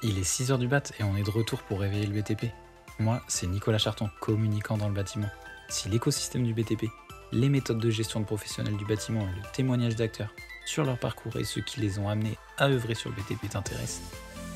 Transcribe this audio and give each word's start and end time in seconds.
Il 0.00 0.16
est 0.16 0.22
6h 0.22 0.58
du 0.58 0.68
bat 0.68 0.82
et 1.00 1.02
on 1.02 1.16
est 1.16 1.24
de 1.24 1.30
retour 1.30 1.60
pour 1.62 1.80
réveiller 1.80 2.06
le 2.06 2.20
BTP. 2.20 2.52
Moi, 3.00 3.20
c'est 3.26 3.48
Nicolas 3.48 3.78
Charton, 3.78 4.08
communicant 4.20 4.76
dans 4.76 4.86
le 4.86 4.94
bâtiment. 4.94 5.28
Si 5.68 5.88
l'écosystème 5.88 6.44
du 6.44 6.54
BTP, 6.54 6.86
les 7.32 7.48
méthodes 7.48 7.80
de 7.80 7.90
gestion 7.90 8.20
de 8.20 8.24
professionnels 8.24 8.76
du 8.76 8.84
bâtiment 8.84 9.22
et 9.22 9.36
le 9.36 9.42
témoignage 9.52 9.96
d'acteurs 9.96 10.32
sur 10.66 10.84
leur 10.84 10.98
parcours 10.98 11.36
et 11.36 11.42
ceux 11.42 11.62
qui 11.62 11.80
les 11.80 11.98
ont 11.98 12.08
amenés 12.08 12.38
à 12.58 12.68
œuvrer 12.68 12.94
sur 12.94 13.10
le 13.10 13.16
BTP 13.16 13.50
t'intéressent, 13.50 14.02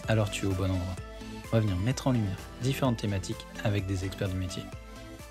alors 0.07 0.31
tu 0.31 0.45
es 0.45 0.49
au 0.49 0.53
bon 0.53 0.71
endroit. 0.71 0.97
On 1.47 1.57
va 1.57 1.61
venir 1.61 1.77
mettre 1.77 2.07
en 2.07 2.13
lumière 2.13 2.39
différentes 2.61 2.99
thématiques 2.99 3.45
avec 3.65 3.87
des 3.87 4.05
experts 4.05 4.29
du 4.29 4.37
métier. 4.37 4.63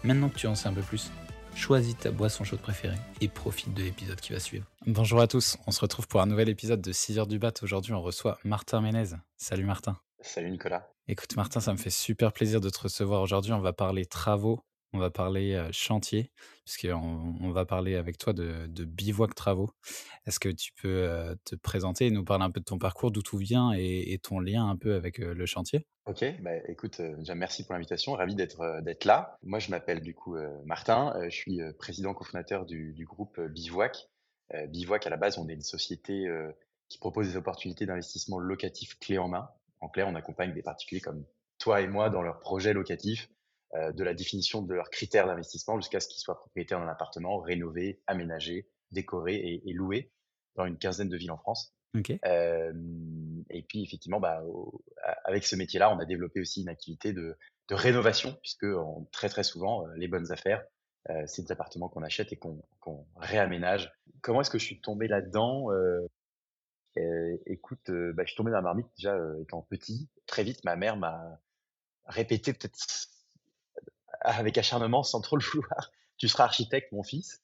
Maintenant 0.03 0.27
que 0.27 0.37
tu 0.37 0.47
en 0.47 0.55
sais 0.55 0.67
un 0.67 0.73
peu 0.73 0.81
plus, 0.81 1.09
choisis 1.55 1.97
ta 1.97 2.11
boisson 2.11 2.43
chaude 2.43 2.59
préférée 2.59 2.97
et 3.21 3.27
profite 3.27 3.73
de 3.73 3.83
l'épisode 3.83 4.19
qui 4.19 4.33
va 4.33 4.39
suivre. 4.39 4.65
Bonjour 4.87 5.21
à 5.21 5.27
tous, 5.27 5.57
on 5.67 5.71
se 5.71 5.79
retrouve 5.81 6.07
pour 6.07 6.21
un 6.21 6.25
nouvel 6.25 6.49
épisode 6.49 6.81
de 6.81 6.91
6 6.91 7.19
heures 7.19 7.27
du 7.27 7.39
bat. 7.39 7.53
Aujourd'hui, 7.61 7.93
on 7.93 8.01
reçoit 8.01 8.37
Martin 8.43 8.81
Ménez. 8.81 9.15
Salut 9.37 9.65
Martin. 9.65 9.97
Salut 10.21 10.51
Nicolas. 10.51 10.87
Écoute 11.07 11.35
Martin, 11.35 11.59
ça 11.59 11.73
me 11.73 11.77
fait 11.77 11.89
super 11.89 12.31
plaisir 12.31 12.61
de 12.61 12.69
te 12.69 12.79
recevoir 12.79 13.21
aujourd'hui. 13.21 13.53
On 13.53 13.59
va 13.59 13.73
parler 13.73 14.05
travaux, 14.05 14.63
on 14.93 14.99
va 14.99 15.09
parler 15.09 15.67
chantier, 15.71 16.31
puisqu'on 16.65 17.35
on 17.41 17.51
va 17.51 17.65
parler 17.65 17.95
avec 17.95 18.17
toi 18.17 18.33
de, 18.33 18.67
bivouac 18.85 19.35
travaux. 19.35 19.71
Est-ce 20.25 20.39
que 20.39 20.49
tu 20.49 20.71
peux 20.81 21.35
te 21.45 21.55
présenter 21.55 22.07
et 22.07 22.11
nous 22.11 22.23
parler 22.23 22.43
un 22.43 22.51
peu 22.51 22.59
de 22.59 22.65
ton 22.65 22.77
parcours, 22.77 23.11
d'où 23.11 23.21
tu 23.21 23.37
viens 23.37 23.71
et, 23.73 24.19
ton 24.21 24.39
lien 24.39 24.67
un 24.67 24.75
peu 24.75 24.95
avec 24.95 25.17
le 25.17 25.45
chantier? 25.45 25.85
Ok, 26.05 26.25
bah, 26.41 26.51
écoute, 26.67 27.01
déjà 27.01 27.35
merci 27.35 27.63
pour 27.63 27.73
l'invitation, 27.73 28.13
ravi 28.13 28.35
d'être 28.35 28.81
d'être 28.81 29.05
là. 29.05 29.37
Moi, 29.43 29.59
je 29.59 29.69
m'appelle 29.71 30.01
du 30.01 30.13
coup 30.13 30.35
Martin, 30.65 31.13
je 31.29 31.35
suis 31.35 31.59
président 31.77 32.13
cofondateur 32.13 32.65
du, 32.65 32.93
du 32.93 33.05
groupe 33.05 33.39
Bivouac. 33.39 34.09
Bivouac, 34.69 35.07
à 35.07 35.09
la 35.09 35.17
base, 35.17 35.37
on 35.37 35.47
est 35.47 35.53
une 35.53 35.61
société 35.61 36.27
qui 36.91 36.99
propose 36.99 37.29
des 37.29 37.37
opportunités 37.37 37.85
d'investissement 37.85 38.37
locatif 38.37 38.99
clé 38.99 39.17
en 39.17 39.29
main. 39.29 39.49
En 39.79 39.87
clair, 39.87 40.07
on 40.07 40.15
accompagne 40.15 40.53
des 40.53 40.61
particuliers 40.61 41.01
comme 41.01 41.25
toi 41.57 41.81
et 41.81 41.87
moi 41.87 42.09
dans 42.09 42.21
leurs 42.21 42.39
projets 42.39 42.73
locatifs, 42.73 43.29
de 43.73 44.03
la 44.03 44.13
définition 44.13 44.61
de 44.61 44.73
leurs 44.73 44.89
critères 44.89 45.27
d'investissement 45.27 45.77
jusqu'à 45.79 45.99
ce 45.99 46.07
qu'ils 46.07 46.19
soient 46.21 46.37
propriétaires 46.39 46.79
d'un 46.79 46.87
appartement 46.89 47.39
rénové, 47.39 48.01
aménagé, 48.07 48.67
décoré 48.91 49.35
et, 49.35 49.69
et 49.69 49.73
loué 49.73 50.11
dans 50.55 50.65
une 50.65 50.77
quinzaine 50.77 51.07
de 51.09 51.17
villes 51.17 51.31
en 51.31 51.37
France. 51.37 51.73
Euh, 52.25 52.73
et 53.49 53.63
puis 53.63 53.83
effectivement, 53.83 54.19
bah, 54.19 54.41
au- 54.45 54.83
avec 55.25 55.45
ce 55.45 55.55
métier-là, 55.55 55.93
on 55.93 55.99
a 55.99 56.05
développé 56.05 56.39
aussi 56.41 56.61
une 56.61 56.69
activité 56.69 57.13
de, 57.13 57.37
de 57.69 57.75
rénovation, 57.75 58.33
puisque 58.41 58.63
on- 58.63 59.05
très 59.11 59.29
très 59.29 59.43
souvent, 59.43 59.85
euh, 59.87 59.93
les 59.95 60.07
bonnes 60.07 60.31
affaires, 60.31 60.63
euh, 61.09 61.23
c'est 61.25 61.41
des 61.43 61.51
appartements 61.51 61.89
qu'on 61.89 62.03
achète 62.03 62.31
et 62.33 62.37
qu'on 62.37 62.61
réaménage. 63.17 63.91
Comment 64.21 64.41
est-ce 64.41 64.49
que 64.49 64.59
je 64.59 64.65
suis 64.65 64.81
tombé 64.81 65.07
là-dedans 65.07 65.71
Euh, 65.71 65.99
euh, 66.97 67.37
Écoute, 67.45 67.89
euh, 67.89 68.13
bah, 68.13 68.23
je 68.25 68.29
suis 68.31 68.37
tombé 68.37 68.51
dans 68.51 68.57
la 68.57 68.61
marmite 68.63 68.87
déjà 68.97 69.15
euh, 69.15 69.41
étant 69.41 69.61
petit. 69.63 70.09
Très 70.27 70.43
vite, 70.43 70.63
ma 70.63 70.75
mère 70.75 70.97
m'a 70.97 71.39
répété 72.05 72.53
peut-être 72.53 72.75
avec 74.21 74.57
acharnement, 74.57 75.03
sans 75.03 75.21
trop 75.21 75.37
le 75.37 75.43
vouloir, 75.43 75.91
tu 76.17 76.27
seras 76.27 76.45
architecte, 76.45 76.91
mon 76.91 77.03
fils. 77.03 77.41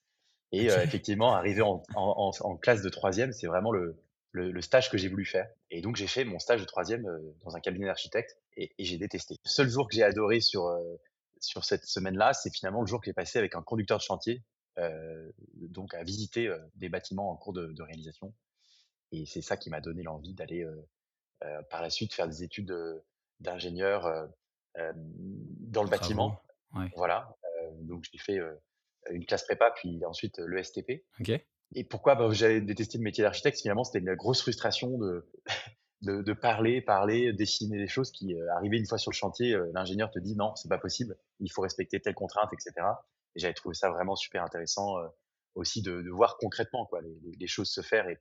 Et 0.51 0.71
euh, 0.71 0.81
effectivement, 0.81 1.33
arrivé 1.33 1.61
en, 1.61 1.83
en, 1.95 2.31
en, 2.39 2.57
classe 2.57 2.81
de 2.81 2.89
troisième, 2.89 3.33
c'est 3.33 3.47
vraiment 3.47 3.71
le, 3.71 4.01
le, 4.31 4.51
le 4.51 4.61
stage 4.61 4.89
que 4.89 4.97
j'ai 4.97 5.09
voulu 5.09 5.25
faire. 5.25 5.49
Et 5.71 5.81
donc, 5.81 5.97
j'ai 5.97 6.07
fait 6.07 6.23
mon 6.23 6.39
stage 6.39 6.61
de 6.61 6.65
troisième 6.65 7.05
euh, 7.05 7.35
dans 7.43 7.55
un 7.57 7.59
cabinet 7.59 7.85
d'architecte 7.85 8.37
et, 8.55 8.71
et 8.77 8.85
j'ai 8.85 8.97
détesté. 8.97 9.35
Le 9.43 9.49
seul 9.49 9.69
jour 9.69 9.89
que 9.89 9.95
j'ai 9.95 10.03
adoré 10.03 10.39
sur, 10.39 10.67
euh, 10.67 10.95
sur 11.41 11.65
cette 11.65 11.85
semaine-là, 11.85 12.33
c'est 12.33 12.53
finalement 12.53 12.81
le 12.81 12.87
jour 12.87 13.01
que 13.01 13.05
j'ai 13.07 13.13
passé 13.13 13.39
avec 13.39 13.55
un 13.55 13.61
conducteur 13.61 13.97
de 13.97 14.03
chantier, 14.03 14.41
euh, 14.77 15.31
donc 15.55 15.93
à 15.93 16.03
visiter 16.03 16.47
euh, 16.47 16.57
des 16.75 16.87
bâtiments 16.87 17.29
en 17.29 17.35
cours 17.35 17.51
de, 17.51 17.67
de 17.73 17.83
réalisation. 17.83 18.33
Et 19.11 19.25
c'est 19.25 19.41
ça 19.41 19.57
qui 19.57 19.69
m'a 19.69 19.81
donné 19.81 20.03
l'envie 20.03 20.33
d'aller 20.33 20.63
euh, 20.63 20.87
euh, 21.43 21.61
par 21.69 21.81
la 21.81 21.89
suite 21.89 22.13
faire 22.13 22.27
des 22.27 22.43
études 22.43 22.71
euh, 22.71 23.03
d'ingénieur 23.39 24.27
dans 24.75 25.83
le 25.83 25.89
bâtiment. 25.89 26.39
Ouais. 26.75 26.89
Voilà. 26.95 27.35
Donc, 27.81 28.03
j'ai 28.11 28.17
fait 28.19 28.39
une 29.11 29.25
classe 29.25 29.43
prépa, 29.45 29.71
puis 29.71 30.03
ensuite 30.05 30.37
le 30.39 30.61
STP. 30.63 31.03
Et 31.75 31.83
pourquoi? 31.83 32.15
Bah, 32.15 32.29
j'avais 32.31 32.61
détesté 32.61 32.97
le 32.97 33.03
métier 33.03 33.23
d'architecte 33.23 33.59
Finalement, 33.59 33.83
c'était 33.83 33.99
une 33.99 34.15
grosse 34.15 34.41
frustration 34.41 34.97
de, 34.97 35.29
de, 36.01 36.21
de 36.21 36.33
parler, 36.33 36.81
parler, 36.81 37.33
dessiner 37.33 37.77
des 37.77 37.87
choses 37.87 38.11
qui, 38.11 38.33
euh, 38.35 38.53
arrivaient 38.55 38.77
une 38.77 38.85
fois 38.85 38.97
sur 38.97 39.11
le 39.11 39.15
chantier, 39.15 39.53
euh, 39.53 39.69
l'ingénieur 39.73 40.09
te 40.11 40.19
dit 40.19 40.35
non, 40.35 40.55
c'est 40.55 40.69
pas 40.69 40.77
possible, 40.77 41.17
il 41.39 41.51
faut 41.51 41.61
respecter 41.61 41.99
telle 41.99 42.13
contrainte, 42.15 42.51
etc. 42.53 42.85
Et 43.35 43.39
j'avais 43.39 43.53
trouvé 43.53 43.75
ça 43.75 43.89
vraiment 43.89 44.15
super 44.15 44.43
intéressant 44.43 44.97
euh, 44.99 45.07
aussi 45.55 45.81
de, 45.81 46.01
de 46.01 46.09
voir 46.09 46.37
concrètement 46.37 46.85
quoi, 46.85 47.01
les, 47.01 47.17
les- 47.23 47.35
les 47.37 47.47
choses 47.47 47.69
se 47.69 47.81
faire 47.81 48.07
et, 48.07 48.17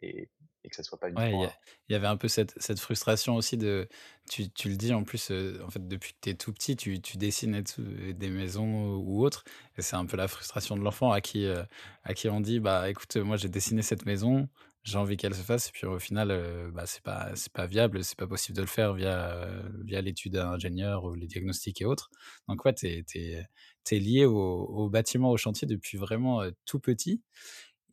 et, 0.00 0.30
et 0.64 0.68
que 0.68 0.76
ça 0.76 0.82
soit 0.82 0.98
pas 0.98 1.08
Ouais, 1.16 1.34
il 1.34 1.40
uniquement 1.40 1.40
y, 1.40 1.44
a- 1.46 1.52
il 1.88 1.92
y 1.92 1.94
avait 1.94 2.06
un 2.08 2.18
peu 2.18 2.28
cette, 2.28 2.52
cette 2.60 2.78
frustration 2.78 3.36
aussi 3.36 3.56
de. 3.56 3.88
Tu, 4.30 4.50
tu 4.50 4.68
le 4.68 4.76
dis 4.76 4.92
en 4.92 5.02
plus, 5.02 5.30
euh, 5.30 5.58
en 5.64 5.70
fait, 5.70 5.86
depuis 5.88 6.12
que 6.12 6.18
tu 6.20 6.30
es 6.30 6.34
tout 6.34 6.52
petit, 6.52 6.76
tu, 6.76 7.00
tu 7.00 7.16
dessines 7.16 7.62
des 7.78 8.28
maisons 8.28 8.96
ou 8.96 9.24
autres. 9.24 9.44
Et 9.78 9.82
c'est 9.82 9.96
un 9.96 10.04
peu 10.04 10.18
la 10.18 10.28
frustration 10.28 10.76
de 10.76 10.82
l'enfant 10.82 11.12
à 11.12 11.22
qui, 11.22 11.46
euh, 11.46 11.62
à 12.02 12.12
qui 12.12 12.28
on 12.28 12.40
dit 12.40 12.60
bah 12.60 12.90
écoute, 12.90 13.16
moi 13.16 13.36
j'ai 13.38 13.48
dessiné 13.48 13.80
cette 13.80 14.04
maison, 14.04 14.48
j'ai 14.82 14.98
envie 14.98 15.16
qu'elle 15.16 15.34
se 15.34 15.40
fasse. 15.42 15.68
Et 15.68 15.72
puis 15.72 15.86
au 15.86 15.98
final, 15.98 16.30
euh, 16.30 16.70
bah, 16.70 16.84
c'est 16.86 17.02
pas, 17.02 17.32
pas 17.54 17.66
viable, 17.66 18.04
c'est 18.04 18.18
pas 18.18 18.26
possible 18.26 18.56
de 18.56 18.62
le 18.62 18.68
faire 18.68 18.92
via, 18.92 19.46
via 19.84 20.02
l'étude 20.02 20.34
d'ingénieur 20.34 21.04
ou 21.04 21.14
les 21.14 21.26
diagnostics 21.28 21.80
et 21.80 21.86
autres. 21.86 22.10
Donc 22.46 22.62
ouais, 22.66 22.74
tu 22.74 22.86
es, 22.88 23.98
lié 24.00 24.26
au, 24.26 24.34
au 24.36 24.90
bâtiment, 24.90 25.30
au 25.30 25.36
chantier 25.38 25.66
depuis 25.66 25.96
vraiment 25.96 26.42
euh, 26.42 26.50
tout 26.66 26.78
petit. 26.80 27.22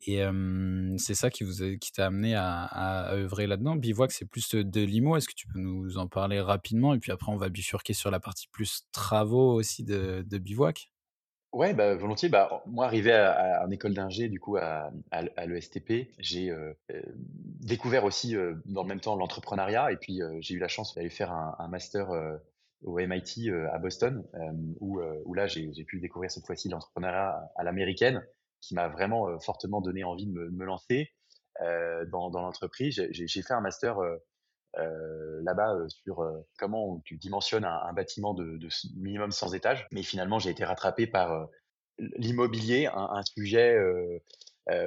Et 0.06 0.22
c'est 0.98 1.14
ça 1.14 1.30
qui 1.30 1.44
vous 1.44 1.62
a 1.62 1.76
qui 1.76 1.92
t'a 1.92 2.06
amené 2.06 2.34
à 2.34 3.12
œuvrer 3.12 3.46
là-dedans. 3.46 3.76
Bivouac, 3.76 4.12
c'est 4.12 4.26
plus, 4.26 4.54
de 4.54 4.80
l'IMO. 4.82 5.16
Est-ce 5.16 5.28
que 5.28 5.34
tu 5.34 5.46
peux 5.46 5.58
nous 5.58 5.98
en 5.98 6.08
parler 6.08 6.40
rapidement? 6.40 6.94
Et 6.94 6.98
puis 6.98 7.12
après, 7.12 7.32
on 7.32 7.36
va 7.36 7.48
bifurquer 7.48 7.94
sur 7.94 8.10
la 8.10 8.20
partie 8.20 8.48
plus 8.48 8.86
travaux 8.92 9.54
aussi 9.54 9.84
de 9.84 10.38
Bivouac? 10.38 10.90
Ouais, 11.54 11.72
bah, 11.72 11.94
volontiers. 11.94 12.28
Bah, 12.28 12.64
moi, 12.66 12.84
arrivé 12.84 13.12
à, 13.12 13.60
à, 13.60 13.66
en 13.66 13.70
école 13.70 13.94
d'ingé, 13.94 14.28
du 14.28 14.40
coup, 14.40 14.56
à, 14.56 14.90
l'ESTP, 15.46 16.10
j'ai 16.18 16.50
euh, 16.50 16.74
découvert 17.60 18.04
aussi, 18.04 18.34
dans 18.66 18.82
le 18.82 18.88
même 18.88 19.00
temps, 19.00 19.14
l'entrepreneuriat. 19.14 19.92
Et 19.92 19.96
puis, 19.96 20.20
j'ai 20.40 20.54
eu 20.54 20.58
la 20.58 20.66
chance 20.66 20.96
d'aller 20.96 21.10
faire 21.10 21.32
un, 21.32 21.68
master 21.68 22.10
au 22.82 22.98
MIT 22.98 23.50
à 23.72 23.78
Boston, 23.78 24.24
où, 24.80 25.00
où 25.00 25.34
là, 25.34 25.46
j'ai 25.46 25.84
pu 25.84 26.00
découvrir 26.00 26.28
cette 26.28 26.44
fois-ci 26.44 26.68
l'entrepreneuriat 26.68 27.48
à 27.54 27.62
l'américaine, 27.62 28.26
qui 28.66 28.74
m'a 28.74 28.88
vraiment 28.88 29.28
euh, 29.28 29.38
fortement 29.38 29.80
donné 29.80 30.04
envie 30.04 30.26
de 30.26 30.32
me, 30.32 30.64
lancer 30.64 31.12
euh, 31.60 32.04
dans, 32.06 32.30
l'entreprise. 32.30 33.06
J'ai 33.10 33.42
fait 33.42 33.52
un 33.52 33.60
master 33.60 33.98
euh, 33.98 35.40
là-bas 35.42 35.76
sur 35.88 36.24
comment 36.58 37.00
tu 37.04 37.16
dimensionnes 37.16 37.64
un, 37.64 37.92
bâtiment 37.92 38.34
de, 38.34 38.58
minimum 38.96 39.30
100 39.30 39.52
étages. 39.52 39.86
Mais 39.92 40.02
finalement, 40.02 40.38
j'ai 40.38 40.50
été 40.50 40.64
rattrapé 40.64 41.06
par 41.06 41.48
l'immobilier, 41.98 42.86
un, 42.86 43.22
sujet 43.22 43.78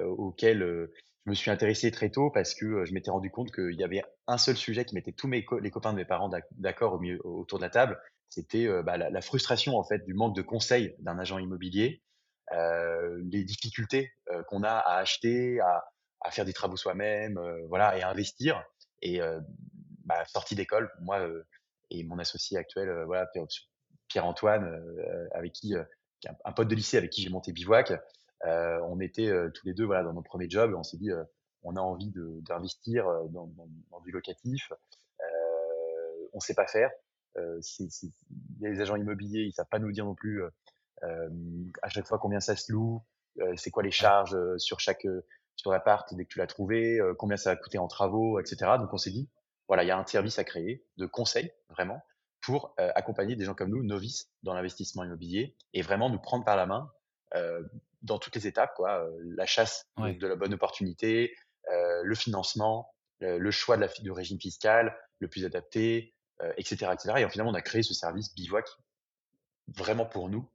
auquel 0.04 0.90
je 1.26 1.30
me 1.30 1.36
suis 1.36 1.52
intéressé 1.52 1.92
très 1.92 2.10
tôt 2.10 2.32
parce 2.32 2.54
que 2.54 2.84
je 2.86 2.94
m'étais 2.94 3.12
rendu 3.12 3.30
compte 3.30 3.52
qu'il 3.52 3.76
y 3.76 3.84
avait 3.84 4.04
un 4.28 4.38
seul 4.38 4.58
sujet 4.58 4.84
qui 4.84 4.96
mettait 4.96 5.14
tous 5.14 5.30
les 5.30 5.72
copains 5.72 5.94
de 5.94 5.98
mes 5.98 6.06
parents 6.06 6.30
d'ac- 6.30 6.48
d'accord 6.52 7.00
au 7.24 7.40
autour 7.40 7.60
de 7.60 7.64
la 7.64 7.70
table. 7.70 7.98
C'était 8.30 8.68
bah, 8.84 8.98
la, 8.98 9.10
la 9.10 9.22
frustration 9.22 9.78
en 9.78 9.86
fait 9.86 10.04
du 10.04 10.14
manque 10.14 10.36
de 10.36 10.42
conseils 10.42 10.96
d'un 11.00 11.18
agent 11.18 11.38
immobilier, 11.38 12.02
les 12.52 13.44
difficultés 13.44 14.12
euh, 14.32 14.44
qu'on 14.44 14.64
a 14.64 14.72
à 14.72 14.98
acheter, 14.98 15.60
à, 15.60 15.84
à 16.22 16.32
faire 16.32 16.46
des 16.46 16.54
travaux 16.54 16.78
soi-même, 16.78 17.38
euh, 17.38 17.66
voilà, 17.68 17.98
et 17.98 18.02
à 18.02 18.10
investir. 18.10 18.64
Et 19.02 19.22
euh, 19.22 19.40
bah, 20.06 20.24
sortie 20.26 20.56
d'école, 20.56 20.92
moi 21.02 21.20
euh, 21.20 21.44
et 21.90 22.04
mon 22.04 22.20
associé 22.20 22.58
actuel, 22.58 22.90
euh, 22.90 23.06
voilà, 23.06 23.26
Pierre- 23.28 23.46
Pierre-Antoine, 24.08 24.66
euh, 24.66 25.28
avec 25.34 25.54
qui, 25.54 25.76
euh, 25.76 25.84
est 26.24 26.30
un, 26.30 26.36
un 26.46 26.52
pote 26.52 26.68
de 26.68 26.76
lycée 26.76 26.98
avec 26.98 27.12
qui 27.12 27.22
j'ai 27.22 27.30
monté 27.30 27.52
Bivouac, 27.52 27.94
euh, 28.46 28.80
on 28.88 29.00
était 29.00 29.28
euh, 29.28 29.50
tous 29.54 29.66
les 29.66 29.74
deux 29.74 29.86
voilà 29.86 30.04
dans 30.04 30.14
nos 30.14 30.22
premiers 30.22 30.50
jobs. 30.50 30.72
Et 30.72 30.76
on 30.76 30.84
s'est 30.84 30.98
dit, 30.98 31.12
euh, 31.12 31.24
on 31.64 31.76
a 31.76 31.82
envie 31.82 32.12
d'investir 32.16 33.08
euh, 33.08 33.28
dans, 33.30 33.48
dans, 33.48 33.68
dans 33.92 34.00
du 34.02 34.12
locatif. 34.12 34.72
Euh, 35.22 36.28
on 36.34 36.40
sait 36.40 36.54
pas 36.54 36.68
faire. 36.68 36.92
Euh, 37.38 37.58
c'est- 37.62 37.90
c'est- 37.90 38.12
les 38.62 38.80
agents 38.82 38.96
immobiliers, 38.96 39.42
ils 39.44 39.54
savent 39.54 39.68
pas 39.70 39.80
nous 39.80 39.92
dire 39.92 40.06
non 40.06 40.16
plus 40.16 40.44
euh, 40.44 40.48
euh, 40.48 40.50
à 41.02 41.90
chaque 41.90 42.06
fois 42.08 42.18
combien 42.20 42.40
ça 42.40 42.56
se 42.56 42.72
loue, 42.72 43.02
c'est 43.56 43.72
quoi 43.72 43.84
les 43.84 43.92
charges 43.92 44.38
sur 44.58 44.80
chaque 44.80 45.06
sur 45.56 45.72
l'appart 45.72 46.14
dès 46.14 46.26
que 46.26 46.30
tu 46.30 46.40
l'as 46.40 46.48
trouvé, 46.48 47.00
combien 47.18 47.38
ça 47.38 47.52
va 47.52 47.56
coûter 47.56 47.78
en 47.78 47.88
travaux, 47.88 48.40
etc. 48.40 48.72
Donc 48.80 48.94
on 48.94 48.98
s'est 48.98 49.12
dit, 49.12 49.30
voilà, 49.68 49.84
il 49.84 49.88
y 49.88 49.92
a 49.92 49.98
un 49.98 50.06
service 50.06 50.38
à 50.40 50.44
créer 50.44 50.86
de 50.98 51.06
conseil 51.06 51.52
vraiment 51.70 52.02
pour 52.42 52.76
euh, 52.80 52.92
accompagner 52.96 53.36
des 53.36 53.44
gens 53.46 53.56
comme 53.56 53.70
nous, 53.72 53.84
novices 53.84 54.30
dans 54.44 54.54
l'investissement 54.54 55.04
immobilier, 55.04 55.56
et 55.74 55.82
vraiment 55.82 56.10
nous 56.10 56.20
prendre 56.20 56.46
par 56.46 56.56
la 56.56 56.66
main 56.68 56.92
euh, 57.36 57.62
dans 58.04 58.20
toutes 58.20 58.36
les 58.36 58.48
étapes, 58.48 58.74
quoi, 58.76 59.04
euh, 59.04 59.20
la 59.36 59.46
chasse 59.46 59.84
de, 59.98 60.04
Ouais. 60.04 60.14
de 60.14 60.28
la 60.28 60.36
bonne 60.36 60.54
opportunité, 60.54 61.36
le 62.04 62.16
financement, 62.16 62.94
le, 63.20 63.52
choix 63.52 63.76
de 63.76 63.82
la, 63.82 63.88
fi- 63.90 64.02
du 64.04 64.12
régime 64.12 64.40
fiscal 64.40 64.96
le 65.20 65.28
plus 65.28 65.44
adapté, 65.44 66.14
etc., 66.56 66.92
etc. 66.94 67.14
Et 67.18 67.30
finalement, 67.30 67.52
on 67.52 67.56
a 67.56 67.62
créé 67.62 67.82
ce 67.84 67.94
service 67.94 68.34
Bivouac 68.36 68.66
vraiment 69.68 70.06
pour 70.06 70.30
nous, 70.30 70.50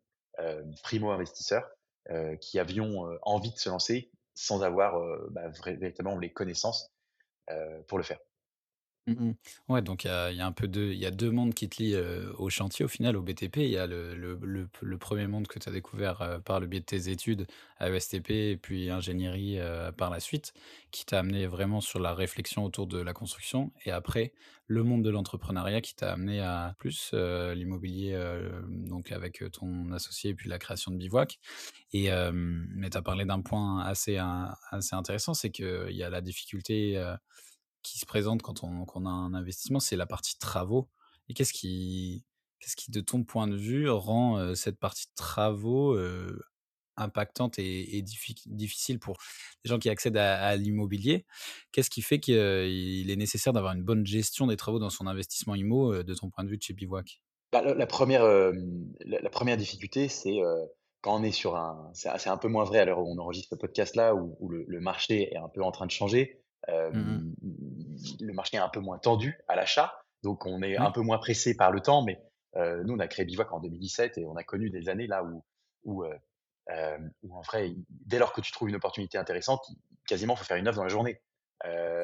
primo-investisseurs, 0.82 1.68
euh, 2.10 2.34
qui 2.34 2.58
avions 2.58 3.06
euh, 3.06 3.18
envie 3.22 3.52
de 3.52 3.58
se 3.58 3.68
lancer 3.68 4.10
sans 4.34 4.64
avoir 4.64 4.98
euh, 4.98 5.28
bah, 5.30 5.48
véritablement 5.50 6.18
les 6.18 6.32
connaissances 6.32 6.90
euh, 7.50 7.80
pour 7.86 7.96
le 7.96 8.02
faire. 8.02 8.18
Mmh 9.08 9.12
mh. 9.30 9.34
Ouais, 9.68 9.82
donc 9.82 10.04
il 10.04 10.06
y 10.06 10.10
a 10.10 10.30
il 10.30 10.36
y 10.36 10.40
a 10.40 10.46
un 10.46 10.52
peu 10.52 10.68
y 10.72 11.06
a 11.06 11.10
2 11.10 11.30
mondes 11.32 11.54
qui 11.54 11.68
te 11.68 11.82
lient, 11.82 11.96
au 12.38 12.48
chantier, 12.50 12.84
au 12.84 12.88
final, 12.88 13.16
au 13.16 13.22
BTP. 13.22 13.56
Il 13.56 13.70
y 13.70 13.76
a 13.76 13.86
le 13.88 14.14
le 14.14 14.38
le 14.40 14.66
p 14.68 14.78
le 14.82 14.96
1er 14.98 15.26
monde 15.26 15.48
que 15.48 15.58
tu 15.58 15.68
as 15.68 15.72
découvert, 15.72 16.40
par 16.44 16.60
le 16.60 16.66
biais 16.68 16.78
de 16.80 16.84
tes 16.84 17.08
études 17.10 17.46
à 17.78 17.90
ESTP 17.90 18.30
et 18.30 18.56
puis 18.56 18.90
ingénierie, 18.90 19.58
par 19.96 20.08
la 20.10 20.20
suite, 20.20 20.52
qui 20.92 21.04
t'a 21.04 21.18
amené 21.18 21.46
vraiment 21.48 21.80
sur 21.80 21.98
la 21.98 22.14
réflexion 22.14 22.64
autour 22.64 22.86
de 22.86 22.98
la 23.00 23.12
construction 23.12 23.72
et 23.84 23.90
après, 23.90 24.32
le 24.68 24.84
monde 24.84 25.02
de 25.04 25.10
l'entrepreneuriat 25.10 25.80
qui 25.80 25.94
t'a 25.96 26.12
amené 26.12 26.40
à 26.40 26.74
plus, 26.78 27.12
l'immobilier, 27.12 28.16
donc 28.68 29.10
avec, 29.10 29.42
ton 29.52 29.90
associé 29.92 30.30
et 30.30 30.34
puis 30.34 30.48
la 30.48 30.58
création 30.60 30.92
de 30.92 30.96
Bivouac 30.96 31.40
et 31.92 32.08
mais 32.32 32.90
tu 32.90 32.98
as 32.98 33.02
parlé 33.02 33.24
d'un 33.24 33.40
point 33.42 33.80
assez 33.84 34.18
assez 34.70 34.94
intéressant, 34.96 35.34
c'est 35.34 35.50
qu'il 35.50 35.90
y 35.92 36.02
a 36.04 36.10
la 36.10 36.20
difficulté, 36.20 37.02
qui 37.82 37.98
se 37.98 38.06
présente 38.06 38.42
quand 38.42 38.64
on 38.64 39.06
a 39.06 39.10
un 39.10 39.34
investissement, 39.34 39.80
c'est 39.80 39.96
la 39.96 40.06
partie 40.06 40.38
travaux 40.38 40.90
et 41.28 41.34
qu'est-ce 41.34 41.52
qui 41.52 42.24
qu'est-ce 42.60 42.76
qui, 42.76 42.90
de 42.92 43.00
ton 43.00 43.24
point 43.24 43.48
de 43.48 43.56
vue, 43.56 43.90
rend, 43.90 44.38
heu, 44.40 44.54
cette 44.54 44.78
partie 44.78 45.06
travaux, 45.16 45.94
heu, 45.96 46.40
impactante 46.96 47.58
et 47.60 47.98
et 47.98 48.02
diffic 48.02 48.42
difficile 48.46 48.98
pour 49.00 49.18
les 49.64 49.70
gens 49.70 49.78
qui 49.80 49.90
accèdent 49.90 50.16
à 50.18 50.56
l'immobilier? 50.56 51.26
Qu'est-ce 51.72 51.90
qui 51.90 52.02
fait 52.02 52.20
qu'il 52.20 53.10
est 53.10 53.16
nécessaire 53.16 53.52
d'avoir 53.54 53.74
une 53.74 53.84
bonne 53.84 54.06
gestion 54.06 54.46
des 54.48 54.56
travaux 54.58 54.78
dans 54.80 54.90
son 54.90 55.06
investissement 55.08 55.54
immo, 55.56 55.94
heu, 55.94 56.04
de 56.04 56.14
ton 56.14 56.30
point 56.30 56.44
de 56.44 56.50
vue 56.50 56.58
de 56.58 56.62
chez 56.64 56.74
Bivouac? 56.74 57.20
Bah, 57.52 57.60
la 57.60 57.74
la 57.74 57.86
1re, 57.86 58.24
hem, 58.24 58.94
la 59.04 59.28
1re 59.28 59.58
difficulté, 59.58 60.08
c'est, 60.08 60.38
quand 61.02 61.20
on 61.20 61.22
est 61.22 61.32
sur 61.32 61.54
un 61.56 61.90
c'est 61.92 62.28
un 62.30 62.38
peu 62.38 62.48
moins 62.48 62.64
vrai 62.64 62.78
à 62.78 62.86
l'heure 62.86 63.00
où 63.00 63.06
on 63.12 63.18
enregistre 63.18 63.50
ce 63.50 63.60
podcast-là, 63.60 64.14
où 64.14 64.48
le 64.48 64.80
marché 64.80 65.34
est 65.34 65.36
un 65.36 65.48
peu 65.50 65.62
en 65.62 65.70
train 65.70 65.84
de 65.86 65.90
changer. 65.90 66.41
Mmh 66.92 67.00
mh. 67.00 67.22
Hem, 67.22 67.34
le 68.20 68.32
marché 68.32 68.56
est 68.56 68.60
un 68.60 68.68
peu 68.68 68.80
moins 68.80 68.98
tendu 68.98 69.38
à 69.48 69.56
l'achat, 69.56 69.94
donc 70.22 70.46
on 70.46 70.62
est 70.62 70.76
un 70.76 70.90
peu 70.90 71.00
moins 71.02 71.18
pressé 71.18 71.56
par 71.56 71.70
le 71.72 71.80
temps, 71.80 72.02
mais 72.04 72.20
heu, 72.56 72.82
nous, 72.84 72.94
on 72.94 72.98
a 73.00 73.08
créé 73.08 73.24
Bivouac 73.24 73.52
en 73.52 73.60
2017 73.60 74.18
et 74.18 74.26
on 74.26 74.36
a 74.36 74.44
connu 74.44 74.70
des 74.70 74.88
années 74.88 75.06
là 75.06 75.24
où 75.24 75.44
où, 75.84 76.04
en 76.04 77.40
vrai, 77.42 77.72
dès 77.90 78.18
lors 78.18 78.32
que 78.32 78.40
tu 78.40 78.52
trouves 78.52 78.68
une 78.68 78.76
opportunité 78.76 79.18
intéressante, 79.18 79.64
quasiment, 80.06 80.34
il 80.34 80.38
faut 80.38 80.44
faire 80.44 80.56
une 80.58 80.68
offre 80.68 80.76
dans 80.78 80.84
la 80.84 80.88
journée. 80.90 81.20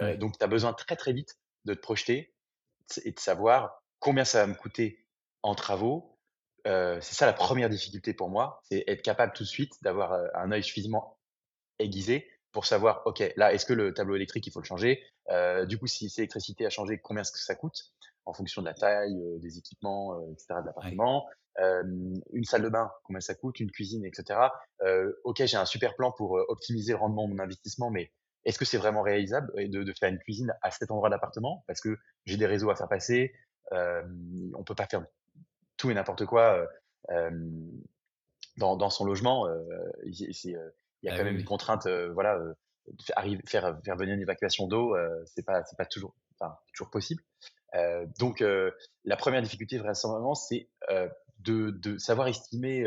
Ouais. 0.00 0.16
donc 0.19 0.38
tu 0.38 0.44
as 0.44 0.49
besoin 0.49 0.72
très, 0.75 0.96
très 0.96 1.12
vite 1.12 1.37
de 1.64 1.75
te 1.75 1.81
projeter 1.81 2.34
et 3.05 3.12
de 3.12 3.20
savoir 3.20 3.82
combien 4.00 4.25
ça 4.25 4.40
va 4.40 4.46
me 4.49 4.55
coûter 4.55 5.06
en 5.43 5.55
travaux. 5.55 6.19
C'est 6.66 7.02
ça 7.14 7.26
la 7.26 7.32
1re 7.34 7.69
difficulté 7.70 8.14
pour 8.14 8.31
moi, 8.31 8.60
c'est 8.64 8.84
être 8.88 9.02
capable 9.02 9.32
tout 9.34 9.44
de 9.44 9.49
suite 9.49 9.72
d'avoir, 9.82 10.12
un 10.34 10.52
œil 10.52 10.62
suffisamment 10.64 11.19
aiguisé 11.78 12.28
pour 12.53 12.67
savoir: 12.67 13.03
«OK, 13.06 13.23
là, 13.37 13.53
est-ce 13.53 13.67
que 13.67 13.73
le 13.75 13.95
tableau 13.95 14.17
électrique, 14.17 14.47
il 14.47 14.53
faut 14.53 14.61
le 14.61 14.65
changer? 14.67 15.03
Heu, 15.31 15.67
du 15.67 15.79
coup, 15.79 15.87
si 15.87 16.09
c'est 16.11 16.23
l'électricité 16.23 16.67
à 16.67 16.71
changer, 16.71 16.99
combien 16.99 17.23
est-ce 17.23 17.33
que 17.33 17.39
ça 17.39 17.55
coûte?» 17.55 17.93
en 18.27 18.35
fonction 18.35 18.61
de 18.62 18.67
la 18.67 18.75
taille, 18.75 19.15
heu, 19.19 19.39
des 19.41 19.56
équipements, 19.59 20.15
heu, 20.21 20.33
et 20.33 20.39
cetera, 20.39 20.61
de 20.62 20.67
l'appartement. 20.67 21.27
Une 22.33 22.45
salle 22.45 22.62
de 22.62 22.69
bain, 22.69 22.91
combien 23.05 23.21
ça 23.21 23.35
coûte? 23.35 23.59
Une 23.61 23.71
cuisine 23.71 24.05
et 24.05 24.11
cetera. 24.15 24.53
Heu, 24.85 25.21
OK, 25.25 25.43
j'ai 25.45 25.56
un 25.56 25.65
super 25.65 25.97
plan 25.97 26.12
pour, 26.12 26.33
optimiser 26.49 26.93
le 26.93 26.99
rendement 26.99 27.27
de 27.29 27.35
mon 27.35 27.43
investissement, 27.43 27.91
mais 27.91 28.12
est-ce 28.45 28.59
que 28.59 28.65
c'est 28.65 28.79
vraiment 28.79 29.03
réalisable 29.03 29.51
de 29.56 29.83
de 29.83 29.93
faire 29.99 30.09
une 30.11 30.19
cuisine 30.19 30.55
à 30.62 30.71
cet 30.71 30.91
endroit 30.91 31.09
de 31.09 31.15
l'appartement? 31.15 31.65
Parce 31.67 31.81
que 31.81 31.97
j'ai 32.27 32.37
des 32.37 32.47
réseaux 32.47 32.71
à 32.71 32.77
faire 32.77 32.89
passer, 32.89 33.33
on 33.73 34.65
peut 34.65 34.75
pas 34.75 34.87
faire 34.87 35.05
tout 35.79 35.91
et 35.91 35.94
n'importe 35.94 36.27
quoi, 36.27 36.67
dans 38.56 38.77
dans 38.77 38.91
son 38.91 39.05
logement, 39.05 39.47
c'est 40.33 40.55
il 41.03 41.06
y 41.06 41.11
a 41.11 41.12
Ah 41.12 41.17
quand 41.17 41.25
oui, 41.25 41.25
même 41.25 41.37
une 41.37 41.45
oui. 41.45 41.45
contrainte, 41.45 41.87
heu, 41.87 42.11
voilà, 42.12 42.39
de 42.39 43.03
faire 43.05 43.19
arrive 43.19 43.41
faire 43.47 43.81
faire 43.85 43.97
venir 43.97 44.15
une 44.15 44.23
évacuation 44.23 44.67
d'eau, 44.69 44.97
heu, 44.97 45.25
c'est 45.27 45.45
pas 45.47 45.65
c'est 45.65 45.77
pas 45.79 45.87
toujours 45.87 46.15
enfin, 46.41 46.55
toujours 46.75 46.91
possible. 46.91 47.23
Donc 48.21 48.43
la 49.05 49.17
1re 49.17 49.43
difficulté 49.43 49.79
vraisemblablement, 49.79 50.35
c'est, 50.37 50.71
de 51.41 51.71
de 51.73 51.99
savoir 51.99 52.29
estimer, 52.29 52.85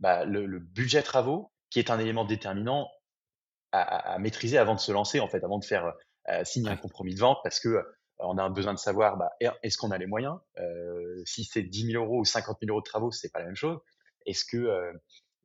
bah, 0.00 0.24
le 0.26 0.46
le 0.46 0.60
budget 0.60 1.02
travaux 1.02 1.52
qui 1.70 1.78
est 1.80 1.90
un 1.90 1.98
élément 2.00 2.24
déterminant 2.26 2.88
à 3.72 3.82
à 3.82 4.14
à 4.14 4.18
maîtriser 4.20 4.58
avant 4.58 4.74
de 4.76 4.80
se 4.80 4.92
lancer, 4.92 5.20
en 5.20 5.28
fait, 5.28 5.44
avant 5.44 5.58
de 5.60 5.64
faire, 5.66 5.94
signer 6.44 6.70
un 6.70 6.76
compromis 6.78 7.14
de 7.14 7.20
vente 7.20 7.38
parce 7.44 7.60
que, 7.60 7.84
on 8.20 8.38
a 8.38 8.48
besoin 8.50 8.74
de 8.74 8.78
savoir, 8.80 9.16
bah, 9.18 9.30
est 9.40 9.48
est-ce 9.64 9.78
qu'on 9.78 9.90
a 9.92 9.98
les 9.98 10.06
moyens? 10.06 10.36
Si 11.26 11.44
c'est 11.44 11.62
10 11.64 11.84
000 11.86 11.98
€ 12.06 12.20
ou 12.20 12.24
50 12.26 12.58
000 12.62 12.72
€ 12.72 12.80
de 12.82 12.84
travaux, 12.84 13.12
c'est 13.12 13.30
pas 13.32 13.40
la 13.40 13.46
même 13.46 13.56
chose. 13.56 13.78
Est-ce 14.26 14.44
que, 14.46 14.92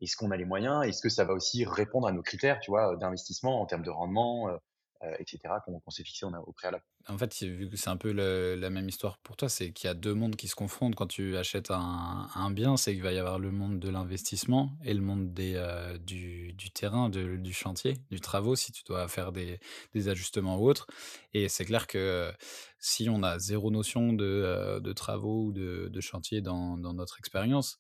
est-ce 0.01 0.15
qu'on 0.17 0.31
a 0.31 0.37
les 0.37 0.45
moyens? 0.45 0.85
Est-ce 0.87 1.01
que 1.01 1.09
ça 1.09 1.25
va 1.25 1.33
aussi 1.33 1.65
répondre 1.65 2.07
à 2.07 2.11
nos 2.11 2.21
critères, 2.23 2.59
tu 2.59 2.71
vois, 2.71 2.95
d'investissement 2.97 3.61
en 3.61 3.65
termes 3.67 3.83
de 3.83 3.89
rendement, 3.91 4.49
heu 4.49 4.59
heu, 5.03 5.15
et 5.19 5.25
cetera, 5.27 5.61
qu'on 5.61 5.81
s'est 5.91 6.03
fixé 6.03 6.25
au 6.27 6.53
préalable? 6.53 6.83
En 7.07 7.17
fait, 7.17 7.41
vu 7.41 7.67
que 7.67 7.77
c'est 7.77 7.89
un 7.89 7.97
peu 7.97 8.11
la 8.11 8.69
même 8.69 8.87
histoire 8.87 9.17
pour 9.17 9.35
toi, 9.35 9.49
c'est 9.49 9.71
qu'il 9.73 9.87
y 9.87 9.89
a 9.89 9.95
2 9.95 10.13
mondes 10.13 10.35
qui 10.35 10.47
se 10.47 10.53
confrontent 10.55 10.93
quand 10.93 11.07
tu 11.07 11.35
achètes 11.35 11.71
un 11.71 12.51
bien. 12.51 12.77
C'est 12.77 12.93
qu'il 12.93 13.01
va 13.01 13.11
y 13.11 13.17
avoir 13.17 13.39
le 13.39 13.49
monde 13.51 13.79
de 13.79 13.89
l'investissement 13.89 14.77
et 14.83 14.93
le 14.93 15.01
monde 15.01 15.33
des, 15.33 15.55
heu, 15.55 15.97
du 15.97 16.53
terrain, 16.75 17.09
du 17.09 17.53
chantier, 17.53 17.97
du 18.11 18.19
travaux, 18.21 18.55
si 18.55 18.71
tu 18.71 18.83
dois 18.85 19.07
faire 19.07 19.31
des 19.31 19.59
ajustements 20.07 20.57
ou 20.59 20.69
autres 20.69 20.85
et 21.33 21.49
c'est 21.49 21.65
clair 21.65 21.87
que, 21.87 22.31
si 22.79 23.09
on 23.09 23.23
a 23.23 23.39
0 23.39 23.71
notion 23.71 24.13
de, 24.13 24.93
travaux 24.95 25.45
ou 25.47 25.51
de 25.53 26.01
chantier 26.01 26.41
dans 26.41 26.77
notre 26.77 27.17
expérience, 27.19 27.79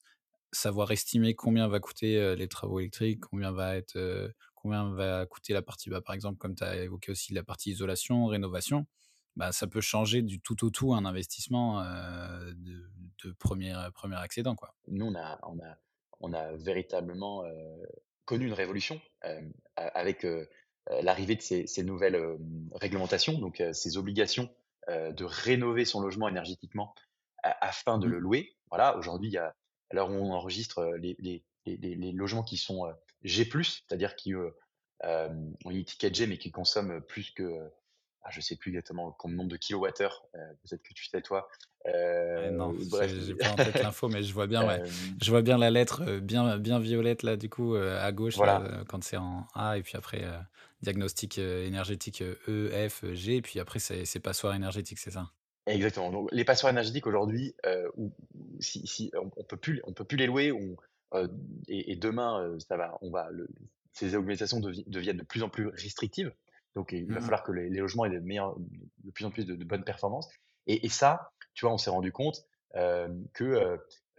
savoir 0.53 0.91
estimer 0.91 1.35
combien 1.35 1.67
va 1.67 1.79
coûter, 1.79 2.35
les 2.35 2.47
travaux 2.47 2.79
électriques, 2.79 3.21
combien 3.21 3.51
va 3.51 3.75
être, 3.77 4.33
combien 4.55 4.91
va 4.93 5.25
coûter 5.25 5.53
la 5.53 5.61
partie, 5.61 5.89
bah, 5.89 6.01
par 6.01 6.15
exemple, 6.15 6.37
comme 6.39 6.55
tu 6.55 6.63
as 6.63 6.77
évoqué 6.83 7.11
aussi 7.11 7.33
la 7.33 7.43
partie 7.43 7.71
isolation, 7.71 8.25
rénovation, 8.27 8.85
bah, 9.37 9.51
ça 9.53 9.67
peut 9.67 9.81
changer 9.81 10.21
du 10.23 10.41
tout 10.41 10.63
au 10.65 10.69
tout 10.71 10.93
un 10.93 11.05
investissement, 11.05 11.81
de 11.83 12.89
de 13.23 13.31
1er, 13.33 13.71
heu, 13.73 13.91
1er 13.91 14.15
accédant, 14.17 14.55
quoi. 14.55 14.73
Nous, 14.87 15.05
on 15.05 15.15
a 15.15 15.39
on 15.43 15.59
a 15.59 15.77
on 16.19 16.33
a 16.33 16.51
véritablement, 16.53 17.43
connu 18.25 18.47
une 18.47 18.53
révolution, 18.53 19.01
avec, 19.75 20.25
l'arrivée 21.01 21.35
de 21.35 21.41
ces 21.41 21.67
ces 21.67 21.83
nouvelles, 21.83 22.19
réglementations, 22.73 23.39
donc 23.39 23.61
ces 23.73 23.97
obligations, 23.97 24.49
de 24.89 25.23
rénover 25.23 25.85
son 25.85 26.01
logement 26.01 26.27
énergétiquement 26.29 26.93
afin 27.43 27.97
de 27.97 28.07
Mmh. 28.07 28.13
le 28.13 28.19
louer. 28.19 28.55
Voilà, 28.69 28.97
aujourd'hui, 28.97 29.29
il 29.29 29.33
y 29.33 29.37
a 29.37 29.55
à 29.91 29.95
l'heure 29.95 30.09
où 30.09 30.13
on 30.13 30.31
enregistre, 30.31 30.95
les 30.97 31.15
les 31.19 31.43
les 31.65 31.77
les 31.77 31.95
les 31.95 32.11
logements 32.11 32.43
qui 32.43 32.57
sont, 32.57 32.91
G+, 33.23 33.45
c'est-à-dire 33.45 34.15
qui, 34.15 34.33
ont 34.35 34.51
une 35.03 35.77
étiquette 35.77 36.15
G, 36.15 36.27
mais 36.27 36.37
qui 36.37 36.51
consomment 36.51 37.01
plus 37.01 37.31
que, 37.31 37.69
ah, 38.23 38.29
je 38.31 38.41
sais 38.41 38.55
plus 38.55 38.69
exactement 38.69 39.11
com 39.11 39.33
nombre 39.35 39.49
de 39.49 39.57
kilowattheures, 39.57 40.25
heu, 40.35 40.39
peut-être 40.63 40.83
que 40.83 40.93
tu 40.93 41.05
sais 41.05 41.21
toi. 41.21 41.49
Eh 41.85 42.51
non, 42.51 42.73
bref, 42.89 43.11
j'ai 43.25 43.35
pas 43.35 43.49
en 43.49 43.55
tête 43.55 43.81
l'info, 43.81 44.07
mais 44.07 44.23
je 44.23 44.33
vois 44.33 44.47
bien, 44.47 44.65
ouais, 44.67 44.81
je 45.21 45.29
vois 45.31 45.41
bien 45.41 45.57
la 45.57 45.69
lettre, 45.71 46.19
bien 46.19 46.57
bien 46.57 46.79
violette 46.79 47.23
là, 47.23 47.35
du 47.35 47.49
coup, 47.49 47.75
à 47.75 48.11
gauche 48.11 48.35
Voilà. 48.37 48.63
quand 48.87 49.03
c'est 49.03 49.17
en 49.17 49.47
A 49.55 49.77
et 49.77 49.83
puis 49.83 49.97
après, 49.97 50.23
diagnostic, 50.81 51.37
énergétique, 51.39 52.21
E, 52.47 52.89
F, 52.89 53.05
G 53.13 53.37
et 53.37 53.41
puis 53.41 53.59
après 53.59 53.79
c'est 53.79 54.05
c'est 54.05 54.19
passoire 54.19 54.53
énergétique, 54.55 54.99
c'est 54.99 55.11
ça? 55.11 55.31
Exactement, 55.67 56.09
donc 56.11 56.29
les 56.31 56.43
passoires 56.43 56.71
énergétiques 56.71 57.05
aujourd'hui, 57.05 57.53
où 57.95 58.11
où 58.33 58.61
si 58.61 58.85
si 58.87 59.11
on 59.15 59.29
on 59.37 59.43
peut 59.43 59.57
plus 59.57 59.79
on 59.85 59.93
peut 59.93 60.05
plus 60.05 60.17
les 60.17 60.25
louer, 60.25 60.51
on 60.51 60.75
heu, 61.15 61.29
et 61.67 61.91
et 61.91 61.95
demain, 61.95 62.41
heu, 62.43 62.57
ça 62.59 62.77
va 62.77 62.97
on 63.01 63.11
va 63.11 63.29
le 63.29 63.47
ces 63.93 64.15
augmentations 64.15 64.59
devi 64.59 64.83
deviennent 64.87 65.17
de 65.17 65.23
plus 65.23 65.43
en 65.43 65.49
plus 65.49 65.67
restrictives, 65.67 66.33
donc 66.75 66.93
il 66.93 67.05
va 67.13 67.19
Mmh 67.19 67.25
mh. 67.25 67.31
falloir 67.31 67.43
que 67.43 67.51
les 67.51 67.69
les 67.69 67.79
logements 67.79 68.05
aient 68.05 68.09
de 68.09 68.19
meilleurs 68.19 68.55
de 68.57 69.11
plus 69.11 69.23
en 69.25 69.29
plus 69.29 69.45
de 69.45 69.55
de 69.55 69.63
bonnes 69.63 69.83
performances 69.83 70.29
et 70.65 70.83
et 70.83 70.89
ça, 70.89 71.29
tu 71.53 71.65
vois, 71.65 71.73
on 71.75 71.77
s'est 71.77 71.91
rendu 71.91 72.11
compte, 72.11 72.37
que, 73.35 73.77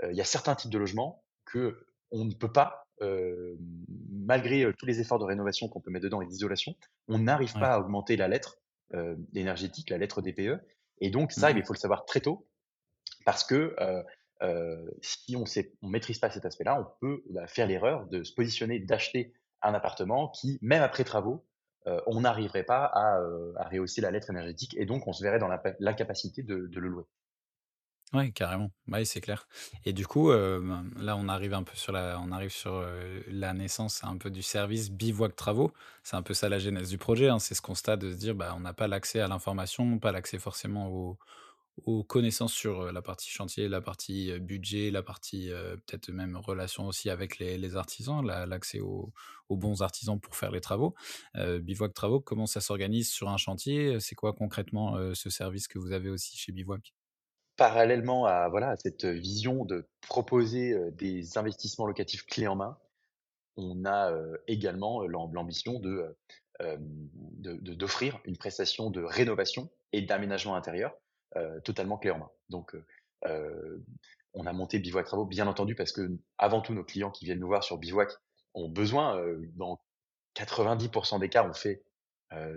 il 0.08 0.14
y 0.16 0.20
a 0.20 0.24
certains 0.24 0.54
types 0.54 0.70
de 0.70 0.78
logements 0.78 1.24
qu'on 1.52 2.24
ne 2.24 2.34
peut 2.34 2.52
pas, 2.52 2.86
malgré, 3.00 4.72
tous 4.78 4.86
les 4.86 5.00
efforts 5.00 5.18
de 5.18 5.24
rénovation 5.24 5.66
qu'on 5.68 5.80
peut 5.80 5.90
mettre 5.90 6.04
dedans 6.04 6.22
et 6.22 6.26
d'isolation, 6.26 6.76
on 7.08 7.18
n'arrive 7.18 7.56
Ouais. 7.56 7.58
pas 7.58 7.74
à 7.74 7.80
augmenter 7.80 8.16
la 8.16 8.28
lettre, 8.28 8.58
énergétique, 9.34 9.90
la 9.90 9.98
lettre 9.98 10.22
DPE 10.22 10.60
et 11.00 11.10
donc 11.10 11.32
Mmh 11.36 11.40
ça, 11.40 11.50
il 11.50 11.58
mh. 11.58 11.64
faut 11.64 11.72
le 11.74 11.78
savoir 11.78 12.04
très 12.06 12.20
tôt 12.20 12.48
parce 13.24 13.44
que, 13.44 13.76
si 15.02 15.36
on 15.36 15.44
on 15.82 15.88
maîtrise 15.88 16.18
pas 16.18 16.30
cet 16.30 16.44
aspect-là, 16.44 16.80
on 16.80 16.86
peut, 17.00 17.22
bah, 17.30 17.46
faire 17.46 17.66
l'erreur 17.66 18.06
de 18.08 18.24
se 18.24 18.34
positionner, 18.34 18.80
d'acheter 18.80 19.34
un 19.62 19.74
appartement 19.74 20.28
qui, 20.28 20.58
même 20.62 20.82
après 20.82 21.04
travaux, 21.04 21.46
on 22.06 22.20
n'arriverait 22.20 22.64
pas 22.64 22.84
à, 22.92 23.20
rehausser 23.70 24.00
la 24.00 24.10
lettre 24.10 24.30
énergétique 24.30 24.76
et 24.78 24.86
donc 24.86 25.06
on 25.06 25.12
se 25.12 25.22
verrait 25.22 25.38
dans 25.38 25.48
l'incapacité 25.80 26.42
de 26.42 26.66
de 26.66 26.80
le 26.80 26.88
louer. 26.88 27.04
Ouais, 28.12 28.30
carrément. 28.30 28.70
Bah, 28.86 28.98
oui, 28.98 29.06
c'est 29.06 29.22
clair 29.22 29.48
et 29.86 29.94
du 29.94 30.06
coup, 30.06 30.32
hem, 30.32 30.92
là, 30.98 31.16
on 31.16 31.28
arrive 31.28 31.54
un 31.54 31.62
peu 31.62 31.74
sur 31.74 31.92
la 31.92 32.20
on 32.22 32.30
arrive 32.30 32.50
sur, 32.50 32.74
heu, 32.74 33.24
la 33.28 33.54
naissance 33.54 34.04
un 34.04 34.18
peu 34.18 34.30
du 34.30 34.42
service 34.42 34.90
Bivouac 34.90 35.34
Travaux. 35.34 35.72
C'est 36.02 36.16
un 36.16 36.22
peu 36.22 36.34
ça 36.34 36.50
la 36.50 36.58
genèse 36.58 36.90
du 36.90 36.98
projet, 36.98 37.28
hein, 37.28 37.38
c'est 37.38 37.54
ce 37.54 37.62
constat 37.62 37.96
de 37.96 38.10
se 38.12 38.16
dire, 38.18 38.34
bah, 38.34 38.52
on 38.54 38.60
n'a 38.60 38.74
pas 38.74 38.86
l'accès 38.86 39.20
à 39.20 39.28
l'information, 39.28 39.98
pas 39.98 40.12
l'accès 40.12 40.38
forcément 40.38 40.88
aux 41.86 42.04
connaissances 42.04 42.52
sur, 42.52 42.82
heu, 42.84 42.92
la 42.92 43.02
partie 43.02 43.30
chantier, 43.30 43.68
la 43.68 43.80
partie, 43.80 44.38
budget, 44.40 44.90
la 44.90 45.02
partie, 45.02 45.50
peut-être 45.86 46.10
même 46.10 46.36
relation 46.36 46.86
aussi 46.88 47.10
avec 47.10 47.38
les 47.38 47.76
artisans, 47.76 48.24
l'a 48.26 48.46
l'accès 48.46 48.80
aux 48.80 49.12
bons 49.50 49.82
artisans 49.82 50.20
pour 50.20 50.36
faire 50.36 50.50
les 50.52 50.60
travaux. 50.60 50.94
Bivouac 51.36 51.94
Travaux, 51.94 52.20
comment 52.20 52.46
ça 52.46 52.60
s'organise 52.60 53.10
sur 53.10 53.28
un 53.30 53.38
chantier? 53.38 54.00
C'est 54.00 54.14
quoi 54.16 54.34
concrètement, 54.34 54.96
ce 55.14 55.30
service 55.30 55.68
que 55.68 55.78
vous 55.78 55.92
avez 55.92 56.10
aussi 56.10 56.36
chez 56.36 56.52
Bivouac? 56.52 56.92
Parallèlement 57.56 58.26
à 58.26 58.48
voilà, 58.48 58.76
cette 58.76 59.04
vision 59.04 59.64
de 59.64 59.86
proposer, 60.00 60.74
des 60.92 61.38
investissements 61.38 61.86
locatifs 61.86 62.24
clés 62.26 62.46
en 62.46 62.56
main, 62.56 62.78
on 63.56 63.84
a, 63.84 64.12
également, 64.46 65.02
l'am 65.02 65.32
l'ambition 65.34 65.78
de, 65.78 66.16
d'offrir 67.40 68.20
une 68.24 68.36
prestation 68.36 68.90
de 68.90 69.02
rénovation 69.02 69.70
et 69.92 70.02
d'aménagement 70.02 70.54
intérieur, 70.54 70.94
totalement 71.64 71.98
clé 71.98 72.10
en 72.10 72.18
main. 72.18 72.30
Donc, 72.48 72.74
on 74.34 74.46
a 74.46 74.52
monté 74.52 74.78
Bivouac 74.78 75.06
Travaux, 75.06 75.26
bien 75.26 75.46
entendu, 75.46 75.74
parce 75.74 75.92
que 75.92 76.10
avant 76.38 76.62
tout, 76.62 76.72
nos 76.72 76.84
clients 76.84 77.10
qui 77.10 77.26
viennent 77.26 77.40
nous 77.40 77.48
voir 77.48 77.62
sur 77.62 77.76
Bivouac 77.76 78.10
ont 78.54 78.70
besoin, 78.70 79.22
dans 79.54 79.78
90% 80.36 81.20
des 81.20 81.28
cas, 81.28 81.46
on 81.46 81.52
fait, 81.52 81.84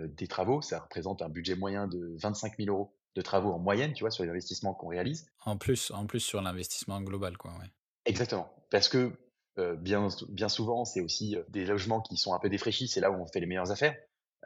des 0.06 0.26
travaux. 0.26 0.62
Ça 0.62 0.78
représente 0.80 1.20
un 1.20 1.28
budget 1.28 1.54
moyen 1.54 1.86
de 1.86 2.16
25 2.18 2.56
000 2.58 2.76
€ 2.84 2.90
de 3.16 3.22
travaux 3.22 3.52
en 3.52 3.58
moyenne, 3.58 3.92
tu 3.94 4.04
vois, 4.04 4.10
sur 4.12 4.24
les 4.24 4.30
investissements 4.30 4.74
qu'on 4.74 4.88
réalise. 4.88 5.28
En 5.46 5.56
plus 5.56 5.90
en 5.92 6.04
plus 6.06 6.20
sur 6.20 6.42
l'investissement 6.42 7.00
global, 7.00 7.38
quoi, 7.38 7.56
ouais. 7.58 7.72
Exactement, 8.04 8.48
parce 8.70 8.88
que, 8.88 9.12
heu, 9.58 9.76
bien 9.76 10.08
bien 10.28 10.48
souvent, 10.48 10.84
c'est 10.84 11.00
aussi, 11.00 11.34
heu, 11.36 11.44
des 11.48 11.64
logements 11.66 12.00
qui 12.00 12.16
sont 12.16 12.34
un 12.34 12.38
peu 12.38 12.48
défraîchis, 12.48 12.88
c'est 12.88 13.00
là 13.00 13.10
où 13.10 13.20
on 13.20 13.26
fait 13.26 13.40
les 13.40 13.46
meilleures 13.46 13.72
affaires. 13.72 13.96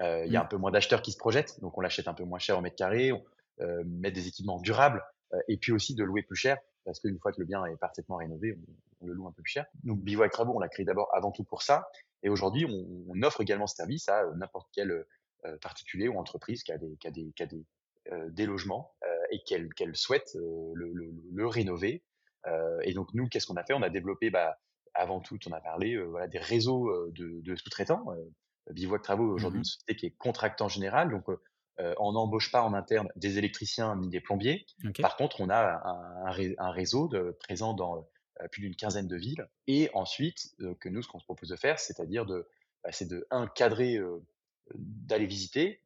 Heu, 0.01 0.25
il 0.27 0.33
y 0.33 0.37
a 0.37 0.41
Mmh. 0.41 0.43
un 0.43 0.47
peu 0.47 0.57
moins 0.57 0.71
d'acheteurs 0.71 1.03
qui 1.03 1.13
se 1.13 1.19
projettent, 1.19 1.61
donc 1.61 1.77
on 1.77 1.81
l'achète 1.83 2.09
un 2.09 2.15
peu 2.15 2.25
moins 2.25 2.39
cher 2.39 2.57
au 2.59 2.63
mètre 2.63 2.77
carré, 2.77 3.13
on, 3.13 3.23
mettre 3.85 4.15
des 4.15 4.27
équipements 4.27 4.59
durables, 4.59 5.03
et 5.49 5.59
puis 5.59 5.71
aussi 5.73 5.95
de 5.95 6.03
louer 6.03 6.23
plus 6.23 6.37
cher, 6.37 6.57
parce 6.87 6.99
qu'une 6.99 7.19
fois 7.19 7.31
que 7.33 7.41
le 7.41 7.45
bien 7.47 7.63
est 7.67 7.77
parfaitement 7.77 8.17
rénové, 8.17 8.55
on 8.55 8.73
on 9.03 9.07
le 9.07 9.15
loue 9.15 9.27
un 9.29 9.33
peu 9.33 9.43
plus 9.43 9.53
cher. 9.53 9.65
Donc 9.85 10.01
Bivouac 10.03 10.31
Travaux, 10.31 10.53
on 10.55 10.59
l'a 10.61 10.69
créé 10.69 10.85
d'abord 10.85 11.09
avant 11.15 11.31
tout 11.31 11.43
pour 11.45 11.63
ça 11.63 11.89
et 12.23 12.29
aujourd'hui, 12.31 12.65
on 12.67 13.05
on 13.09 13.23
offre 13.23 13.41
également 13.43 13.67
ce 13.67 13.75
service 13.77 14.09
à, 14.09 14.25
n'importe 14.37 14.69
quel, 14.73 15.05
particulier 15.63 16.09
ou 16.09 16.19
entreprise 16.19 16.63
qui 16.63 16.73
a 16.73 16.79
des 16.79 16.97
qui 16.99 17.07
a 17.07 17.11
des 17.11 17.33
qui 17.35 17.43
a 17.43 17.47
des, 17.47 17.59
heu, 17.59 17.65
des 18.31 18.47
logements, 18.47 18.95
heu 19.05 19.09
et 19.33 19.43
qu'elle 19.45 19.73
qu'elle 19.75 19.97
souhaite, 19.97 20.35
heu, 20.37 20.73
le 20.75 20.93
le 20.93 21.13
le 21.33 21.47
rénover. 21.47 22.05
Et 22.85 22.95
donc 22.95 23.09
nous, 23.15 23.29
qu'est-ce 23.29 23.47
qu'on 23.47 23.57
a 23.57 23.65
fait? 23.65 23.75
On 23.75 23.83
a 23.83 23.91
développé, 23.91 24.31
bah, 24.31 24.59
avant 24.95 25.21
tout, 25.21 25.39
on 25.47 25.53
a 25.53 25.61
parlé, 25.61 25.97
voilà, 26.03 26.27
des 26.29 26.39
réseaux, 26.39 27.11
de 27.13 27.41
de 27.43 27.57
sous-traitants. 27.57 28.05
Bivouac 28.71 29.03
Travaux 29.03 29.31
est 29.31 29.35
Mmh 29.37 29.45
aujourd'hui 29.45 29.59
une 29.59 29.65
société 29.65 29.97
qui 29.97 30.07
est 30.07 30.17
contractant 30.19 30.69
général, 30.69 31.11
donc 31.11 31.25
on 31.79 32.13
n'embauche 32.13 32.51
pas 32.53 32.63
en 32.63 32.75
interne 32.75 33.09
des 33.17 33.39
électriciens 33.39 33.97
ni 33.97 34.09
des 34.09 34.21
plombiers. 34.21 34.67
Par 35.01 35.17
contre, 35.17 35.41
on 35.41 35.49
a 35.51 35.81
un 35.85 36.27
un 36.27 36.31
ré 36.31 36.55
un 36.59 36.71
réseau 36.71 37.09
de 37.09 37.37
présent 37.41 37.75
dans, 37.75 38.09
plus 38.53 38.63
d'une 38.63 38.77
quinzaine 38.77 39.09
de 39.09 39.17
villes 39.17 39.49
et 39.67 39.91
ensuite, 39.95 40.55
que 40.81 40.89
nous, 40.89 41.03
ce 41.03 41.09
qu'on 41.09 41.19
se 41.21 41.25
propose 41.25 41.51
de 41.51 41.57
faire, 41.57 41.79
c'est-à-dire 41.79 42.27
de, 42.27 42.49
bah, 42.85 42.91
c'est 42.93 43.09
de 43.09 43.27
1 43.31 43.47
cadrer, 43.49 43.99
d'aller 44.75 45.27
visiter, 45.27 45.83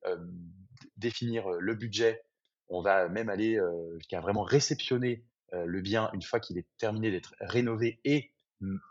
définir, 0.96 1.48
le 1.50 1.74
budget. 1.74 2.22
On 2.68 2.82
va 2.82 3.08
même 3.08 3.28
aller, 3.28 3.60
jusqu'à 3.98 4.20
vraiment 4.20 4.42
réceptionner, 4.42 5.24
le 5.52 5.80
bien 5.80 6.10
une 6.14 6.22
fois 6.22 6.40
qu'il 6.40 6.58
est 6.58 6.66
terminé 6.78 7.10
d'être 7.10 7.34
rénové 7.40 8.00
et 8.04 8.32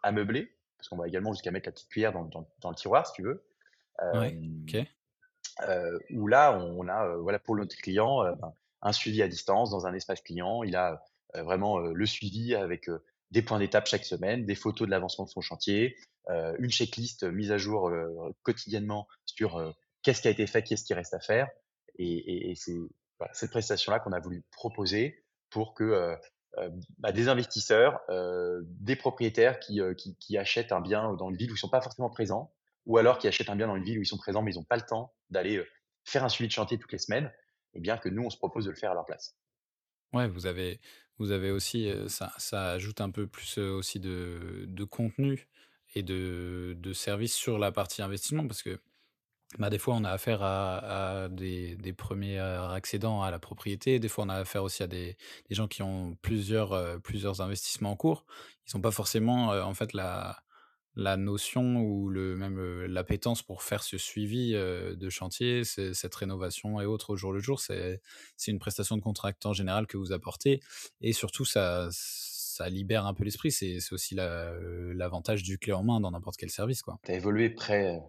ameubler, 0.04 0.56
parce 0.78 0.90
qu'on 0.90 0.98
va 0.98 1.08
également 1.08 1.34
jusqu'à 1.34 1.52
mettre 1.52 1.68
la 1.68 1.72
petite 1.72 1.90
cuillère 1.90 2.14
dans 2.14 2.26
dans 2.26 2.48
dans 2.62 2.70
le 2.70 2.76
tiroir, 2.76 3.08
si 3.08 3.14
tu 3.14 3.24
veux. 3.24 3.44
Ouais, 4.14 4.32
Hem, 4.32 4.64
OK. 4.64 4.88
heu, 5.68 6.00
où 6.12 6.28
là, 6.28 6.58
on 6.58 6.88
a, 6.88 7.16
voilà, 7.18 7.40
pour 7.40 7.56
notre 7.56 7.76
client, 7.76 8.24
un 8.82 8.92
suivi 8.92 9.22
à 9.22 9.28
distance 9.28 9.72
dans 9.72 9.88
un 9.88 9.94
espace 9.94 10.22
client. 10.22 10.64
Il 10.64 10.76
a, 10.76 11.04
vraiment, 11.34 11.80
le 11.80 12.06
suivi 12.06 12.54
avec, 12.56 12.90
des 13.32 13.42
points 13.42 13.58
d'étape 13.58 13.88
chaque 13.88 14.06
semaine, 14.06 14.46
des 14.46 14.56
photos 14.56 14.88
de 14.88 14.92
l'avancement 14.92 15.26
de 15.26 15.30
son 15.30 15.42
chantier, 15.42 15.98
une 16.30 16.70
checklist 16.70 17.24
mise 17.24 17.52
à 17.52 17.58
jour, 17.58 17.92
quotidiennement 18.44 19.08
sur, 19.26 19.74
qu'est-ce 20.04 20.22
qui 20.22 20.28
a 20.28 20.32
été 20.32 20.46
fait, 20.46 20.62
qu'est-ce 20.64 20.84
qui 20.86 20.94
reste 20.94 21.14
à 21.16 21.20
faire 21.20 21.50
et 22.00 22.54
c'est 22.56 22.76
cette 23.34 23.52
prestation-là 23.52 24.00
qu'on 24.00 24.12
a 24.12 24.20
voulu 24.20 24.44
proposer 24.52 25.26
pour 25.50 25.74
que, 25.74 25.84
heu 25.84 26.18
heu, 26.60 26.72
bah, 27.00 27.12
des 27.12 27.30
investisseurs, 27.30 28.02
heu, 28.10 28.62
des 28.68 28.96
propriétaires 28.96 29.60
qui, 29.60 29.80
achètent 30.38 30.72
un 30.72 30.82
bien 30.82 31.14
dans 31.14 31.30
une 31.30 31.38
ville 31.38 31.52
où 31.52 31.56
ils 31.56 31.58
sont 31.58 31.70
pas 31.70 31.82
forcément 31.82 32.10
présents 32.10 32.54
ou 32.86 32.98
alors 32.98 33.18
qui 33.18 33.28
achètent 33.28 33.50
un 33.50 33.56
bien 33.56 33.68
dans 33.68 33.76
une 33.76 33.84
ville 33.84 33.98
où 34.00 34.02
ils 34.02 34.06
sont 34.06 34.18
présents, 34.18 34.42
mais 34.44 34.52
ils 34.52 34.60
ont 34.60 34.64
pas 34.64 34.76
le 34.76 34.82
temps 34.84 35.14
d'aller, 35.30 35.64
faire 36.06 36.24
un 36.26 36.30
suivi 36.30 36.48
de 36.50 36.54
chantier 36.54 36.78
toutes 36.78 36.92
les 36.92 36.98
semaines 37.00 37.32
et 37.74 37.80
bien 37.80 37.98
que 37.98 38.10
nous, 38.10 38.24
on 38.24 38.30
se 38.30 38.38
propose 38.38 38.66
de 38.66 38.70
le 38.72 38.76
faire 38.76 38.92
à 38.92 38.94
leur 38.94 39.06
place. 39.06 39.36
Ouais, 40.14 40.28
vous 40.28 40.46
avez 40.46 40.80
vous 41.18 41.32
avez 41.32 41.52
aussi, 41.52 41.90
ça 42.08 42.72
ajoute 42.72 43.02
un 43.02 43.10
peu 43.12 43.28
plus, 43.28 43.58
aussi 43.58 44.00
de 44.00 44.66
de 44.68 44.84
contenu 44.84 45.48
et 45.96 46.04
de 46.04 46.76
de 46.78 46.94
services 46.94 47.34
sur 47.36 47.58
la 47.58 47.72
partie 47.72 48.02
investissement 48.04 48.48
parce 48.48 48.62
que, 48.64 48.80
bah, 49.60 49.70
des 49.70 49.78
fois, 49.80 49.96
on 49.96 50.04
a 50.04 50.10
affaire 50.12 50.42
à 50.44 51.28
des 51.30 51.76
des 51.76 51.94
1ers, 51.94 52.40
heu, 52.40 52.60
accédants 52.74 53.22
à 53.24 53.32
la 53.32 53.40
propriété. 53.40 54.00
Des 54.00 54.10
fois, 54.10 54.26
on 54.26 54.30
a 54.30 54.36
affaire 54.36 54.64
aussi 54.64 54.84
à 54.84 54.88
des 54.88 55.18
des 55.50 55.56
gens 55.56 55.68
qui 55.68 55.82
ont 55.84 56.16
plusieurs, 56.22 56.74
heu, 56.74 57.00
plusieurs 57.00 57.42
investissements 57.42 57.92
en 57.92 57.96
cours. 57.96 58.26
Ils 58.68 58.76
ont 58.78 58.82
pas 58.82 58.92
forcément, 58.92 59.54
heu, 59.54 59.62
en 59.64 59.74
fait, 59.74 59.94
la 59.94 60.38
la 60.96 61.18
notion 61.18 61.78
ou 61.82 62.08
le 62.10 62.36
même, 62.36 62.60
l'appétence 62.86 63.42
pour 63.42 63.64
faire 63.64 63.82
ce 63.84 63.98
suivi, 63.98 64.54
de 64.54 65.10
chantier, 65.10 65.64
ce 65.64 65.94
cette 65.94 66.14
rénovation 66.16 66.80
et 66.82 66.86
autres 66.86 67.12
au 67.12 67.16
jour 67.18 67.34
le 67.34 67.40
jour. 67.40 67.60
C'est 67.60 68.00
une 68.48 68.60
prestation 68.60 68.96
de 68.98 69.02
contractant 69.02 69.54
général 69.54 69.88
que 69.88 69.98
vous 69.98 70.12
apportez 70.14 70.62
et 71.02 71.14
surtout 71.14 71.46
ça 71.46 71.90
ça 71.92 72.70
libère 72.70 73.08
un 73.08 73.14
peu 73.16 73.24
l'esprit. 73.24 73.52
C'est 73.52 73.80
aussi 73.92 74.14
l'avantage 74.16 75.42
du 75.44 75.58
clé 75.60 75.74
en 75.74 75.84
main 75.84 76.00
dans 76.00 76.12
n'importe 76.12 76.38
quel 76.38 76.52
service, 76.52 76.84
quoi. 76.84 77.00
As 77.08 77.14
évolué 77.14 77.50
près, 77.50 78.02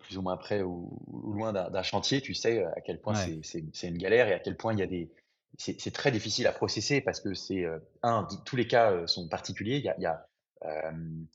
plus 0.00 0.18
ou 0.18 0.22
moins 0.22 0.36
près 0.36 0.62
ou 0.62 1.00
ou 1.08 1.32
loin 1.32 1.52
d'un 1.52 1.82
chantier, 1.82 2.20
tu 2.20 2.34
sais, 2.34 2.64
à 2.64 2.80
quel 2.82 3.00
point 3.00 3.14
Ouais. 3.14 3.32
c'est 3.42 3.88
une 3.88 3.98
galère 3.98 4.28
et 4.28 4.34
à 4.34 4.38
quel 4.40 4.56
point 4.56 4.72
il 4.74 4.78
y 4.80 4.82
a 4.82 4.86
des 4.86 5.10
c'est 5.58 5.92
très 5.94 6.10
difficile 6.12 6.46
à 6.46 6.52
processer 6.52 7.00
parce 7.02 7.20
que 7.20 7.34
c'est, 7.34 7.64
1 8.02 8.22
d 8.24 8.36
tous 8.46 8.56
les 8.56 8.66
cas, 8.68 9.06
sont 9.06 9.28
particuliers. 9.28 9.76
Il 9.78 9.84
y 9.84 9.88
a 9.90 9.94
il 9.98 10.02
y 10.02 10.06
a, 10.06 10.26
hem, 10.62 11.26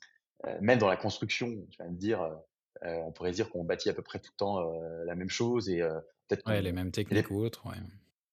heu, 0.47 0.57
même 0.61 0.79
dans 0.79 0.89
la 0.89 0.97
construction, 0.97 1.49
tu 1.71 1.77
vas 1.83 1.89
me 1.89 1.97
dire, 1.97 2.21
on 2.83 3.11
pourrait 3.13 3.31
dire 3.33 3.49
qu'on 3.51 3.63
bâtit 3.65 3.89
à 3.89 3.93
peu 3.95 4.03
près 4.03 4.19
tout 4.19 4.31
le 4.33 4.37
temps, 4.37 4.71
la 5.05 5.15
même 5.15 5.29
chose 5.29 5.69
et 5.69 5.79
peut-être 6.29 6.45
Ouais, 6.45 6.61
les 6.61 6.71
mêmes 6.71 6.91
techniques 6.91 7.29
ou 7.31 7.35
autres, 7.43 7.65
ouais. 7.67 7.77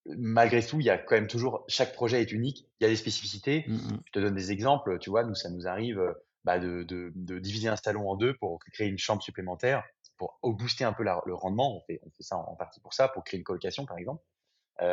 malgré 0.07 0.63
tout, 0.65 0.81
il 0.81 0.87
y 0.87 0.91
a 0.91 0.99
quand 0.99 1.15
même 1.15 1.27
toujours 1.29 1.65
chaque 1.69 1.95
projet 1.95 2.21
est 2.21 2.33
unique, 2.33 2.69
il 2.81 2.85
y 2.85 2.87
a 2.87 2.91
des 2.91 2.97
spécificités. 2.97 3.67
Mmh 3.67 3.77
mh. 3.93 4.05
Je 4.05 4.11
te 4.13 4.19
donne 4.19 4.35
des 4.35 4.53
exemples, 4.53 4.99
tu 4.99 5.09
vois? 5.11 5.25
Nous, 5.25 5.35
ça 5.35 5.49
nous 5.51 5.67
arrive, 5.67 6.01
bah, 6.45 6.59
de 6.59 6.83
de 6.85 7.13
de 7.15 7.39
diviser 7.39 7.69
un 7.69 7.77
salon 7.77 8.09
en 8.11 8.17
2 8.17 8.37
pour 8.39 8.59
créer 8.73 8.89
une 8.89 8.99
chambre 8.99 9.23
supplémentaire, 9.23 9.85
pour 10.19 10.39
booster 10.43 10.85
un 10.85 10.93
peu 10.93 11.03
la 11.05 11.21
le 11.27 11.35
rendement. 11.35 11.77
On 11.77 11.81
fait 11.87 12.01
on 12.05 12.11
fait 12.11 12.23
ça 12.23 12.37
en 12.39 12.57
partie 12.57 12.81
pour 12.81 12.95
ça, 12.95 13.09
pour 13.09 13.25
créer 13.25 13.39
une 13.39 13.45
colocation, 13.45 13.87
par 13.87 13.99
exemple. 13.99 14.23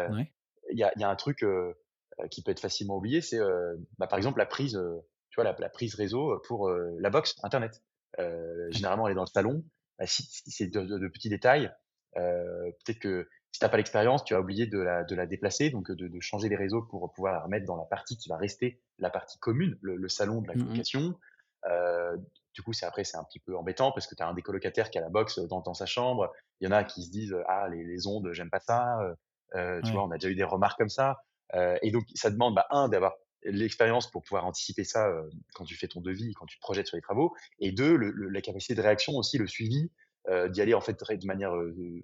Ouais. 0.07 0.33
il 0.71 0.77
y 0.79 0.83
a 0.83 0.91
y 0.97 1.03
a 1.03 1.09
un 1.09 1.15
truc, 1.15 1.43
heu 1.43 1.75
heu, 2.21 2.27
qui 2.29 2.43
peut 2.43 2.51
être 2.51 2.59
facilement 2.59 2.97
oublié, 2.97 3.21
c'est, 3.21 3.39
heu, 3.39 3.79
bah, 3.97 4.07
par 4.07 4.17
exemple, 4.17 4.39
la 4.39 4.45
prise, 4.45 4.73
tu 5.29 5.35
vois, 5.35 5.43
la 5.45 5.55
la 5.59 5.69
prise 5.69 5.95
réseau, 5.95 6.39
pour, 6.47 6.69
la 6.71 7.09
box 7.09 7.35
internet. 7.43 7.81
Généralement, 8.69 9.07
elle 9.07 9.13
est 9.13 9.15
dans 9.15 9.21
le 9.23 9.27
salon. 9.27 9.63
Bah, 9.99 10.05
si 10.07 10.23
si 10.23 10.51
c'est 10.51 10.67
de 10.67 11.07
petits 11.07 11.29
détails, 11.29 11.71
peut-être 12.15 12.99
que 12.99 13.29
si 13.51 13.59
tu 13.59 13.65
as 13.65 13.69
pas 13.69 13.77
l'expérience, 13.77 14.23
tu 14.23 14.33
as 14.35 14.39
oublié 14.41 14.65
de 14.67 14.79
la 14.79 15.03
de 15.03 15.15
la 15.15 15.25
déplacer, 15.27 15.69
donc 15.69 15.91
de 15.91 16.07
de 16.07 16.19
changer 16.19 16.49
les 16.49 16.55
réseaux 16.55 16.83
pour 16.83 17.11
pouvoir 17.13 17.33
la 17.33 17.41
remettre 17.43 17.65
dans 17.65 17.75
la 17.77 17.85
partie 17.85 18.17
qui 18.17 18.29
va 18.29 18.37
rester 18.37 18.81
la 18.97 19.09
partie 19.09 19.39
commune, 19.39 19.77
le 19.81 19.95
le 19.97 20.09
salon 20.09 20.41
de 20.41 20.47
la 20.47 20.55
Mmh 20.55 20.83
Heu, 21.69 22.17
du 22.53 22.61
coup, 22.63 22.73
c'est 22.73 22.85
après, 22.85 23.03
c'est 23.03 23.17
un 23.17 23.23
petit 23.23 23.39
peu 23.39 23.55
embêtant 23.57 23.91
parce 23.91 24.07
que 24.07 24.15
tu 24.15 24.23
as 24.23 24.27
un 24.27 24.33
des 24.33 24.41
colocataires 24.41 24.89
qui 24.91 24.97
a 24.97 25.01
la 25.01 25.09
box 25.09 25.39
dans 25.39 25.61
dans 25.61 25.73
sa 25.73 25.85
chambre. 25.85 26.31
Il 26.59 26.65
y 26.65 26.67
en 26.67 26.71
a 26.71 26.83
qui 26.83 27.03
se 27.03 27.11
disent: 27.11 27.35
«Ah 27.47 27.67
les 27.69 27.83
les 27.85 28.07
ondes, 28.07 28.29
j'aime 28.33 28.49
pas 28.49 28.59
ça», 28.59 28.97
heu, 29.55 29.81
tu 29.83 29.95
vois? 29.95 30.05
On 30.05 30.11
a 30.11 30.17
déjà 30.17 30.29
eu 30.31 30.35
des 30.35 30.43
remarques 30.43 30.77
comme 30.79 30.89
ça, 30.89 31.17
et 31.81 31.91
donc 31.91 32.03
ça 32.15 32.29
demande, 32.31 32.55
bah, 32.55 32.65
1 32.71 32.89
d'avoir 32.89 33.13
l'expérience 33.43 34.09
pour 34.11 34.23
pouvoir 34.23 34.45
anticiper 34.45 34.83
ça, 34.83 35.09
quand 35.55 35.65
tu 35.65 35.75
fais 35.75 35.87
ton 35.87 36.01
devis, 36.01 36.33
quand 36.33 36.45
tu 36.45 36.57
te 36.57 36.61
projettes 36.61 36.87
sur 36.87 36.95
les 36.97 37.01
travaux 37.01 37.33
et 37.59 37.71
2 37.71 37.95
le 37.97 38.11
le 38.11 38.29
la 38.29 38.41
capacité 38.41 38.75
de 38.75 38.81
réaction 38.81 39.13
aussi, 39.15 39.37
le 39.37 39.47
suivi, 39.47 39.91
d'y 40.49 40.61
aller 40.61 40.73
en 40.75 40.81
fait 40.81 40.93
de 40.99 41.25
manière, 41.27 41.53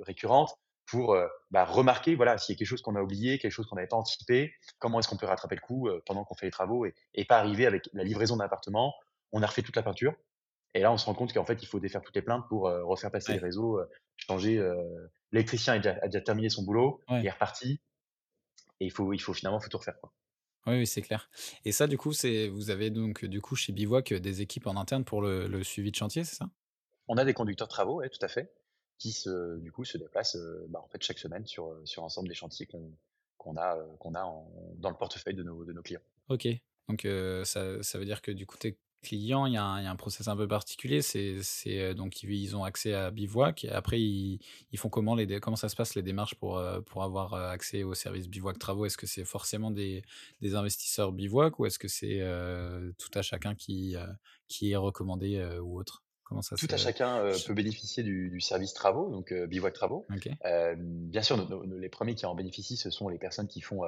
récurrente 0.02 0.56
pour, 0.90 1.18
bah, 1.52 1.66
remarquer, 1.66 2.16
voilà, 2.16 2.38
s'il 2.38 2.54
y 2.56 2.58
a 2.58 2.60
quelque 2.60 2.68
chose 2.68 2.82
qu'on 2.82 2.96
a 2.96 3.02
oublié, 3.02 3.40
quelque 3.40 3.52
chose 3.52 3.68
qu'on 3.68 3.76
n'avait 3.76 3.88
pas 3.90 3.98
anticipé, 3.98 4.54
comment 4.80 5.00
est-ce 5.00 5.08
qu'on 5.10 5.18
peut 5.18 5.26
rattraper 5.28 5.56
le 5.56 5.62
coup, 5.62 5.90
pendant 6.06 6.24
qu'on 6.26 6.36
fait 6.36 6.46
les 6.48 6.52
travaux 6.52 6.86
et 6.86 6.94
et 7.14 7.26
pas 7.26 7.38
arriver 7.40 7.66
avec 7.68 7.90
la 7.94 8.04
livraison 8.04 8.38
d'un 8.38 8.46
appartement, 8.46 8.94
on 9.32 9.42
a 9.44 9.48
refait 9.48 9.62
toute 9.64 9.76
la 9.76 9.84
peinture 9.84 10.16
et 10.76 10.82
là, 10.82 10.92
on 10.94 10.98
se 10.98 11.06
rend 11.06 11.16
compte 11.16 11.34
qu'en 11.34 11.46
fait, 11.46 11.62
il 11.64 11.68
faut 11.68 11.80
défaire 11.80 12.02
toutes 12.04 12.16
les 12.16 12.22
plaintes 12.24 12.46
pour, 12.50 12.70
heu, 12.70 12.84
refaire 12.86 13.12
passer 13.12 13.34
les 13.34 13.40
réseaux, 13.40 13.80
heu, 13.82 13.90
changer, 14.18 14.58
heu, 14.60 14.76
l'électricien 15.34 15.76
a 15.76 15.78
déjà 15.80 15.98
a 16.04 16.08
déjà 16.08 16.22
terminé 16.22 16.50
son 16.50 16.64
boulot, 16.64 17.02
il 17.20 17.28
est 17.28 17.32
reparti 17.32 17.82
et 18.80 18.86
il 18.88 18.92
faut 18.92 19.14
il 19.14 19.22
faut 19.22 19.34
finalement, 19.36 19.60
faut 19.60 19.70
tout 19.70 19.78
refaire, 19.78 20.00
quoi. 20.00 20.12
Oui, 20.68 20.76
oui, 20.80 20.88
c'est 20.88 21.02
clair 21.02 21.30
et 21.66 21.72
ça, 21.72 21.88
du 21.88 21.98
coup, 21.98 22.12
c'est 22.14 22.48
vous 22.50 22.70
avez 22.70 22.90
donc, 22.90 23.24
du 23.26 23.40
coup, 23.42 23.56
chez 23.56 23.72
Bivouac, 23.74 24.14
des 24.14 24.42
équipes 24.42 24.68
en 24.68 24.76
interne 24.76 25.06
pour 25.06 25.22
le 25.22 25.48
le 25.48 25.64
suivi 25.64 25.92
de 25.92 25.96
chantier, 25.96 26.24
c'est 26.26 26.36
ça? 26.36 26.50
On 27.08 27.18
a 27.18 27.26
des 27.26 27.34
conducteurs 27.34 27.68
de 27.68 27.72
travaux, 27.74 27.96
ouais, 28.00 28.10
tout 28.10 28.24
à 28.24 28.28
fait, 28.30 28.54
qui 28.98 29.12
se 29.12 29.58
du 29.60 29.72
coup, 29.72 29.84
se 29.86 29.98
déplacent, 29.98 30.38
bah, 30.70 30.80
en 30.84 30.88
fait, 30.88 31.02
chaque 31.04 31.20
semaine 31.20 31.46
sur, 31.46 31.82
sur 31.86 32.02
l'ensemble 32.02 32.28
des 32.30 32.34
chantiers 32.36 32.66
qu'on 32.68 33.58
a, 33.58 33.78
qu'on 34.00 34.14
a 34.16 34.24
en 34.24 34.52
dans 34.76 34.90
le 34.90 34.98
portefeuille 34.98 35.36
de 35.36 35.44
nos 35.44 35.64
de 35.66 35.74
nos 35.74 35.82
clients. 35.82 36.02
OK. 36.30 36.48
Donc, 36.90 37.06
ça 37.46 37.84
ça 37.84 38.00
veut 38.00 38.06
dire 38.06 38.22
que 38.22 38.32
du 38.32 38.46
coup, 38.46 38.58
tes 38.58 38.80
clients, 39.02 39.46
il 39.46 39.54
y 39.54 39.58
a 39.58 39.64
un 39.64 39.80
il 39.80 39.84
y 39.84 39.88
a 39.88 39.92
un 39.92 39.96
process 39.96 40.28
un 40.28 40.36
peu 40.36 40.48
particulier, 40.48 41.02
c'est 41.02 41.40
heu, 41.68 41.94
donc 41.94 42.24
ils 42.24 42.56
ont 42.56 42.64
accès 42.64 42.94
à 42.94 43.12
Bivouac 43.12 43.66
et 43.66 43.70
après 43.70 44.00
ils 44.00 44.40
ils 44.72 44.80
font 44.80 44.90
comment 44.90 45.16
les 45.16 45.40
comment 45.40 45.56
ça 45.56 45.70
se 45.70 45.76
passe 45.76 45.96
les 45.96 46.02
démarches 46.02 46.36
pour, 46.36 46.62
pour 46.86 47.04
avoir, 47.04 47.34
heu, 47.34 47.46
accès 47.48 47.84
au 47.84 47.94
service 47.94 48.28
Bivouac 48.28 48.60
Travaux? 48.60 48.86
Est-ce 48.86 48.98
que 48.98 49.08
c'est 49.08 49.26
forcément 49.26 49.72
des 49.72 50.04
des 50.42 50.56
investisseurs 50.56 51.12
Bivouac 51.12 51.60
ou 51.60 51.66
est-ce 51.66 51.80
que 51.80 51.88
c'est, 51.88 52.22
tout 52.98 53.12
à 53.14 53.22
chacun 53.22 53.56
qui, 53.56 53.96
est 53.96 54.76
recommandé, 54.76 55.44
ou 55.62 55.80
autre? 55.80 56.04
Comment 56.24 56.42
ça 56.42 56.58
Tout 56.58 56.68
à 56.70 56.78
chacun, 56.78 57.32
peut 57.46 57.54
bénéficier 57.54 58.04
du 58.04 58.30
du 58.30 58.42
service 58.42 58.74
travaux, 58.74 59.10
donc 59.10 59.34
Bivouac 59.34 59.74
Travaux. 59.74 60.06
OK. 60.14 60.30
Hem, 60.44 61.10
bien 61.10 61.22
sûr, 61.22 61.38
nos 61.38 61.66
nos 61.66 61.78
les 61.78 61.90
premiers 61.90 62.16
qui 62.16 62.26
en 62.26 62.36
bénéficient, 62.36 62.78
ce 62.78 62.90
sont 62.90 63.08
les 63.08 63.18
personnes 63.18 63.48
qui 63.48 63.62
font, 63.62 63.84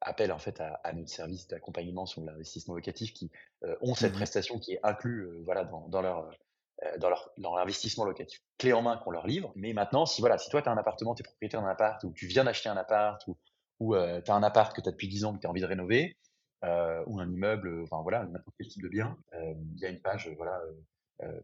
appel 0.00 0.32
en 0.32 0.38
fait 0.38 0.60
à 0.60 0.74
à 0.84 0.92
notre 0.92 1.08
service 1.10 1.48
d'accompagnement 1.48 2.06
sur 2.06 2.22
l'investissement 2.22 2.74
locatif 2.74 3.12
qui, 3.14 3.30
heu, 3.64 3.76
ont 3.82 3.94
cette 3.94 4.12
Mmh 4.12 4.14
prestation 4.14 4.58
qui 4.58 4.72
est 4.74 4.80
inclus, 4.82 5.22
heu, 5.24 5.42
voilà, 5.44 5.64
dans 5.64 5.88
dans 5.88 6.02
leur, 6.02 6.30
heu 6.30 6.98
dans 6.98 7.10
leur 7.10 7.30
dans 7.38 7.56
l'investissement 7.56 8.04
locatif. 8.04 8.40
Clé 8.58 8.72
en 8.72 8.82
main 8.82 8.96
qu'on 8.98 9.10
leur 9.10 9.26
livre. 9.26 9.52
Mais 9.56 9.72
maintenant, 9.72 10.06
si 10.06 10.20
voilà, 10.22 10.38
si 10.38 10.48
toi 10.50 10.62
tu 10.62 10.68
as 10.68 10.72
un 10.72 10.78
appartement, 10.78 11.14
tu 11.14 11.22
es 11.22 11.24
propriétaire 11.24 11.60
d'un 11.62 11.68
appart 11.68 12.02
ou 12.04 12.12
tu 12.12 12.26
viens 12.26 12.44
d'acheter 12.44 12.68
un 12.68 12.76
appart 12.76 13.20
ou 13.28 13.36
ou, 13.80 13.94
heu, 13.94 14.22
tu 14.24 14.30
as 14.30 14.34
un 14.34 14.42
appart 14.42 14.74
que 14.76 14.82
tu 14.82 14.88
as 14.88 14.92
depuis 14.92 15.08
10 15.08 15.24
ans 15.24 15.34
que 15.34 15.40
tu 15.40 15.46
as 15.46 15.50
envie 15.50 15.62
de 15.62 15.66
rénover, 15.66 16.16
heu, 16.64 17.02
ou 17.06 17.18
un 17.20 17.30
immeuble, 17.30 17.82
enfin 17.82 18.02
voilà, 18.02 18.26
n'importe 18.26 18.54
quel 18.58 18.68
type 18.68 18.82
de 18.82 18.88
bien, 18.88 19.16
hem, 19.32 19.56
il 19.74 19.80
y 19.80 19.86
a 19.86 19.88
une 19.88 20.00
page, 20.02 20.28
voilà, 20.36 20.60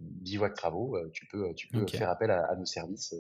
Bivouac 0.00 0.54
Travaux, 0.54 0.98
tu 1.12 1.26
peux, 1.26 1.54
tu 1.54 1.68
peux 1.68 1.86
faire 1.90 2.08
appel 2.10 2.30
à 2.30 2.44
à 2.46 2.56
nos 2.56 2.64
services, 2.64 3.14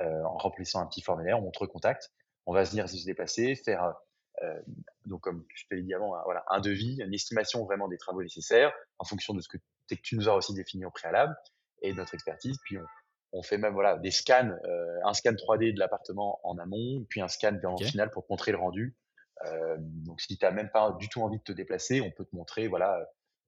en 0.00 0.36
remplissant 0.36 0.80
un 0.80 0.86
petit 0.86 1.02
formulaire, 1.02 1.42
on 1.44 1.50
te 1.50 1.58
recontacte. 1.58 2.12
On 2.46 2.52
va 2.54 2.62
venir 2.62 2.88
se 2.88 3.04
déplacer, 3.04 3.56
faire, 3.56 3.94
donc 5.06 5.22
comme 5.22 5.44
je 5.54 5.64
te 5.68 5.74
l'ai 5.74 5.82
dit 5.82 5.94
avant, 5.94 6.14
un 6.14 6.22
voilà, 6.24 6.44
un 6.50 6.60
devis, 6.60 7.00
une 7.00 7.14
estimation 7.14 7.64
vraiment 7.64 7.88
des 7.88 7.98
travaux 7.98 8.22
nécessaires 8.22 8.72
en 8.98 9.04
fonction 9.04 9.34
de 9.34 9.40
ce 9.40 9.48
que 9.48 9.58
tu 9.88 10.00
tu 10.02 10.16
nous 10.16 10.28
auras 10.28 10.38
aussi 10.38 10.54
défini 10.54 10.84
au 10.84 10.90
préalable 10.90 11.36
et 11.82 11.92
notre 11.94 12.14
expertise. 12.14 12.58
Puis 12.64 12.78
on 12.78 12.84
on 13.32 13.42
fait 13.42 13.58
même 13.58 13.74
voilà 13.74 13.98
des 13.98 14.10
scans, 14.10 14.50
heu, 14.64 14.98
un 15.04 15.12
scan 15.12 15.34
3D 15.34 15.72
de 15.72 15.78
l'appartement 15.78 16.40
en 16.44 16.58
amont, 16.58 17.04
puis 17.08 17.20
un 17.20 17.28
scan 17.28 17.58
en 17.64 17.80
OK. 17.80 17.82
finale 17.82 18.10
pour 18.10 18.24
te 18.24 18.32
montrer 18.32 18.52
le 18.52 18.58
rendu. 18.58 18.96
Hem, 19.44 20.02
donc 20.04 20.20
si 20.20 20.38
tu 20.38 20.46
as 20.46 20.50
même 20.52 20.70
pas 20.70 20.92
du 20.98 21.08
tout 21.08 21.22
envie 21.22 21.38
de 21.38 21.42
te 21.44 21.52
déplacer, 21.52 22.00
on 22.00 22.10
peut 22.10 22.24
te 22.24 22.34
montrer 22.34 22.68
voilà, 22.68 22.98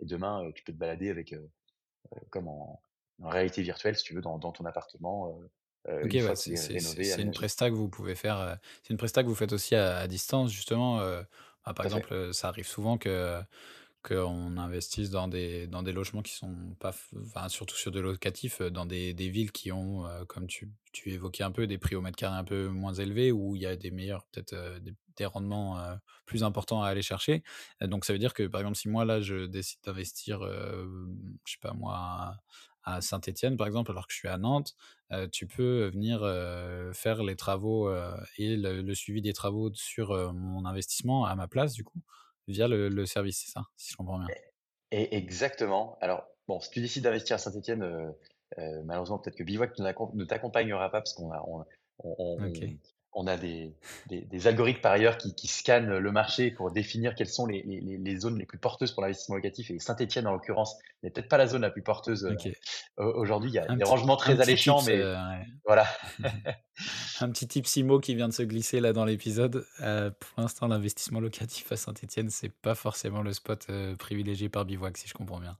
et 0.00 0.06
demain, 0.06 0.44
heu, 0.44 0.52
tu 0.54 0.64
peux 0.64 0.72
te 0.72 0.78
balader 0.78 1.10
avec, 1.10 1.32
heu, 1.32 1.50
comme 2.30 2.48
en 2.48 2.82
en 3.20 3.30
réalité 3.30 3.62
virtuelle 3.62 3.96
si 3.96 4.04
tu 4.04 4.14
veux 4.14 4.20
dans 4.22 4.38
dans 4.38 4.52
ton 4.52 4.64
appartement, 4.64 5.40
heu, 5.88 6.04
OK, 6.04 6.12
une 6.12 6.18
ouais, 6.20 6.20
fois 6.20 6.36
qu'il 6.36 6.52
c'est 6.52 6.54
est 6.54 6.56
c'est 6.56 6.78
c'est 6.78 7.02
rénové, 7.02 7.04
c'est 7.04 7.22
une 7.22 7.32
aménagé. 7.32 7.32
presta 7.32 7.68
que 7.70 7.74
vous 7.74 7.88
pouvez 7.88 8.14
faire, 8.14 8.38
heu, 8.40 8.54
c'est 8.82 8.90
une 8.92 8.96
presta 8.98 9.22
que 9.24 9.28
vous 9.28 9.34
faites 9.34 9.52
aussi 9.52 9.74
à 9.74 9.98
à 9.98 10.06
distance 10.08 10.50
justement, 10.52 11.00
heu, 11.02 11.24
bah, 11.66 11.74
par 11.74 11.82
Tout 11.82 11.88
à 11.88 11.88
exemple, 11.88 12.32
ça 12.32 12.48
arrive 12.48 12.66
souvent 12.68 12.98
que 12.98 13.40
qu'on 14.04 14.56
investisse 14.58 15.10
dans 15.10 15.28
des 15.28 15.66
dans 15.68 15.82
des 15.82 15.92
logements 15.92 16.22
qui 16.22 16.32
sont 16.34 16.76
pas 16.80 16.92
f 16.92 17.14
enfin 17.26 17.48
surtout 17.48 17.76
sur 17.76 17.90
de 17.92 18.00
locatif, 18.00 18.60
heu, 18.62 18.70
dans 18.70 18.86
des 18.86 19.14
des 19.14 19.30
villes 19.30 19.52
qui 19.52 19.72
ont, 19.72 20.04
comme 20.28 20.46
tu 20.48 20.70
tu 20.92 21.10
évoquais 21.12 21.44
un 21.44 21.52
peu, 21.52 21.66
des 21.66 21.78
prix 21.78 21.96
au 21.96 22.00
mètre 22.02 22.16
carré 22.16 22.36
un 22.38 22.44
peu 22.44 22.68
moins 22.68 22.94
élevés, 22.94 23.32
où 23.32 23.56
il 23.56 23.62
y 23.62 23.66
a 23.66 23.76
des 23.76 23.90
meilleurs 23.90 24.26
peut-être, 24.32 24.80
des 24.80 24.94
des 25.16 25.26
rendements, 25.26 25.78
plus 26.26 26.44
importants 26.44 26.82
à 26.82 26.88
aller 26.88 27.02
chercher. 27.02 27.42
Donc 27.82 28.04
ça 28.04 28.12
veut 28.12 28.18
dire 28.20 28.34
que, 28.34 28.46
par 28.46 28.60
exemple, 28.60 28.76
si 28.78 28.88
moi 28.88 29.04
là 29.04 29.20
je 29.20 29.46
décide 29.46 29.80
d'investir, 29.84 30.42
hem, 30.44 31.38
je 31.46 31.52
sais 31.54 31.58
pas 31.60 31.72
moi, 31.74 32.36
à 32.96 33.00
Saint-Étienne 33.00 33.56
par 33.56 33.66
exemple, 33.66 33.90
alors 33.92 34.06
que 34.06 34.12
je 34.12 34.18
suis 34.18 34.28
à 34.28 34.38
Nantes, 34.38 34.74
heu, 35.12 35.28
tu 35.30 35.46
peux 35.46 35.88
venir, 35.88 36.22
heu, 36.24 36.92
faire 36.94 37.22
les 37.22 37.36
travaux, 37.36 37.88
heu 37.90 38.02
et 38.38 38.56
le 38.56 38.82
le 38.82 38.94
suivi 38.94 39.22
des 39.22 39.32
travaux 39.34 39.70
sur, 39.74 40.12
mon 40.34 40.64
investissement 40.66 41.24
à 41.26 41.34
ma 41.36 41.48
place 41.48 41.72
du 41.74 41.84
coup, 41.84 42.00
via 42.48 42.68
le 42.68 42.88
le 42.88 43.06
service, 43.06 43.42
c'est 43.44 43.52
ça? 43.52 43.64
Si 43.76 43.92
je 43.92 43.96
comprends 43.96 44.18
bien? 44.18 44.34
Et 44.90 45.16
exactement. 45.16 45.98
Alors, 46.00 46.26
bon, 46.46 46.60
si 46.60 46.70
tu 46.70 46.80
décides 46.80 47.04
d'investir 47.04 47.36
à 47.36 47.38
Saint-Étienne, 47.38 47.82
heu 47.82 48.18
heu, 48.58 48.82
malheureusement, 48.84 49.18
peut-être 49.18 49.36
que 49.36 49.44
Bivouac 49.44 49.78
ne 49.78 50.24
t'accompagnera 50.24 50.90
pas 50.90 51.00
parce 51.02 51.12
qu'on 51.12 51.30
a 51.32 51.42
on 51.46 51.64
on 51.98 52.16
on 52.18 52.40
on 53.18 53.26
a 53.26 53.36
des 53.36 53.74
des 54.06 54.20
des 54.22 54.46
algorithmes 54.46 54.80
par 54.80 54.92
ailleurs 54.92 55.18
qui 55.18 55.34
qui 55.34 55.48
scannent 55.48 55.98
le 55.98 56.12
marché 56.12 56.52
pour 56.52 56.70
définir 56.70 57.16
quelles 57.16 57.28
sont 57.28 57.46
les 57.46 57.62
les 57.62 57.80
les 57.80 57.98
les 57.98 58.18
zones 58.18 58.38
les 58.38 58.46
plus 58.46 58.58
porteuses 58.58 58.92
pour 58.92 59.02
l'investissement 59.02 59.34
locatif 59.34 59.70
et 59.70 59.78
Saint-Étienne, 59.80 60.26
en 60.28 60.32
l'occurrence, 60.32 60.78
n'est 61.02 61.10
peut-être 61.10 61.28
pas 61.28 61.36
la 61.36 61.48
zone 61.48 61.62
la 61.62 61.70
plus 61.70 61.82
porteuse, 61.82 62.24
au 62.96 63.04
aujourd'hui. 63.04 63.50
Il 63.50 63.54
y 63.54 63.58
a 63.58 63.64
Un 63.68 63.74
des 63.74 63.82
petit 63.82 63.90
rangements 63.90 64.16
très 64.16 64.40
alléchants, 64.40 64.78
tips, 64.78 64.88
mais 64.88 65.02
ouais. 65.02 65.46
voilà. 65.66 65.86
Un 67.20 67.30
petit 67.30 67.48
tips 67.48 67.76
IMO 67.76 67.98
qui 67.98 68.14
vient 68.14 68.28
de 68.28 68.32
se 68.32 68.44
glisser 68.44 68.78
là 68.80 68.92
dans 68.92 69.04
l'épisode. 69.04 69.66
Heu, 69.80 70.12
pour 70.18 70.40
l'instant, 70.40 70.68
l'investissement 70.68 71.18
locatif 71.18 71.72
à 71.72 71.76
Saint-Étienne, 71.76 72.30
c'est 72.30 72.52
pas 72.52 72.76
forcément 72.76 73.22
le 73.22 73.32
spot, 73.32 73.66
privilégié 73.98 74.48
par 74.48 74.64
Bivouac, 74.64 74.96
si 74.96 75.08
je 75.08 75.14
comprends 75.14 75.40
bien. 75.40 75.58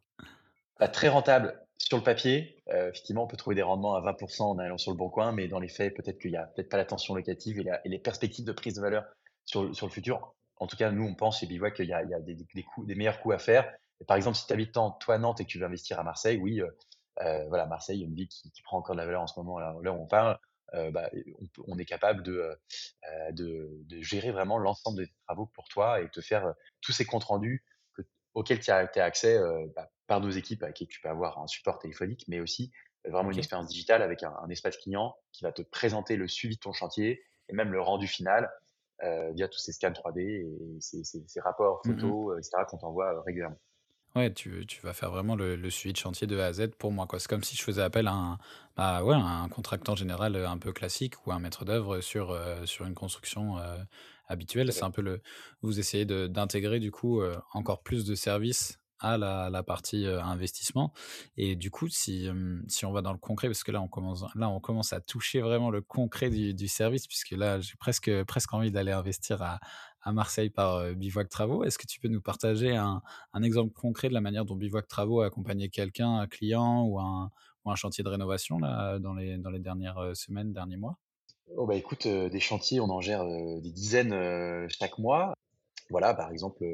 Bah, 0.79 0.87
très 0.87 1.09
rentable 1.09 1.61
sur 1.79 1.97
le 1.99 2.03
papier. 2.05 2.63
Heu, 2.71 2.89
effectivement, 2.89 3.25
on 3.25 3.27
peut 3.27 3.37
trouver 3.37 3.57
des 3.57 3.63
rendements 3.63 3.95
à 3.95 4.01
20% 4.01 4.51
en 4.51 4.59
allant 4.59 4.79
sur 4.79 4.91
le 4.91 4.97
bon 4.97 5.09
coin, 5.11 5.33
mais 5.33 5.49
dans 5.49 5.61
les 5.61 5.69
faits, 5.69 5.95
peut-être 5.95 6.19
qu'il 6.21 6.33
y 6.33 6.37
a 6.37 6.45
peut-être 6.47 6.69
pas 6.69 6.77
la 6.77 6.85
tension 6.85 7.15
locative 7.15 7.61
et 7.61 7.89
les 7.89 7.99
perspectives 7.99 8.45
de 8.45 8.53
prise 8.53 8.75
de 8.75 8.81
valeur 8.81 9.05
sur 9.45 9.75
sur 9.75 9.87
le 9.87 9.93
futur. 9.93 10.35
En 10.57 10.67
tout 10.67 10.77
cas, 10.77 10.91
nous, 10.91 11.05
on 11.05 11.15
pense 11.15 11.41
chez 11.41 11.47
Bivouac 11.47 11.75
qu'il 11.75 11.87
y 11.87 11.93
a 11.93 12.03
il 12.03 12.11
y 12.11 12.15
a 12.15 12.21
des 12.21 12.95
meilleurs 12.95 13.21
coûts 13.21 13.33
à 13.33 13.39
faire. 13.39 13.73
Et 14.01 14.05
par 14.05 14.17
exemple, 14.17 14.37
si 14.37 14.47
tu 14.47 14.53
habites 14.53 14.73
toi 15.01 15.19
Nantes 15.19 15.41
et 15.41 15.45
que 15.45 15.49
tu 15.51 15.59
veux 15.59 15.67
investir 15.67 15.99
à 15.99 16.05
Marseille, 16.05 16.39
oui, 16.39 16.61
heu 16.61 16.77
heu, 17.23 17.45
voilà, 17.49 17.67
Marseille, 17.67 18.03
une 18.03 18.15
ville 18.15 18.29
qui 18.29 18.51
prend 18.63 18.79
encore 18.79 18.95
de 18.95 19.01
la 19.01 19.07
valeur 19.07 19.23
en 19.23 19.27
ce 19.27 19.39
moment, 19.39 19.59
là 19.59 19.75
où 19.93 20.03
on 20.03 20.07
parle, 20.07 20.39
bah, 20.73 21.11
on 21.67 21.79
est 21.79 21.85
capable 21.85 22.23
de, 22.23 22.57
de 23.33 24.03
gérer 24.03 24.31
vraiment 24.31 24.59
l'ensemble 24.59 24.99
des 25.05 25.11
travaux 25.27 25.47
pour 25.47 25.69
toi 25.69 26.01
et 26.01 26.09
te 26.11 26.21
faire, 26.21 26.55
tous 26.81 26.93
ces 26.93 27.05
comptes 27.05 27.25
rendus 27.25 27.65
que 27.95 28.03
auxquels 28.35 28.61
tu 28.61 28.71
as 28.71 28.89
as 28.95 29.03
accès, 29.05 29.39
bah, 29.75 29.91
par 30.09 30.21
nos 30.21 30.31
équipes 30.31 30.65
avec 30.65 30.77
qui 30.77 30.89
tu 30.89 31.01
peux 31.01 31.09
avoir 31.11 31.39
un 31.41 31.47
support 31.49 31.79
téléphonique, 31.79 32.25
mais 32.29 32.41
aussi 32.41 32.73
euh, 33.07 33.13
vraiment 33.13 33.31
une 33.33 33.39
expérience 33.39 33.69
digitale 33.69 34.03
avec 34.03 34.25
un, 34.25 34.35
un 34.43 34.51
espace 34.51 34.77
client 34.79 35.17
qui 35.33 35.45
va 35.45 35.53
te 35.53 35.63
présenter 35.63 36.17
le 36.17 36.29
suivi 36.29 36.57
de 36.57 36.61
ton 36.61 36.73
chantier 36.73 37.23
et 37.49 37.55
même 37.55 37.73
le 37.73 37.81
rendu 37.83 38.09
final 38.09 38.51
euh, 39.05 39.33
via 39.33 39.49
tous 39.49 39.59
ces 39.61 39.73
scans 39.73 39.93
3D 39.93 40.23
et 40.23 40.81
ces, 40.81 41.05
ces- 41.05 41.25
ces 41.29 41.41
rapports 41.41 41.85
Mmh 41.85 42.03
mh. 42.03 42.15
photos, 42.15 42.35
euh, 42.35 42.39
etc. 42.39 42.65
qu'on 42.65 42.79
t'envoie 42.79 43.15
euh, 43.15 43.21
régulièrement. 43.23 43.61
Ouais, 44.17 44.33
tu 44.33 44.67
tu 44.67 44.81
vas 44.83 44.95
faire 44.95 45.11
vraiment 45.11 45.37
le 45.37 45.55
le 45.55 45.71
suivi 45.71 45.93
de 45.93 45.99
chantier 45.99 46.27
de 46.27 46.39
A 46.39 46.47
à 46.47 46.53
Z 46.53 46.69
pour 46.79 46.91
moi. 46.93 47.07
C'est 47.19 47.29
comme 47.29 47.45
si 47.45 47.57
je 47.57 47.63
faisais 47.63 47.83
appel 47.83 48.07
à 48.09 48.13
un, 48.13 48.39
bah, 48.77 49.05
ouais, 49.05 49.15
un 49.15 49.49
contractant 49.49 49.95
général, 49.95 50.35
un 50.37 50.59
peu 50.59 50.73
classique 50.73 51.15
ou 51.27 51.33
un 51.33 51.39
maître 51.39 51.65
d'œuvre 51.65 52.01
sur, 52.01 52.37
sur 52.67 52.87
une 52.87 52.95
construction, 52.95 53.57
habituelle. 54.27 54.73
C'est 54.73 54.85
un 54.85 54.91
peu 54.91 55.03
le 55.03 55.21
vous 55.63 55.79
essayez 55.79 56.05
d'intégrer 56.07 56.81
du 56.81 56.91
coup, 56.91 57.21
encore 57.53 57.83
plus 57.83 58.05
de 58.07 58.15
services 58.15 58.79
à 59.01 59.17
la 59.51 59.63
partie, 59.63 60.05
heu, 60.07 60.21
investissement 60.21 60.93
et 61.37 61.57
du 61.57 61.71
coup, 61.71 61.89
si, 61.89 62.29
si 62.69 62.85
on 62.87 62.93
va 62.93 63.03
dans 63.03 63.13
le 63.13 63.19
concret, 63.19 63.49
parce 63.49 63.65
que 63.65 63.73
là, 63.73 63.81
on 63.81 63.89
commence 63.89 64.25
là, 64.35 64.49
on 64.51 64.61
commence 64.61 64.93
à 64.93 65.01
toucher 65.01 65.41
vraiment 65.41 65.71
le 65.71 65.81
concret 65.83 66.31
du 66.31 66.69
service 66.69 67.07
puisque 67.07 67.31
là, 67.33 67.61
j'ai 67.61 67.77
presque, 67.79 68.11
presque 68.25 68.53
envie 68.55 68.71
d'aller 68.71 68.93
investir 68.93 69.43
à 69.43 69.61
à 70.03 70.13
Marseille 70.13 70.49
par, 70.51 70.77
heu, 70.79 70.95
Bivouac 70.95 71.29
Travaux. 71.29 71.65
Est-ce 71.65 71.77
que 71.79 71.87
tu 71.87 71.99
peux 72.01 72.09
nous 72.09 72.21
partager 72.23 72.75
un 72.77 73.03
un 73.33 73.43
exemple 73.43 73.73
concret 73.73 74.09
de 74.09 74.15
la 74.15 74.21
manière 74.21 74.45
dont 74.45 74.55
Bivouac 74.57 74.87
Travaux 74.89 75.21
a 75.23 75.27
accompagné 75.27 75.71
quelqu'un, 75.71 76.19
un 76.19 76.27
client 76.29 76.83
ou 76.85 76.99
un 77.01 77.31
ou 77.65 77.71
un 77.71 77.75
chantier 77.75 78.05
de 78.05 78.09
rénovation 78.09 78.59
là, 78.59 78.99
dans 79.01 79.15
les 79.15 79.39
dans 79.39 79.51
les 79.51 79.59
dernières, 79.61 79.99
heu, 79.99 80.15
semaines, 80.15 80.53
derniers 80.53 80.77
mois? 80.77 80.99
Oh 81.57 81.67
bah 81.67 81.75
écoute, 81.75 82.07
euh, 82.07 82.29
des 82.29 82.41
chantiers, 82.41 82.81
on 82.81 82.91
en 82.91 83.01
gère 83.01 83.23
euh, 83.23 83.61
des 83.61 83.71
dizaines 83.73 84.13
euh, 84.13 84.67
chaque 84.69 84.99
mois. 84.99 85.35
Voilà, 85.91 86.15
par 86.15 86.31
exemple, 86.31 86.65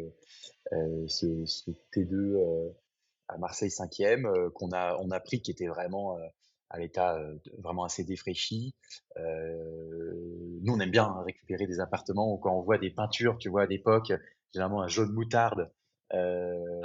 euh, 0.72 1.04
ce, 1.08 1.44
ce 1.46 1.70
T2 1.92 2.14
euh, 2.36 2.70
à 3.28 3.38
Marseille 3.38 3.70
5e 3.70 4.26
euh, 4.26 4.50
qu'on 4.50 4.72
a 4.72 4.96
on 5.00 5.10
a 5.10 5.20
pris 5.20 5.40
qui 5.42 5.50
était 5.50 5.66
vraiment 5.66 6.16
euh, 6.18 6.22
à 6.70 6.78
l'état 6.78 7.16
euh, 7.16 7.36
vraiment 7.58 7.84
assez 7.84 8.04
défraîchi. 8.04 8.74
Euh, 9.18 10.58
nous 10.62 10.74
on 10.74 10.80
aime 10.80 10.90
bien 10.90 11.04
hein, 11.04 11.22
récupérer 11.24 11.66
des 11.66 11.80
appartements 11.80 12.32
ou 12.32 12.38
quand 12.38 12.56
on 12.56 12.62
voit 12.62 12.78
des 12.78 12.90
peintures, 12.90 13.38
tu 13.38 13.48
vois, 13.48 13.62
à 13.62 13.66
l'époque, 13.66 14.12
généralement 14.52 14.82
un 14.82 14.88
jaune 14.88 15.12
moutarde, 15.12 15.70
euh, 16.12 16.82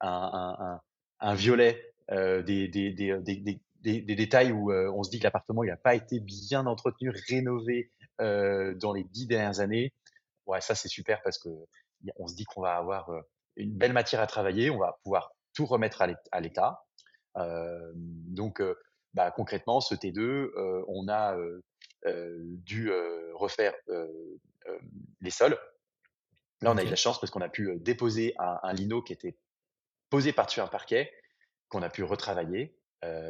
un, 0.00 0.56
un, 0.60 0.80
un, 1.20 1.34
violet, 1.34 1.94
euh, 2.10 2.42
des, 2.42 2.68
des, 2.68 2.92
des, 2.92 3.16
des, 3.20 3.36
des, 3.36 3.60
des- 3.82 4.00
des 4.02 4.14
détails 4.16 4.52
où 4.52 4.70
euh, 4.70 4.90
on 4.94 5.02
se 5.02 5.10
dit 5.10 5.18
que 5.18 5.24
l'appartement 5.24 5.64
n'a 5.64 5.76
pas 5.76 5.94
été 5.94 6.20
bien 6.20 6.66
entretenu, 6.66 7.10
rénové 7.28 7.90
euh, 8.20 8.74
dans 8.76 8.92
les 8.92 9.04
dix 9.04 9.26
dernières 9.26 9.60
années. 9.60 9.92
Ouais, 10.46 10.60
ça 10.60 10.74
c'est 10.74 10.88
super 10.88 11.22
parce 11.22 11.38
que 11.38 11.48
on 12.16 12.26
se 12.26 12.34
dit 12.34 12.44
qu'on 12.44 12.62
va 12.62 12.76
avoir 12.76 13.10
une 13.56 13.76
belle 13.76 13.92
matière 13.92 14.20
à 14.20 14.26
travailler, 14.26 14.70
on 14.70 14.78
va 14.78 14.98
pouvoir 15.04 15.32
tout 15.54 15.66
remettre 15.66 16.02
à 16.02 16.06
l'ét- 16.06 16.28
à 16.32 16.40
l'état. 16.40 16.84
Euh, 17.36 17.92
donc, 17.94 18.62
bah, 19.14 19.30
concrètement, 19.30 19.80
ce 19.80 19.94
T2, 19.94 20.20
euh, 20.20 20.84
on 20.88 21.08
a 21.08 21.36
euh, 21.36 21.60
dû 22.42 22.90
refaire 23.34 23.74
les 25.20 25.30
sols. 25.30 25.58
Là, 26.60 26.70
on 26.72 26.76
a 26.76 26.82
eu 26.82 26.86
la 26.88 26.96
chance 26.96 27.20
parce 27.20 27.30
qu'on 27.30 27.40
a 27.40 27.48
pu 27.48 27.76
déposer 27.80 28.34
un, 28.38 28.58
un 28.62 28.72
lino 28.72 29.02
qui 29.02 29.12
était 29.12 29.36
posé 30.10 30.32
par-dessus 30.32 30.60
un 30.60 30.66
parquet, 30.68 31.12
qu'on 31.68 31.82
a 31.82 31.88
pu 31.90 32.02
retravailler. 32.02 32.76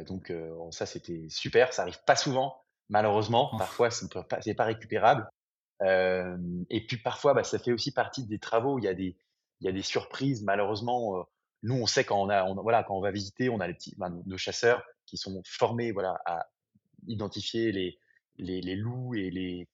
Donc, 0.05 0.31
ça, 0.71 0.85
c'était 0.85 1.27
super. 1.29 1.73
Ça 1.73 1.81
arrive 1.83 2.03
pas 2.05 2.15
souvent, 2.15 2.63
malheureusement. 2.89 3.51
Parfois, 3.57 3.91
ce 3.91 4.05
n'est 4.45 4.55
pas 4.55 4.65
récupérable. 4.65 5.27
Et 6.69 6.85
puis 6.87 6.97
parfois, 6.97 7.33
bah, 7.33 7.43
ça 7.43 7.59
fait 7.59 7.71
aussi 7.71 7.91
partie 7.93 8.25
des 8.25 8.39
travaux. 8.39 8.79
Il 8.79 8.85
y 8.85 8.87
a 8.87 8.93
des 8.93 9.17
il 9.61 9.65
y 9.67 9.69
a 9.69 9.71
des 9.71 9.81
surprises 9.81 10.43
malheureusement, 10.43 11.17
heu, 11.19 11.23
nous 11.63 11.75
on 11.75 11.85
sait 11.85 12.03
quand 12.03 12.21
on 12.21 12.29
a 12.29 12.43
on 12.45 12.55
voilà, 12.61 12.83
quand 12.83 12.95
on 12.97 13.01
va 13.01 13.11
visiter, 13.11 13.49
on 13.49 13.59
a 13.59 13.67
les 13.67 13.73
petits 13.73 13.95
bah, 13.97 14.09
nos 14.09 14.23
nos 14.25 14.37
chasseurs 14.37 14.83
qui 15.05 15.17
sont 15.17 15.41
formés, 15.45 15.91
voilà, 15.91 16.17
à 16.25 16.47
identifier 17.07 17.71
les 17.71 17.99
les 18.37 18.61
les 18.61 18.75
loups 18.75 19.15
et 19.15 19.29
les, 19.31 19.67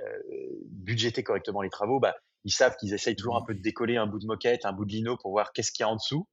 heu, 0.00 0.62
budgéter 0.70 1.22
correctement 1.22 1.62
les 1.62 1.70
travaux. 1.70 2.00
Bah, 2.00 2.14
ils 2.44 2.52
savent 2.52 2.76
qu'ils 2.76 2.94
essayent 2.94 3.16
toujours 3.16 3.36
un 3.36 3.42
Mmh 3.42 3.46
peu 3.46 3.54
de 3.54 3.60
décoller 3.62 3.96
un 3.96 4.06
bout 4.06 4.18
de 4.18 4.26
moquette, 4.26 4.64
un 4.66 4.72
bout 4.72 4.84
de 4.84 4.92
lino 4.92 5.16
pour 5.16 5.30
voir 5.32 5.52
qu'est-ce 5.52 5.72
qu'il 5.72 5.84
y 5.84 5.86
a 5.86 5.90
en 5.90 5.96
dessous. 5.96 6.28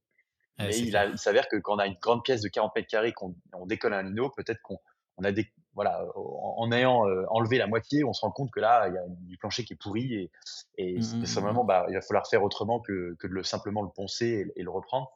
Ouais, 0.59 0.69
Mais 0.69 0.77
il 0.79 0.95
a 0.97 1.05
clair. 1.05 1.09
il 1.09 1.17
s'avère 1.17 1.47
que 1.47 1.57
quand 1.57 1.75
on 1.75 1.79
a 1.79 1.87
une 1.87 1.97
grande 2.01 2.23
pièce 2.23 2.41
de 2.41 2.49
40 2.49 2.75
mètres 2.75 2.89
carrés, 2.89 3.13
qu'on 3.13 3.35
on 3.53 3.65
décolle 3.65 3.93
un 3.93 4.03
lino, 4.03 4.29
peut-être 4.35 4.61
qu'on 4.63 4.77
on 5.17 5.23
a 5.23 5.31
des 5.31 5.47
voilà, 5.75 6.05
en 6.15 6.55
en 6.57 6.71
ayant, 6.71 7.07
heu, 7.07 7.25
enlevé 7.29 7.57
la 7.57 7.67
moitié, 7.67 8.03
on 8.03 8.13
se 8.13 8.21
rend 8.21 8.31
compte 8.31 8.51
que 8.51 8.59
là, 8.59 8.87
il 8.89 8.95
y 8.95 8.97
a 8.97 9.03
du 9.07 9.37
plancher 9.37 9.63
qui 9.65 9.73
est 9.73 9.77
pourri 9.81 10.13
et 10.15 10.31
et 10.77 10.99
Mmh 10.99 11.01
c'est 11.01 11.25
mh, 11.25 11.41
mmh 11.41 11.51
simplement, 11.51 11.63
mh. 11.63 11.65
bah, 11.65 11.85
il 11.89 11.95
va 11.95 12.01
falloir 12.01 12.27
faire 12.27 12.43
autrement 12.43 12.79
que 12.81 13.15
que 13.19 13.27
de 13.27 13.33
le 13.33 13.43
simplement 13.43 13.81
le 13.83 13.89
poncer 13.95 14.27
et 14.55 14.61
et 14.61 14.63
le 14.63 14.71
reprendre. 14.71 15.09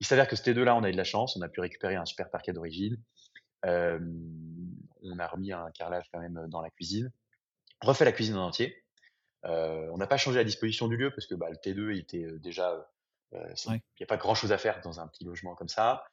Il 0.00 0.06
s'avère 0.06 0.28
que 0.28 0.36
ces 0.36 0.54
2-là, 0.54 0.76
on 0.76 0.82
a 0.84 0.90
eu 0.90 0.92
de 0.92 0.98
la 0.98 1.04
chance, 1.04 1.36
on 1.36 1.42
a 1.42 1.48
pu 1.48 1.60
récupérer 1.60 1.96
un 1.96 2.06
super 2.06 2.30
parquet 2.30 2.52
d'origine. 2.52 2.96
On 5.02 5.18
a 5.18 5.26
remis 5.26 5.52
un 5.52 5.70
carrelage 5.72 6.06
quand 6.12 6.20
même, 6.20 6.46
dans 6.48 6.60
la 6.62 6.70
cuisine, 6.70 7.10
refait 7.82 8.04
la 8.06 8.12
cuisine 8.12 8.36
en 8.36 8.46
entier. 8.48 8.84
Heu, 9.46 9.90
on 9.92 9.98
n'a 9.98 10.08
pas 10.08 10.18
changé 10.18 10.38
la 10.38 10.44
disposition 10.44 10.88
du 10.88 10.96
lieu 10.98 11.10
parce 11.12 11.26
que, 11.28 11.34
bah, 11.36 11.50
le 11.50 11.56
T2 11.58 11.92
il 11.92 12.00
était, 12.00 12.24
heu, 12.24 12.40
déjà, 12.40 12.90
il 13.32 13.38
Ouais. 13.64 13.82
y 14.00 14.04
a 14.04 14.06
pas 14.06 14.18
grand 14.18 14.34
chose 14.36 14.52
à 14.52 14.58
faire 14.58 14.80
dans 14.82 15.00
un 15.00 15.08
petit 15.08 15.24
logement 15.24 15.54
comme 15.56 15.68
ça, 15.68 16.04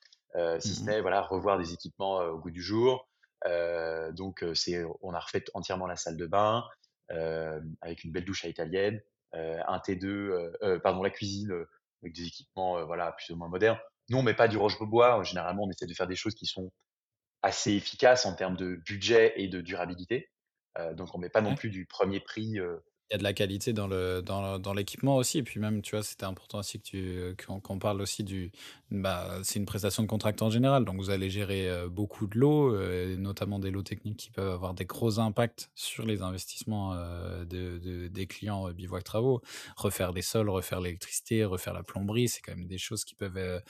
si 0.60 0.76
Mmh 0.76 0.76
ce 0.76 0.90
n'est, 0.90 1.02
voilà, 1.02 1.22
revoir 1.24 1.60
des 1.60 1.74
équipements, 1.74 2.18
au 2.20 2.40
goût 2.40 2.52
du 2.52 2.64
jour. 2.64 3.09
Heu, 3.48 4.12
donc 4.14 4.44
c'est 4.56 4.84
on 5.02 5.14
a 5.14 5.20
refait 5.20 5.44
entièrement 5.54 5.88
la 5.88 5.96
salle 5.96 6.18
de 6.18 6.26
bain, 6.28 6.66
hem, 7.10 7.76
avec 7.82 8.04
une 8.04 8.12
belle 8.12 8.26
douche 8.26 8.46
à 8.46 8.48
l'italienne, 8.50 9.02
heu, 9.36 9.60
un 9.68 9.80
T2, 9.80 10.06
heu 10.08 10.54
heu, 10.64 10.80
pardon, 10.82 11.04
la 11.04 11.10
cuisine, 11.12 11.52
avec 12.04 12.14
des 12.16 12.28
équipements, 12.28 12.86
voilà, 12.86 13.12
plus 13.14 13.34
ou 13.34 13.38
moins 13.38 13.50
modernes. 13.50 13.80
Nous, 14.10 14.18
on 14.18 14.24
met 14.24 14.34
pas 14.36 14.48
du 14.48 14.58
roche-bobois, 14.58 15.24
généralement, 15.24 15.64
on 15.66 15.70
essaie 15.72 15.86
de 15.88 15.94
faire 15.94 16.08
des 16.08 16.16
choses 16.16 16.36
qui 16.36 16.46
sont 16.48 16.72
assez 17.44 17.74
efficaces 17.74 18.26
en 18.26 18.36
termes 18.36 18.58
de 18.58 18.76
budget 18.86 19.34
et 19.38 19.48
de 19.50 19.62
durabilité. 19.62 20.30
Donc 20.96 21.14
on 21.16 21.20
met 21.20 21.30
pas 21.30 21.42
non 21.42 21.56
plus 21.56 21.70
du 21.72 21.86
1er 21.88 22.20
prix, 22.22 22.58
y 23.12 23.16
a 23.16 23.18
de 23.18 23.24
la 23.24 23.34
qualité 23.34 23.74
dans 23.74 23.88
le 23.88 24.22
dans 24.22 24.60
dans 24.60 24.74
l'équipement 24.74 25.16
aussi 25.18 25.40
et 25.40 25.44
puis 25.44 25.60
même, 25.60 25.82
tu 25.82 25.96
vois, 25.96 26.04
c'était 26.04 26.26
important 26.26 26.60
aussi 26.60 26.80
que 26.80 26.84
tu 26.84 27.36
qu'on 27.46 27.60
qu'on 27.60 27.80
parle 27.80 28.02
aussi 28.02 28.24
du 28.24 28.52
bah, 28.92 29.40
c'est 29.44 29.60
une 29.60 29.66
prestation 29.66 30.04
de 30.04 30.08
contractant 30.08 30.48
en 30.48 30.50
général, 30.52 30.86
donc 30.86 30.98
vous 30.98 31.10
allez 31.10 31.30
gérer, 31.30 31.68
heu, 31.70 31.90
beaucoup 31.90 32.28
de 32.28 32.38
lots, 32.38 32.80
et 32.82 33.16
notamment 33.18 33.60
des 33.60 33.72
lots 33.72 33.84
techniques 33.84 34.18
qui 34.18 34.32
peuvent 34.32 34.52
avoir 34.52 34.74
des 34.74 34.86
gros 34.86 35.20
impacts 35.20 35.72
sur 35.76 36.06
les 36.06 36.22
investissements, 36.22 36.94
heu, 36.96 37.46
de 37.46 37.80
de 37.80 38.08
des 38.08 38.28
clients, 38.28 38.70
Bivouac 38.72 39.04
Travaux. 39.04 39.42
Refaire 39.78 40.12
les 40.12 40.22
sols, 40.22 40.50
refaire 40.50 40.80
l'électricité, 40.82 41.46
refaire 41.46 41.74
la 41.74 41.84
plomberie, 41.84 42.30
c'est 42.30 42.42
quand 42.42 42.56
même 42.56 42.68
des 42.68 42.78
choses 42.78 43.06
qui 43.06 43.16
peuvent, 43.16 43.62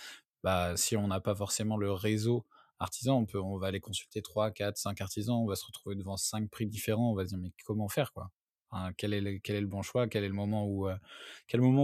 bah, 0.43 0.75
si 0.77 0.97
on 0.97 1.07
n'a 1.07 1.19
pas 1.21 1.35
forcément 1.35 1.77
le 1.77 1.91
réseau 1.91 2.45
artisan, 2.79 3.17
on 3.19 3.25
peut 3.25 3.39
on 3.41 3.57
va 3.57 3.67
aller 3.67 3.79
consulter 3.81 4.21
3-4-5 4.21 5.01
artisans, 5.01 5.35
on 5.37 5.45
va 5.47 5.55
se 5.55 5.65
retrouver 5.65 5.95
devant 5.95 6.17
5 6.17 6.49
prix 6.49 6.65
différents, 6.67 7.11
on 7.11 7.15
va 7.15 7.23
se 7.25 7.29
dire: 7.29 7.37
«Mais 7.39 7.51
comment 7.65 7.89
faire, 7.89 8.13
quoi?» 8.13 8.31
Quel 9.43 9.57
est 9.57 9.61
le 9.61 9.67
bon 9.67 9.81
choix? 9.81 10.07
Quel 10.07 10.23
est 10.23 10.27
le 10.27 10.33
moment 10.33 10.65
où, 10.67 10.87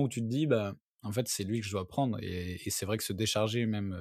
où 0.04 0.10
tu 0.10 0.22
te 0.22 0.28
dis: 0.28 0.48
«Bah, 0.48 0.76
en 1.04 1.12
fait, 1.12 1.28
c'est 1.28 1.44
lui 1.44 1.60
que 1.62 1.66
je 1.66 1.72
dois 1.72 1.88
prendre» 1.88 2.18
et 2.22 2.70
c'est 2.70 2.86
vrai 2.86 2.98
que 2.98 3.04
se 3.04 3.14
décharger 3.14 3.66
même, 3.66 3.94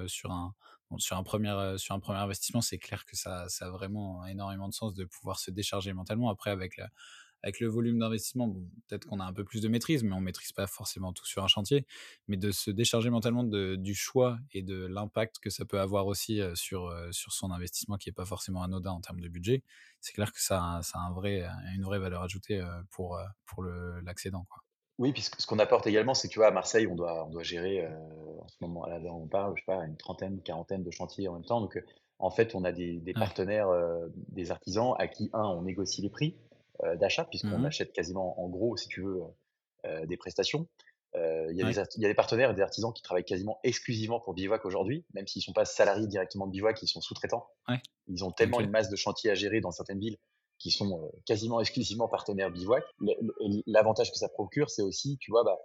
premier 1.23 1.49
heu, 1.49 1.77
sur 1.77 1.95
un 1.95 1.99
premier 1.99 2.19
investissement, 2.19 2.61
c'est 2.61 2.77
clair 2.77 3.05
que 3.05 3.15
ça 3.17 3.47
ça 3.49 3.67
a 3.67 3.69
vraiment 3.71 4.25
énormément 4.27 4.69
de 4.69 4.73
sens 4.73 4.93
de 4.93 5.05
pouvoir 5.05 5.39
se 5.39 5.51
décharger 5.51 5.93
mentalement. 5.93 6.29
Après 6.29 6.51
avec 6.51 6.77
la 6.77 6.89
avec 7.45 7.61
le 7.61 7.67
volume 7.69 7.99
d'investissement, 7.99 8.47
bon, 8.49 8.67
peut-être 8.89 9.05
qu'on 9.07 9.21
a 9.21 9.25
un 9.25 9.33
peu 9.33 9.45
plus 9.45 9.61
de 9.61 9.69
maîtrise, 9.69 10.03
mais 10.03 10.13
on 10.13 10.21
maîtrise 10.21 10.51
pas 10.51 10.67
forcément 10.67 11.13
tout 11.13 11.25
sur 11.25 11.43
un 11.43 11.47
chantier. 11.47 11.85
Mais 12.27 12.37
de 12.37 12.51
se 12.51 12.71
décharger 12.71 13.09
mentalement 13.11 13.43
de 13.43 13.75
du 13.75 13.95
choix 13.95 14.39
et 14.51 14.63
de 14.63 14.85
l'impact 14.87 15.39
que 15.39 15.49
ça 15.49 15.65
peut 15.65 15.79
avoir 15.79 16.07
aussi, 16.07 16.41
heu, 16.41 16.55
sur, 16.55 16.87
heu, 16.89 17.11
sur 17.13 17.33
son 17.33 17.51
investissement 17.51 17.97
qui 17.97 18.09
est 18.09 18.13
pas 18.13 18.25
forcément 18.25 18.63
anodin 18.63 18.91
en 18.91 19.01
termes 19.01 19.21
de 19.21 19.29
budget, 19.29 19.63
c'est 20.01 20.13
clair 20.13 20.33
que 20.33 20.41
ça 20.41 20.77
a 20.77 20.83
ça 20.83 20.99
a 20.99 21.03
un 21.03 21.11
vrai, 21.13 21.45
une 21.75 21.83
vraie 21.83 21.99
valeur 21.99 22.23
ajoutée, 22.23 22.59
heu, 22.61 22.67
pour, 22.91 23.19
pour 23.45 23.63
l'accédant. 23.63 24.45
Oui, 24.97 25.11
puisque 25.11 25.41
ce 25.41 25.47
qu'on 25.47 25.59
apporte 25.59 25.87
également, 25.87 26.13
c'est 26.13 26.29
que, 26.29 26.33
tu 26.33 26.39
vois, 26.39 26.47
à 26.47 26.51
Marseille, 26.51 26.87
on 26.87 26.95
doit 26.95 27.25
on 27.25 27.29
doit 27.29 27.43
gérer, 27.43 27.85
en 27.85 28.47
ce 28.47 28.55
moment, 28.61 28.85
là, 28.85 28.97
on 29.13 29.27
parle, 29.27 29.53
je 29.57 29.61
sais 29.61 29.65
pas, 29.65 29.85
une 29.85 29.97
trentaine, 29.97 30.41
quarantaine 30.41 30.83
de 30.83 30.91
chantiers 30.91 31.27
en 31.27 31.33
même 31.33 31.43
temps. 31.45 31.59
Donc, 31.59 31.77
en 32.19 32.29
fait, 32.31 32.55
on 32.55 32.63
a 32.63 32.71
des 32.71 33.13
partenaires, 33.13 33.67
des 34.29 34.51
artisans 34.51 34.93
à 34.97 35.07
qui, 35.09 35.29
1, 35.33 35.43
on 35.43 35.63
négocie 35.63 36.01
les 36.01 36.09
prix, 36.09 36.37
d'achat 36.97 37.25
Mmh 37.43 37.49
puisqu'on 37.49 37.63
mh. 37.63 37.65
achète 37.65 37.93
quasiment 37.93 38.39
en 38.43 38.49
gros, 38.49 38.77
si 38.77 38.87
tu 38.89 39.01
veux, 39.01 39.17
heu 39.17 39.25
heu, 39.87 40.05
des 40.07 40.17
prestations. 40.17 40.67
Il 41.15 41.55
y 41.55 41.61
a 41.61 41.65
des 41.65 41.77
Ouais. 41.77 41.79
art 41.79 41.87
il 41.95 42.01
y 42.03 42.05
a 42.05 42.09
des 42.09 42.13
partenaires 42.15 42.51
et 42.51 42.55
des 42.55 42.61
artisans 42.61 42.91
qui 42.93 43.01
travaillent 43.01 43.23
quasiment 43.25 43.59
exclusivement 43.63 44.19
pour 44.19 44.33
Bivouac 44.33 44.65
aujourd'hui, 44.65 45.05
même 45.13 45.27
s'ils 45.27 45.41
sont 45.41 45.53
pas 45.53 45.65
salariés 45.65 46.07
directement 46.07 46.45
de 46.47 46.51
Bivouac, 46.51 46.81
ils 46.83 46.87
sont 46.89 47.01
sous-traitants. 47.01 47.47
Ouais. 47.67 47.81
Ils 48.07 48.25
ont 48.25 48.31
tellement 48.31 48.61
une 48.61 48.69
masse 48.71 48.89
de 48.89 48.95
chantiers 48.97 49.31
à 49.31 49.35
gérer 49.35 49.61
dans 49.61 49.71
certaines 49.71 49.99
villes 49.99 50.17
qui 50.59 50.71
sont, 50.71 51.11
quasiment 51.25 51.61
exclusivement 51.61 52.07
partenaires 52.09 52.51
Bivouac. 52.51 52.83
L'avantage 53.67 54.11
que 54.11 54.17
ça 54.17 54.29
procure, 54.29 54.69
c'est 54.69 54.81
aussi, 54.81 55.17
tu 55.19 55.31
vois, 55.31 55.43
bah, 55.45 55.57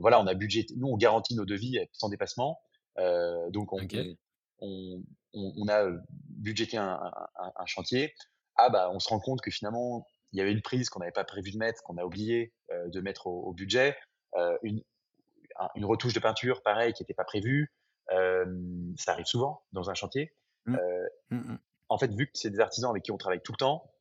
voilà, 0.00 0.20
on 0.20 0.26
a 0.26 0.34
budgété 0.34 0.74
nous, 0.76 0.88
on 0.88 0.96
garantit 0.96 1.34
nos 1.34 1.44
devis 1.44 1.78
sans 1.92 2.08
dépassement. 2.08 2.60
Donc 3.50 3.72
on 3.72 3.82
OK. 3.82 3.94
on 3.94 4.16
on 4.60 5.02
on 5.34 5.52
on 5.58 5.68
a, 5.68 5.90
budgété 6.28 6.76
un 6.78 7.00
un 7.36 7.66
chantier. 7.66 8.14
Ah, 8.56 8.70
bah, 8.70 8.90
on 8.92 8.98
se 8.98 9.08
rend 9.08 9.20
compte 9.20 9.40
que 9.42 9.50
finalement, 9.50 10.06
il 10.32 10.38
y 10.38 10.42
avait 10.42 10.52
une 10.52 10.62
prise 10.62 10.90
qu'on 10.90 11.00
n'avait 11.00 11.12
pas 11.12 11.24
prévu 11.24 11.50
de 11.52 11.58
mettre, 11.58 11.82
qu'on 11.82 11.96
a 11.98 12.04
oublié, 12.04 12.52
heu, 12.72 12.90
de 12.90 13.00
mettre 13.00 13.26
au 13.26 13.42
au 13.48 13.52
budget. 13.54 13.96
Heu, 14.36 14.58
une 14.62 14.82
un 15.58 15.68
une 15.76 15.84
retouche 15.84 16.14
de 16.14 16.20
peinture, 16.20 16.62
pareil, 16.62 16.92
qui 16.92 17.02
était 17.02 17.14
pas 17.14 17.24
prévue. 17.24 17.72
Hem, 18.10 18.94
ça 18.98 19.12
arrive 19.12 19.26
souvent 19.26 19.62
dans 19.72 19.90
un 19.90 19.94
chantier. 19.94 20.32
Mmh. 20.66 20.76
Mmh 21.30 21.36
mh. 21.52 21.58
en 21.88 21.98
fait, 21.98 22.12
vu 22.14 22.26
que 22.26 22.32
c'est 22.34 22.50
des 22.50 22.60
artisans 22.60 22.90
avec 22.90 23.02
qui 23.04 23.12
on 23.12 23.18
travaille 23.18 23.42
tout 23.42 23.52
le 23.52 23.58
temps, 23.58 23.92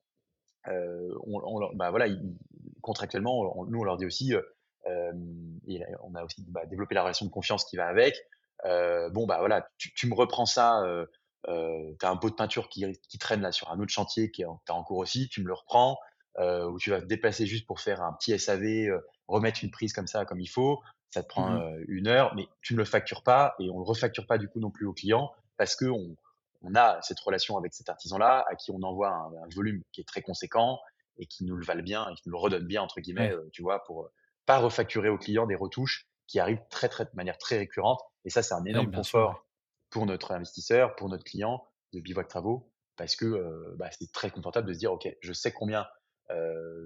on 0.67 1.41
on 1.43 1.75
bah, 1.75 1.89
voilà, 1.91 2.07
ils 2.07 2.37
contractuellement, 2.81 3.39
on 3.57 3.65
nous, 3.65 3.79
on 3.79 3.83
leur 3.83 3.97
dit 3.97 4.05
aussi, 4.05 4.33
et 4.33 5.81
on 6.03 6.15
a 6.15 6.23
aussi, 6.23 6.43
bah, 6.49 6.65
développé 6.65 6.95
la 6.95 7.03
relation 7.03 7.25
de 7.25 7.31
confiance 7.31 7.65
qui 7.65 7.77
va 7.77 7.87
avec. 7.87 8.15
Bon, 8.63 9.25
bah, 9.27 9.37
voilà, 9.39 9.67
tu 9.77 9.93
tu 9.93 10.07
me 10.07 10.15
reprends 10.15 10.45
ça, 10.45 10.83
heu 10.85 11.09
heu, 11.47 11.95
tu 11.99 12.05
as 12.05 12.09
un 12.09 12.17
pot 12.17 12.29
de 12.29 12.35
peinture 12.35 12.69
qui 12.69 12.85
qui 13.07 13.17
traîne 13.17 13.41
là 13.41 13.51
sur 13.51 13.71
un 13.71 13.79
autre 13.79 13.91
chantier 13.91 14.31
qui 14.31 14.41
est 14.41 14.45
en 14.45 14.61
en 14.69 14.83
cours 14.83 14.97
aussi, 14.97 15.29
tu 15.29 15.41
me 15.41 15.47
le 15.47 15.53
reprends, 15.53 15.97
heu, 16.39 16.67
ou 16.69 16.79
tu 16.79 16.89
vas 16.91 17.01
te 17.01 17.05
déplacer 17.07 17.45
juste 17.47 17.67
pour 17.67 17.79
faire 17.81 18.01
un 18.01 18.13
petit 18.13 18.33
SAV, 18.39 18.89
heu, 18.89 19.01
remettre 19.27 19.63
une 19.63 19.71
prise 19.71 19.93
comme 19.93 20.07
ça, 20.07 20.25
comme 20.25 20.39
il 20.39 20.47
faut. 20.47 20.81
Ça 21.11 21.23
te 21.23 21.27
Mmh 21.37 21.43
prend, 21.43 21.55
mh. 21.55 21.61
heu, 21.61 21.85
1 21.89 22.07
heure, 22.07 22.35
mais 22.35 22.47
tu 22.61 22.73
me 22.73 22.79
le 22.79 22.85
factures 22.85 23.23
pas 23.23 23.55
et 23.59 23.69
on 23.71 23.77
le 23.79 23.83
refacture 23.85 24.27
pas 24.27 24.37
du 24.37 24.47
coup 24.49 24.59
non 24.59 24.71
plus 24.71 24.85
au 24.87 24.93
client 24.93 25.31
parce 25.57 25.75
qu'on 25.75 26.15
on 26.61 26.75
a 26.75 27.01
cette 27.01 27.19
relation 27.21 27.57
avec 27.57 27.73
cet 27.73 27.89
artisan-là, 27.89 28.45
à 28.49 28.55
qui 28.55 28.71
on 28.71 28.81
envoie 28.83 29.09
un 29.09 29.31
un 29.43 29.47
volume 29.55 29.81
qui 29.93 30.01
est 30.01 30.07
très 30.07 30.21
conséquent 30.21 30.79
et 31.17 31.25
qui 31.25 31.45
nous 31.45 31.55
le 31.57 31.65
valent 31.65 31.83
bien 31.83 32.09
et 32.09 32.15
qui 32.15 32.23
nous 32.27 32.33
le 32.33 32.37
«redonnent 32.39 32.67
bien» 32.67 32.81
entre 32.83 32.99
guillemets, 33.01 33.33
tu 33.53 33.61
vois? 33.63 33.83
Pour, 33.85 34.09
pas 34.45 34.57
refacturer 34.59 35.09
au 35.09 35.17
client 35.17 35.45
des 35.47 35.55
retouches 35.55 36.07
qui 36.27 36.39
arrivent 36.39 36.61
très, 36.71 36.89
très 36.89 37.05
de 37.05 37.11
manière 37.13 37.37
très 37.37 37.57
récurrente 37.59 38.01
et 38.25 38.29
ça, 38.31 38.41
c'est 38.43 38.53
un 38.55 38.65
énorme 38.65 38.91
sûr, 38.91 38.91
confort 38.91 39.47
pour 39.91 40.05
notre 40.05 40.31
investisseur, 40.33 40.95
pour 40.95 41.09
notre 41.09 41.23
client 41.23 41.65
de 41.93 41.99
Bivouac 42.01 42.27
Travaux 42.27 42.71
parce 42.97 43.15
que, 43.15 43.25
heu, 43.25 43.75
bah, 43.77 43.89
c'est 43.97 44.11
très 44.11 44.29
confortable 44.31 44.67
de 44.67 44.73
se 44.73 44.79
dire: 44.79 44.91
«OK, 44.93 45.07
je 45.21 45.33
sais 45.33 45.51
combien, 45.53 45.87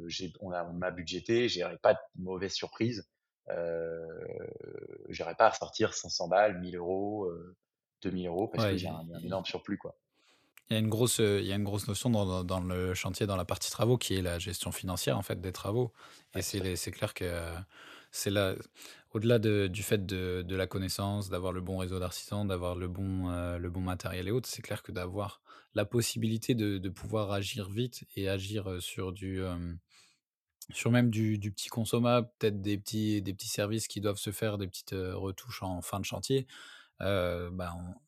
j'ai 0.08 0.34
on 0.42 0.52
a 0.52 0.64
on 0.66 0.74
m'a 0.74 0.92
budgété, 0.92 1.50
j'aurai 1.50 1.78
pas 1.78 1.94
de 1.96 2.00
mauvaise 2.16 2.54
surprise, 2.54 3.10
heu, 3.50 4.10
j'aurai 5.10 5.36
pas 5.36 5.48
à 5.48 5.50
ressortir 5.52 5.94
500 5.94 6.28
balles, 6.28 6.58
1 6.58 6.62
000 6.78 6.78
€, 6.80 7.30
heu, 7.32 7.58
2 8.02 8.12
000 8.12 8.30
€ 8.30 8.50
parce 8.52 8.66
Ouais, 8.66 8.76
que 8.76 8.78
j'ai 8.78 8.88
un 8.90 9.08
énorme 9.24 9.46
surplus, 9.46 9.78
quoi». 9.78 9.98
il 10.70 10.74
y 10.74 10.78
a 10.78 10.80
une 10.80 10.90
grosse, 10.90 11.20
il 11.20 11.44
y 11.46 11.52
a 11.52 11.56
une 11.56 11.64
grosse 11.64 11.88
notion 11.88 12.10
dans 12.10 12.26
dans 12.26 12.44
dans 12.44 12.60
le 12.62 12.94
chantier, 12.94 13.28
dans 13.28 13.36
la 13.36 13.46
partie 13.46 13.70
travaux 13.72 13.98
qui 13.98 14.16
est 14.16 14.22
la 14.22 14.40
gestion 14.40 14.72
financière, 14.72 15.18
en 15.18 15.22
fait, 15.22 15.40
des 15.42 15.52
travaux. 15.52 15.92
Et 16.36 16.42
Ouais, 16.58 16.68
c'est 16.76 16.92
clair 16.92 17.14
que 17.14 17.54
c'est 18.12 18.30
la 18.32 18.56
au-delà 19.12 19.40
de 19.40 19.68
du 19.68 19.84
fait 19.84 20.06
de 20.06 20.42
de 20.46 20.56
la 20.56 20.66
connaissance, 20.68 21.30
d'avoir 21.30 21.52
le 21.54 21.62
bon 21.62 21.78
réseau 21.78 22.00
d'artisans, 22.00 22.48
d'avoir 22.48 22.76
le 22.76 22.88
bon, 22.88 23.30
heu, 23.32 23.58
le 23.60 23.70
bon 23.70 23.82
matériel 23.82 24.28
et 24.28 24.32
autres, 24.32 24.50
c'est 24.50 24.62
clair 24.62 24.84
que 24.84 24.92
d'avoir 24.92 25.42
la 25.76 25.86
possibilité 25.86 26.56
de 26.56 26.78
de 26.78 26.90
pouvoir 26.90 27.32
agir 27.32 27.70
vite 27.70 28.06
et 28.16 28.30
agir, 28.30 28.82
sur 28.82 29.12
du, 29.14 29.42
sur 30.72 30.92
même 30.92 31.10
du 31.10 31.40
petit 31.56 31.70
consommable, 31.70 32.30
peut-être 32.40 32.62
des 32.62 32.78
petits 32.78 33.22
des 33.22 33.34
petits 33.34 33.50
services 33.50 33.88
qui 33.88 34.02
doivent 34.02 34.18
se 34.18 34.32
faire, 34.32 34.58
des 34.58 34.68
petites, 34.68 34.96
retouches 34.96 35.64
en 35.64 35.82
fin 35.82 36.00
de 36.00 36.06
chantier. 36.06 36.48
On 37.00 37.06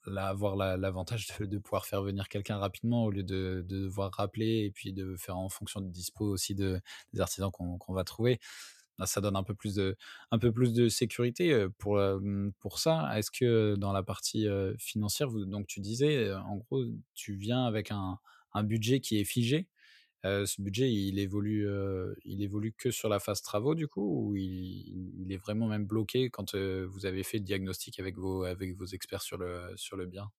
là, 0.06 0.28
avoir 0.28 0.56
l'a 0.56 0.78
l'avantage 0.78 1.28
de 1.40 1.58
pouvoir 1.58 1.86
faire 1.86 2.02
venir 2.02 2.30
quelqu'un 2.30 2.58
rapidement 2.58 3.04
au 3.06 3.12
lieu 3.12 3.24
de 3.24 3.66
de 3.68 3.84
devoir 3.84 4.12
rappeler 4.14 4.66
et 4.66 4.72
puis 4.72 4.94
de 4.94 5.16
faire 5.18 5.38
en 5.38 5.50
fonction 5.50 5.82
de 5.82 5.90
dispo 5.90 6.26
aussi 6.26 6.56
de 6.56 6.80
des 7.14 7.20
artisans 7.20 7.52
qu'on 7.52 7.94
va 7.94 8.04
trouver. 8.04 8.40
Bah, 8.98 9.06
ça 9.06 9.20
donne 9.22 9.36
un 9.36 9.44
peu 9.44 9.56
plus 9.56 9.76
de 9.76 10.90
sécurité, 10.90 11.68
pour, 11.78 12.00
ça. 12.78 13.18
Est-ce 13.18 13.32
que 13.32 13.76
dans 13.76 13.92
la 13.92 14.04
partie, 14.04 14.48
financière, 14.78 15.30
donc 15.30 15.68
tu 15.68 15.80
disais, 15.80 16.34
en 16.34 16.58
gros, 16.58 16.84
tu 17.14 17.36
viens 17.36 17.66
avec 17.66 17.92
un 17.92 18.64
budget 18.64 19.00
qui 19.02 19.20
est 19.20 19.26
figé? 19.26 19.68
Ce 20.24 20.60
budget, 20.62 20.92
il 20.92 21.20
évolue, 21.20 21.68
il 22.24 22.42
évolue 22.42 22.74
que 22.74 22.90
sur 22.90 23.10
la 23.10 23.20
phase 23.20 23.44
travaux 23.44 23.76
du 23.76 23.88
coup 23.88 24.30
ou 24.30 24.36
il 24.36 25.28
est 25.30 25.38
vraiment 25.38 25.68
même 25.68 25.86
bloqué 25.86 26.32
quand, 26.32 26.56
vous 26.56 27.06
avez 27.06 27.22
fait 27.24 27.38
le 27.38 27.44
diagnostic 27.44 28.00
avec 28.00 28.18
vos 28.18 28.46
experts 28.92 29.22
sur 29.22 29.38
le 29.38 29.74
sur 29.76 29.98
le 29.98 30.08
bien? 30.08 30.32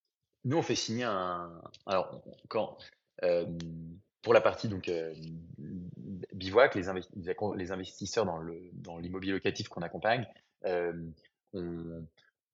Nous, 0.45 0.57
on 0.57 0.63
fait 0.63 0.75
signer 0.75 1.05
un 1.05 1.61
alors 1.87 2.23
quand, 2.49 2.79
pour 4.27 4.35
la 4.35 4.43
partie 4.43 4.69
donc, 4.69 4.89
heu, 4.89 5.15
bivouac, 6.33 6.75
les 6.75 6.89
les 7.55 7.71
investisseurs 7.73 8.27
dans 8.27 8.39
le 8.39 8.71
dans 8.75 8.99
l'immobilier 8.99 9.33
locatif 9.33 9.69
qu'on 9.69 9.83
accompagne, 9.83 10.27
hem, 10.65 11.15
on 11.55 12.07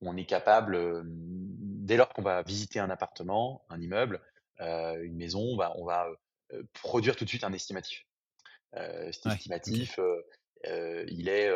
on 0.02 0.16
est 0.18 0.26
capable, 0.26 0.76
hem, 0.76 1.06
dès 1.08 1.96
lors 1.96 2.10
qu'on 2.10 2.22
va 2.22 2.42
visiter 2.42 2.78
un 2.78 2.90
appartement, 2.90 3.64
un 3.70 3.80
immeuble, 3.80 4.20
une 4.60 5.16
maison, 5.16 5.40
on 5.40 5.56
va 5.56 5.72
on 5.78 5.86
va, 5.86 6.08
heu 6.52 6.68
produire 6.74 7.16
tout 7.16 7.24
de 7.24 7.30
suite 7.30 7.44
un 7.44 7.54
estimatif. 7.54 8.04
Cet 8.74 9.26
Ouais, 9.26 9.38
estimatif, 9.38 9.98
il 10.66 11.28
est, 11.28 11.50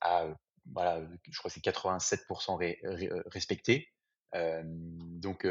à, 0.00 0.26
voilà, 0.72 1.02
je 1.30 1.38
crois 1.38 1.48
que 1.48 1.54
c'est 1.54 1.60
87 1.60 2.22
ré 2.58 2.78
ré 2.82 3.08
heu, 3.12 3.22
respecté. 3.26 3.88
Hem, 4.32 4.68
donc 5.20 5.46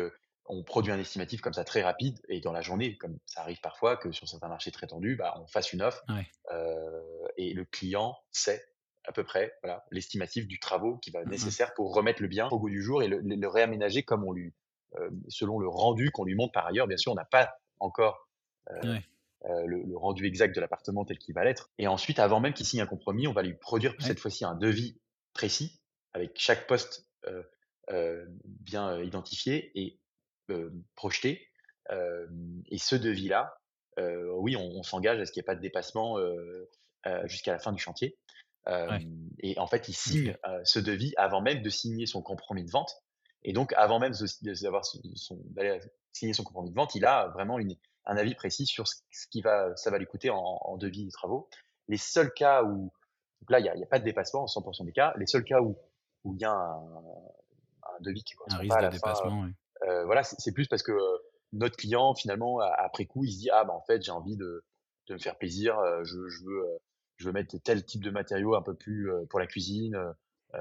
on 0.47 0.63
produit 0.63 0.91
un 0.91 0.99
estimatif 0.99 1.41
comme 1.41 1.53
ça 1.53 1.63
très 1.63 1.81
rapide 1.84 2.19
et 2.29 2.39
dans 2.41 2.51
la 2.51 2.62
journée, 2.62 2.97
comme 2.97 3.17
ça 3.25 3.41
arrive 3.41 3.60
parfois 3.62 3.97
que 3.97 4.12
sur 4.12 4.27
certains 4.27 4.47
marchés 4.49 4.71
très 4.71 4.88
tendus, 4.88 5.15
bah, 5.15 5.36
on 5.41 5.47
fasse 5.47 5.73
une 5.73 5.81
offre, 5.81 6.03
Ouais. 6.10 6.25
heu 6.51 7.01
et 7.38 7.53
le 7.53 7.65
client 7.65 8.15
sait 8.31 8.63
à 9.08 9.12
peu 9.12 9.23
près, 9.23 9.53
voilà, 9.63 9.86
l'estimatif 9.91 10.47
du 10.47 10.60
travaux 10.60 10.97
qui 10.97 11.12
va 11.12 11.25
Mmh 11.25 11.41
mh. 11.45 11.55
nécessaire 11.55 11.73
pour 11.75 11.93
remettre 11.93 12.21
le 12.21 12.27
bien 12.27 12.47
au 12.49 12.60
goût 12.60 12.69
du 12.69 12.81
jour 12.81 13.03
et 13.03 13.08
le 13.08 13.19
le 13.19 13.36
le 13.36 13.47
réaménager 13.47 14.03
comme 14.03 14.23
on 14.23 14.31
lui 14.34 14.53
heu, 14.97 15.12
selon 15.29 15.60
le 15.60 15.67
rendu 15.67 16.12
qu'on 16.12 16.25
lui 16.25 16.36
montre 16.36 16.53
par 16.53 16.65
ailleurs. 16.67 16.88
Bien 16.88 16.97
sûr, 16.97 17.12
on 17.12 17.15
n'a 17.15 17.25
pas 17.25 17.51
encore, 17.79 18.29
Ouais, 18.84 19.05
heu, 19.45 19.65
le 19.67 19.84
le 19.84 19.97
rendu 19.97 20.25
exact 20.25 20.55
de 20.55 20.62
l'appartement 20.62 21.05
tel 21.05 21.17
qu'il 21.19 21.36
va 21.36 21.43
l'être 21.45 21.71
et 21.79 21.88
ensuite, 21.88 22.19
avant 22.19 22.39
même 22.39 22.53
qu'il 22.53 22.65
signe 22.65 22.81
un 22.81 22.88
compromis, 22.88 23.27
on 23.27 23.34
va 23.34 23.43
lui 23.43 23.55
produire 23.55 23.95
ouais. 24.01 24.15
cette 24.15 24.19
fois-ci 24.19 24.45
un 24.45 24.55
devis 24.55 24.99
précis 25.34 25.81
avec 26.13 26.34
chaque 26.36 26.67
poste, 26.67 27.10
bien, 28.45 29.01
identifié 29.01 29.71
et 29.75 29.99
hem, 30.49 30.84
projeté. 30.95 31.47
Hem 31.89 32.63
et 32.69 32.77
ce 32.77 32.95
devis-là, 32.95 33.58
heu, 33.99 34.34
oui, 34.36 34.55
on 34.55 34.79
on 34.79 34.84
s'engage 34.84 35.19
à 35.19 35.25
ce 35.25 35.31
qu'il 35.31 35.41
y 35.41 35.43
ait 35.43 35.45
pas 35.45 35.55
de 35.55 35.62
dépassement, 35.62 36.17
jusqu'à 37.25 37.53
la 37.53 37.60
fin 37.60 37.71
du 37.71 37.79
chantier. 37.81 38.17
Ouais, 38.67 39.08
et 39.39 39.60
en 39.60 39.67
fait, 39.67 39.88
il 39.88 39.93
signe, 39.93 40.36
ce 40.63 40.79
devis 40.79 41.13
avant 41.17 41.41
même 41.41 41.62
de 41.62 41.69
signer 41.69 42.08
son 42.08 42.21
compromis 42.23 42.63
de 42.65 42.71
vente 42.71 42.91
et 43.43 43.53
donc 43.53 43.73
avant 43.73 43.99
même 43.99 44.13
d'aller 45.51 45.79
signer 46.12 46.34
son 46.34 46.43
compromis 46.43 46.71
de 46.71 46.75
vente, 46.75 46.95
il 46.95 47.05
a 47.05 47.27
vraiment 47.27 47.60
une 47.60 47.75
un 48.08 48.17
avis 48.17 48.34
précis 48.36 48.65
sur 48.65 48.88
ce 48.88 48.95
ce 49.12 49.27
qui 49.27 49.41
va 49.41 49.75
ça 49.75 49.91
va 49.91 49.99
lui 49.99 50.08
coûter 50.08 50.31
en 50.31 50.39
en 50.39 50.77
devis 50.77 51.05
de 51.05 51.12
travaux. 51.12 51.47
Les 51.88 51.97
seuls 51.97 52.34
cas 52.34 52.63
où 52.63 52.91
donc 53.41 53.51
là, 53.51 53.60
il 53.60 53.65
y 53.65 53.84
a 53.84 53.88
pas 53.88 53.99
de 53.99 54.03
dépassement 54.03 54.43
en 54.43 54.47
100 54.47 54.84
des 54.84 54.91
cas. 54.91 55.13
Les 55.17 55.27
seuls 55.27 55.43
cas 55.43 55.62
où 55.62 55.77
où 56.23 56.34
il 56.34 56.41
y 56.41 56.45
a 56.45 56.51
un 56.51 57.03
un 57.84 58.01
devis 58.01 58.23
qui 58.23 58.34
Un 58.47 58.58
correspond 58.58 58.58
pas 58.58 58.63
risque 58.63 58.77
à 58.77 58.81
de 58.81 58.86
la 58.86 58.91
fin, 58.91 58.97
dépassement, 58.97 59.41
ouais. 59.43 59.51
Heu, 59.88 60.06
voilà, 60.06 60.24
c'est 60.24 60.54
plus 60.54 60.67
parce 60.67 60.84
que, 60.84 60.91
heu, 60.93 61.19
notre 61.54 61.78
client 61.78 62.15
finalement 62.15 62.60
après 62.60 63.06
coup, 63.06 63.24
il 63.26 63.32
se 63.34 63.39
dit: 63.39 63.50
«Ah 63.52 63.63
bah, 63.65 63.74
en 63.74 63.82
fait, 63.84 64.02
j'ai 64.04 64.12
envie 64.12 64.38
de 64.38 64.63
de 65.08 65.13
me 65.15 65.19
faire 65.19 65.38
plaisir, 65.38 65.80
heu, 65.80 66.04
je 66.06 66.28
je 66.30 66.43
veux, 66.45 66.63
je 67.17 67.26
veux 67.28 67.32
mettre 67.34 67.58
tel 67.63 67.86
type 67.86 68.04
de 68.04 68.12
matériaux 68.12 68.56
un 68.56 68.62
peu 68.63 68.76
plus, 68.76 69.10
pour 69.30 69.39
la 69.39 69.48
cuisine, 69.48 69.98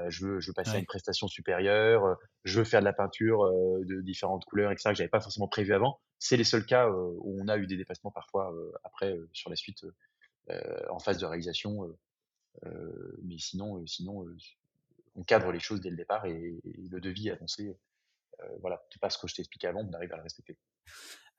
je 0.09 0.27
veux 0.27 0.41
je 0.41 0.49
veux 0.51 0.55
passer 0.55 0.77
à 0.79 0.81
une 0.81 0.87
prestation 0.87 1.29
supérieure, 1.29 2.17
je 2.45 2.59
veux 2.59 2.65
faire 2.65 2.81
de 2.81 2.85
la 2.87 2.93
peinture, 2.95 3.45
de 3.87 4.01
différentes 4.03 4.45
couleurs 4.47 4.73
et 4.73 4.77
cetera 4.77 4.93
que 4.93 4.99
j'avais 4.99 5.09
pas 5.11 5.21
forcément 5.21 5.49
prévu 5.49 5.75
avant». 5.75 6.01
C'est 6.21 6.37
les 6.39 6.45
seuls 6.45 6.67
cas, 6.67 6.89
où 6.91 7.39
on 7.43 7.49
a 7.49 7.59
eu 7.59 7.67
des 7.67 7.77
dépassements 7.77 8.11
parfois, 8.13 8.53
après, 8.85 9.19
sur 9.33 9.51
la 9.51 9.57
suite, 9.57 9.85
en 10.91 10.99
phase 11.01 11.19
de 11.19 11.27
réalisation, 11.27 11.97
mais 13.25 13.39
sinon, 13.39 13.87
sinon, 13.87 14.27
on 15.17 15.25
cadre 15.25 15.53
les 15.53 15.61
choses 15.61 15.81
dès 15.83 15.91
le 15.91 15.97
départ 15.97 16.27
et 16.27 16.61
et 16.65 16.89
le 16.91 17.01
devis 17.01 17.31
annoncé, 17.31 17.69
heu, 17.69 17.77
voilà, 18.61 18.83
tout 18.91 18.99
pas 18.99 19.11
ce 19.11 19.19
que 19.19 19.29
je 19.29 19.35
t'ai 19.35 19.43
expliqué 19.43 19.67
avant, 19.69 19.81
on 19.89 19.93
arrive 19.93 20.13
à 20.13 20.17
le 20.17 20.23
respecter. 20.23 20.59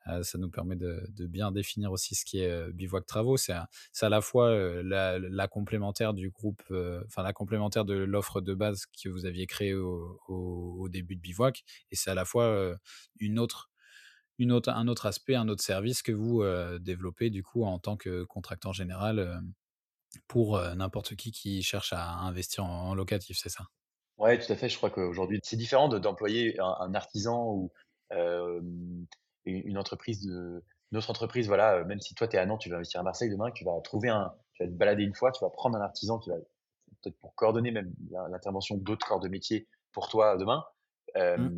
Heu, 0.08 0.24
ça 0.24 0.38
nous 0.38 0.50
permet 0.50 0.76
de 0.76 1.04
de 1.10 1.26
bien 1.28 1.52
définir 1.52 1.92
aussi 1.92 2.16
ce 2.16 2.26
qui 2.26 2.40
est, 2.40 2.50
heu, 2.52 2.72
bivouac 2.72 3.06
travaux. 3.06 3.38
C'est 3.38 3.54
à 3.54 4.10
la 4.10 4.22
fois, 4.22 4.52
la 4.84 5.48
complémentaire 5.48 6.14
du 6.14 6.30
groupe, 6.30 6.62
enfin 7.06 7.24
la 7.24 7.34
complémentaire 7.34 7.86
de 7.86 7.96
l'offre 7.96 8.42
de 8.42 8.54
base 8.54 8.86
que 8.86 9.10
vous 9.10 9.26
aviez 9.26 9.48
créée 9.48 9.74
au 9.74 10.20
au 10.28 10.90
début 10.90 11.16
de 11.16 11.22
bivouac 11.22 11.64
et 11.92 11.96
c'est 11.96 12.12
à 12.12 12.16
la 12.16 12.26
fois, 12.26 12.76
une 13.20 13.40
autre 13.40 13.72
une 14.40 14.52
autre 14.54 14.70
un 14.72 14.88
autre 14.88 15.06
aspect, 15.08 15.36
un 15.36 15.50
autre 15.50 15.64
service 15.64 16.02
que 16.04 16.12
vous, 16.14 16.44
développez 16.80 17.30
du 17.32 17.44
coup 17.44 17.64
en 17.66 17.80
tant 17.80 17.98
que 17.98 18.24
contractant 18.26 18.74
général, 18.74 19.42
pour, 20.28 20.60
n'importe 20.76 21.16
qui 21.18 21.32
qui 21.32 21.64
cherche 21.64 21.94
à 21.94 22.12
investir 22.20 22.66
en 22.66 22.96
locatif, 22.96 23.38
c'est 23.40 23.50
ça? 23.50 23.68
Ouais, 24.18 24.40
tout 24.40 24.52
à 24.52 24.56
fait. 24.56 24.70
Je 24.70 24.78
crois 24.78 24.90
qu'aujourd'hui, 24.90 25.40
c'est 25.44 25.58
différent 25.58 25.90
de 25.90 26.00
d'employer 26.00 26.60
un 26.60 26.76
un 26.80 26.94
artisan 26.96 27.52
ou, 27.54 27.72
hem, 28.12 29.06
une 29.46 29.78
entreprise 29.78 30.22
de 30.26 30.64
une 30.92 30.98
autre 31.00 31.10
entreprise, 31.10 31.48
voilà, 31.48 31.84
même 31.84 32.00
si 32.00 32.14
toi, 32.16 32.28
tu 32.28 32.38
es 32.38 32.40
à 32.40 32.46
Nantes, 32.46 32.62
tu 32.62 32.70
veux 32.70 32.76
investir 32.76 33.00
à 33.02 33.04
Marseille 33.04 33.30
demain, 33.30 33.52
tu 33.52 33.66
vas 33.66 33.80
trouver 33.84 34.10
un 34.10 34.34
tu 34.54 34.64
vas 34.64 34.70
te 34.70 34.74
balader 34.76 35.04
une 35.04 35.16
fois, 35.16 35.32
tu 35.32 35.44
vas 35.44 35.50
prendre 35.50 35.76
un 35.78 35.82
artisan 35.82 36.20
qui 36.20 36.30
va 36.30 36.38
peut-être 37.04 37.20
pour 37.20 37.36
coordonner 37.36 37.72
même 37.72 37.94
l'in 38.12 38.30
l'intervention 38.30 38.78
d'autres 38.78 39.08
corps 39.08 39.20
de 39.20 39.28
métier 39.30 39.68
pour 39.94 40.10
toi 40.10 40.38
demain. 40.38 40.64
Mmh. 41.38 41.50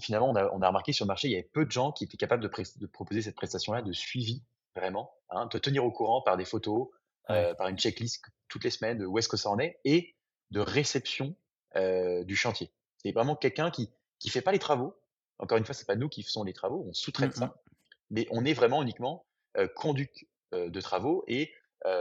Finalement, 0.00 0.30
on 0.30 0.36
a 0.36 0.50
on 0.52 0.60
a 0.62 0.68
remarqué 0.68 0.92
sur 0.92 1.04
le 1.04 1.08
marché, 1.08 1.28
il 1.28 1.32
y 1.32 1.34
avait 1.34 1.48
peu 1.52 1.64
de 1.64 1.70
gens 1.70 1.92
qui 1.92 2.04
étaient 2.04 2.16
capables 2.16 2.42
de 2.42 2.48
pres 2.48 2.62
de 2.78 2.86
proposer 2.86 3.22
cette 3.22 3.36
prestation-là 3.36 3.82
de 3.82 3.92
suivi, 3.92 4.42
vraiment, 4.76 5.14
hein, 5.30 5.48
te 5.48 5.58
tenir 5.58 5.84
au 5.84 5.90
courant 5.92 6.22
par 6.22 6.36
des 6.36 6.44
photos, 6.44 6.88
Ouais. 7.28 7.48
heu, 7.50 7.54
par 7.56 7.68
une 7.68 7.78
checklist 7.78 8.24
toutes 8.48 8.64
les 8.64 8.70
semaines 8.70 8.98
de 8.98 9.06
où 9.06 9.18
est-ce 9.18 9.28
que 9.28 9.36
ça 9.36 9.50
en 9.50 9.58
est 9.58 9.78
et 9.84 10.14
de 10.50 10.60
réception, 10.60 11.36
heu, 11.76 12.24
du 12.24 12.36
chantier. 12.36 12.72
C'est 12.98 13.12
vraiment 13.12 13.36
quelqu'un 13.36 13.70
qui 13.70 13.90
qui 14.18 14.30
fait 14.30 14.42
pas 14.42 14.52
les 14.52 14.58
travaux. 14.60 14.94
Encore 15.38 15.58
une 15.58 15.64
fois, 15.64 15.74
c'est 15.74 15.86
pas 15.86 15.96
nous 15.96 16.08
qui 16.08 16.22
faisons 16.22 16.44
les 16.44 16.52
travaux, 16.52 16.84
on 16.88 16.92
Mmh 17.18 17.32
sous-traite 17.32 17.34
mh. 17.36 17.48
ça, 17.48 17.62
mais 18.10 18.26
on 18.30 18.44
est 18.44 18.52
vraiment 18.54 18.82
uniquement, 18.82 19.26
conduite, 19.74 20.12
heu, 20.54 20.70
de 20.70 20.80
travaux 20.80 21.24
et 21.28 21.52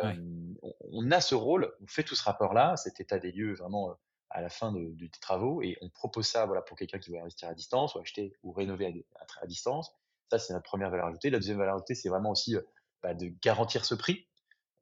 Ouais. 0.02 0.22
on 0.64 0.74
on 0.94 1.12
a 1.12 1.22
ce 1.22 1.36
rôle, 1.36 1.74
on 1.82 1.88
fait 1.88 2.04
tout 2.04 2.16
ce 2.16 2.24
rapport-là, 2.24 2.76
cet 2.78 3.00
état 3.00 3.20
des 3.20 3.32
lieux 3.32 3.54
vraiment, 3.56 3.92
heu, 3.92 3.96
à 4.30 4.42
la 4.42 4.50
fin 4.50 4.72
de 4.72 4.80
de 4.82 5.06
des 5.08 5.10
travaux 5.22 5.62
et 5.62 5.78
on 5.82 5.90
propose 5.90 6.28
ça, 6.28 6.46
voilà, 6.46 6.62
pour 6.62 6.78
quelqu'un 6.78 7.00
qui 7.00 7.12
veut 7.12 7.20
investir 7.20 7.50
à 7.50 7.54
distance 7.54 7.96
ou 7.96 8.00
acheter 8.00 8.34
ou 8.44 8.52
rénover 8.52 9.06
à 9.16 9.22
à 9.24 9.44
à 9.44 9.48
distance. 9.48 9.92
Ça, 10.32 10.40
c'est 10.40 10.54
notre 10.54 10.66
première 10.66 10.90
valeur 10.92 11.08
ajoutée. 11.08 11.30
La 11.30 11.40
deuxième 11.40 11.58
valeur 11.58 11.76
ajoutée, 11.76 11.96
c'est 11.96 12.10
vraiment 12.10 12.32
aussi, 12.32 12.56
heu, 12.56 12.68
bah, 13.04 13.14
de 13.14 13.28
garantir 13.44 13.86
ce 13.86 13.96
prix 13.96 14.28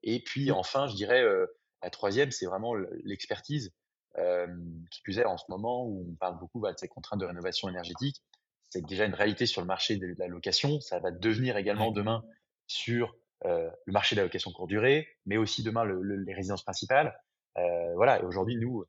et 0.04 0.23
puis 0.23 0.52
Mmh. 0.52 0.54
enfin, 0.54 0.88
je 0.88 0.95
dirais, 0.95 1.21
heu, 1.23 1.49
la 1.84 1.89
troisième, 1.89 2.32
c'est 2.32 2.45
vraiment 2.45 2.73
le 2.75 2.89
l'expertise, 3.04 3.73
hem, 4.15 4.86
qui 4.91 5.02
plus 5.02 5.19
est 5.19 5.26
en 5.26 5.38
ce 5.38 5.45
moment 5.50 5.86
où 5.86 6.08
on 6.12 6.15
parle 6.15 6.39
beaucoup, 6.39 6.60
bah, 6.60 6.74
de 6.74 6.78
ces 6.80 6.88
contraintes 6.88 7.19
de 7.19 7.26
rénovation 7.26 7.69
énergétique. 7.69 8.24
C'est 8.69 8.86
déjà 8.86 9.06
une 9.06 9.13
réalité 9.15 9.45
sur 9.45 9.62
le 9.62 9.67
marché 9.67 9.98
de 9.98 10.13
la 10.17 10.28
location, 10.28 10.80
ça 10.82 11.00
va 11.00 11.12
devenir 11.12 11.58
également 11.58 11.91
demain 11.91 12.24
sur, 12.67 13.15
heu, 13.45 13.69
le 13.86 13.93
marché 13.93 14.15
de 14.15 14.22
la 14.22 14.26
location 14.26 14.52
courte 14.52 14.69
durée, 14.69 15.08
mais 15.26 15.38
aussi 15.38 15.63
demain 15.63 15.84
le 15.86 16.02
le 16.02 16.17
les 16.24 16.34
résidences 16.34 16.63
principales. 16.63 17.19
Heu, 17.58 17.62
voilà 17.95 18.19
et 18.22 18.24
aujourd'hui, 18.26 18.58
nous, 18.58 18.86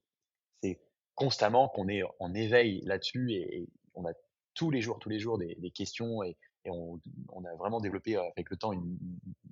c'est 0.63 0.81
constamment 1.15 1.69
qu'on 1.69 1.89
est 1.89 2.03
en 2.19 2.35
éveil 2.35 2.83
là-dessus 2.85 3.33
et 3.33 3.63
et 3.63 3.69
on 3.95 4.07
a 4.07 4.13
tous 4.55 4.71
les 4.71 4.81
jours 4.83 4.99
tous 4.99 5.09
les 5.09 5.19
jours 5.19 5.39
des 5.39 5.55
des 5.57 5.71
questions 5.71 6.23
et 6.23 6.37
et 6.65 6.71
on 6.71 7.01
on 7.31 7.45
a 7.45 7.55
vraiment 7.57 7.81
développé, 7.81 8.17
avec 8.17 8.51
le 8.51 8.57
temps 8.57 8.73
une 8.73 8.99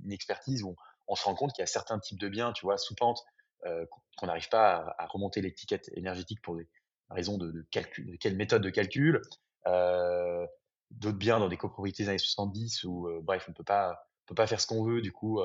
une 0.04 0.12
expertise 0.12 0.62
où 0.62 0.70
on 0.70 0.76
on 1.10 1.14
se 1.14 1.24
rend 1.24 1.34
compte 1.34 1.52
qu'il 1.54 1.62
y 1.62 1.64
a 1.64 1.66
certains 1.66 1.98
types 1.98 2.20
de 2.20 2.28
biens, 2.28 2.52
tu 2.52 2.66
vois, 2.66 2.76
sous 2.76 2.94
pente, 2.94 3.20
heu, 3.66 3.88
qu'on 4.16 4.26
n'arrive 4.26 4.48
pas 4.48 4.76
à 4.98 5.04
à 5.04 5.06
remonter 5.06 5.40
l'étiquette 5.42 5.90
énergétique 5.94 6.40
pour 6.42 6.56
des 6.56 6.68
raisons 7.10 7.38
de 7.38 7.50
de 7.52 7.62
calcul 7.70 8.10
de 8.12 8.16
quelle 8.16 8.36
méthode 8.36 8.62
de 8.62 8.70
calcul. 8.70 9.20
Heu, 9.66 10.46
d'autres 10.90 11.18
biens 11.18 11.38
dans 11.40 11.48
des 11.48 11.56
copropriétés 11.58 12.04
des 12.04 12.08
années 12.10 12.18
70 12.18 12.84
où, 12.84 13.08
heu, 13.08 13.20
bref, 13.22 13.46
on 13.48 13.52
peut 13.52 13.64
pas 13.64 13.92
on 14.26 14.28
peut 14.28 14.34
pas 14.34 14.46
faire 14.46 14.60
ce 14.60 14.66
qu'on 14.66 14.84
veut. 14.84 15.00
Du 15.02 15.12
coup, 15.12 15.40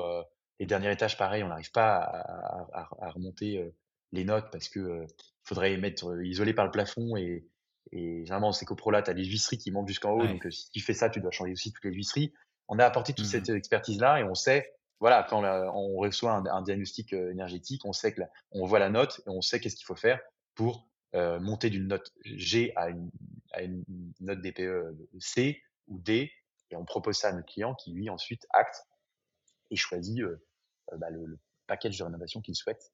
les 0.60 0.66
derniers 0.66 0.92
étages, 0.92 1.16
pareil, 1.18 1.42
on 1.42 1.48
n'arrive 1.48 1.70
pas 1.72 1.96
à 1.98 2.20
à 2.80 2.80
à 3.00 3.06
à 3.06 3.10
remonter, 3.10 3.72
les 4.12 4.24
notes 4.24 4.50
parce 4.52 4.68
que, 4.68 5.06
faudrait 5.44 5.76
mettre, 5.76 6.08
heu, 6.10 6.24
isolé 6.26 6.54
par 6.54 6.64
le 6.64 6.70
plafond 6.70 7.16
et 7.16 7.46
et 7.92 8.20
généralement, 8.24 8.52
ces 8.52 8.64
copros-là, 8.64 9.02
tu 9.02 9.10
as 9.10 9.14
les 9.14 9.24
huisseries 9.26 9.58
qui 9.58 9.70
montent 9.70 9.86
jusqu'en 9.88 10.12
haut, 10.12 10.26
Ouais. 10.26 10.28
donc 10.28 10.46
si 10.50 10.70
tu 10.70 10.80
fais 10.80 10.94
ça, 10.94 11.10
tu 11.10 11.20
dois 11.20 11.30
changer 11.30 11.52
aussi 11.52 11.70
toutes 11.72 11.84
les 11.84 11.92
huisseries. 11.92 12.32
On 12.68 12.78
a 12.78 12.84
apporté 12.86 13.12
toute 13.12 13.26
Mmh 13.26 13.26
cette 13.26 13.48
expertise-là 13.50 14.20
et 14.20 14.24
on 14.24 14.34
sait, 14.34 14.72
voilà, 15.04 15.22
quand 15.22 15.44
on 15.44 15.96
reçoit 15.98 16.32
un 16.32 16.62
diagnostic, 16.62 17.12
heu, 17.12 17.30
énergétique, 17.30 17.84
on 17.84 17.92
sait 17.92 18.14
que 18.14 18.22
on 18.52 18.64
voit 18.64 18.78
la 18.78 18.88
note 18.88 19.20
et 19.26 19.28
on 19.28 19.42
sait 19.42 19.60
qu'est-ce 19.60 19.76
qu'il 19.76 19.84
faut 19.84 19.94
faire 19.94 20.18
pour, 20.54 20.88
heu, 21.14 21.38
monter 21.40 21.68
d'une 21.68 21.88
note 21.88 22.10
G 22.24 22.72
à 22.74 22.88
une 22.88 23.84
note 24.20 24.40
DPE 24.40 24.96
C 25.20 25.62
ou 25.88 25.98
D 25.98 26.32
et 26.70 26.76
on 26.76 26.86
propose 26.86 27.18
ça 27.18 27.28
à 27.28 27.32
notre 27.32 27.52
client 27.52 27.74
qui, 27.74 27.92
lui, 27.92 28.08
ensuite 28.08 28.46
acte 28.48 28.76
et 29.70 29.76
choisit, 29.76 30.22
bah, 30.96 31.10
le 31.10 31.26
le 31.26 31.38
package 31.66 31.98
de 31.98 32.04
rénovation 32.04 32.40
qu'il 32.40 32.54
souhaite, 32.56 32.90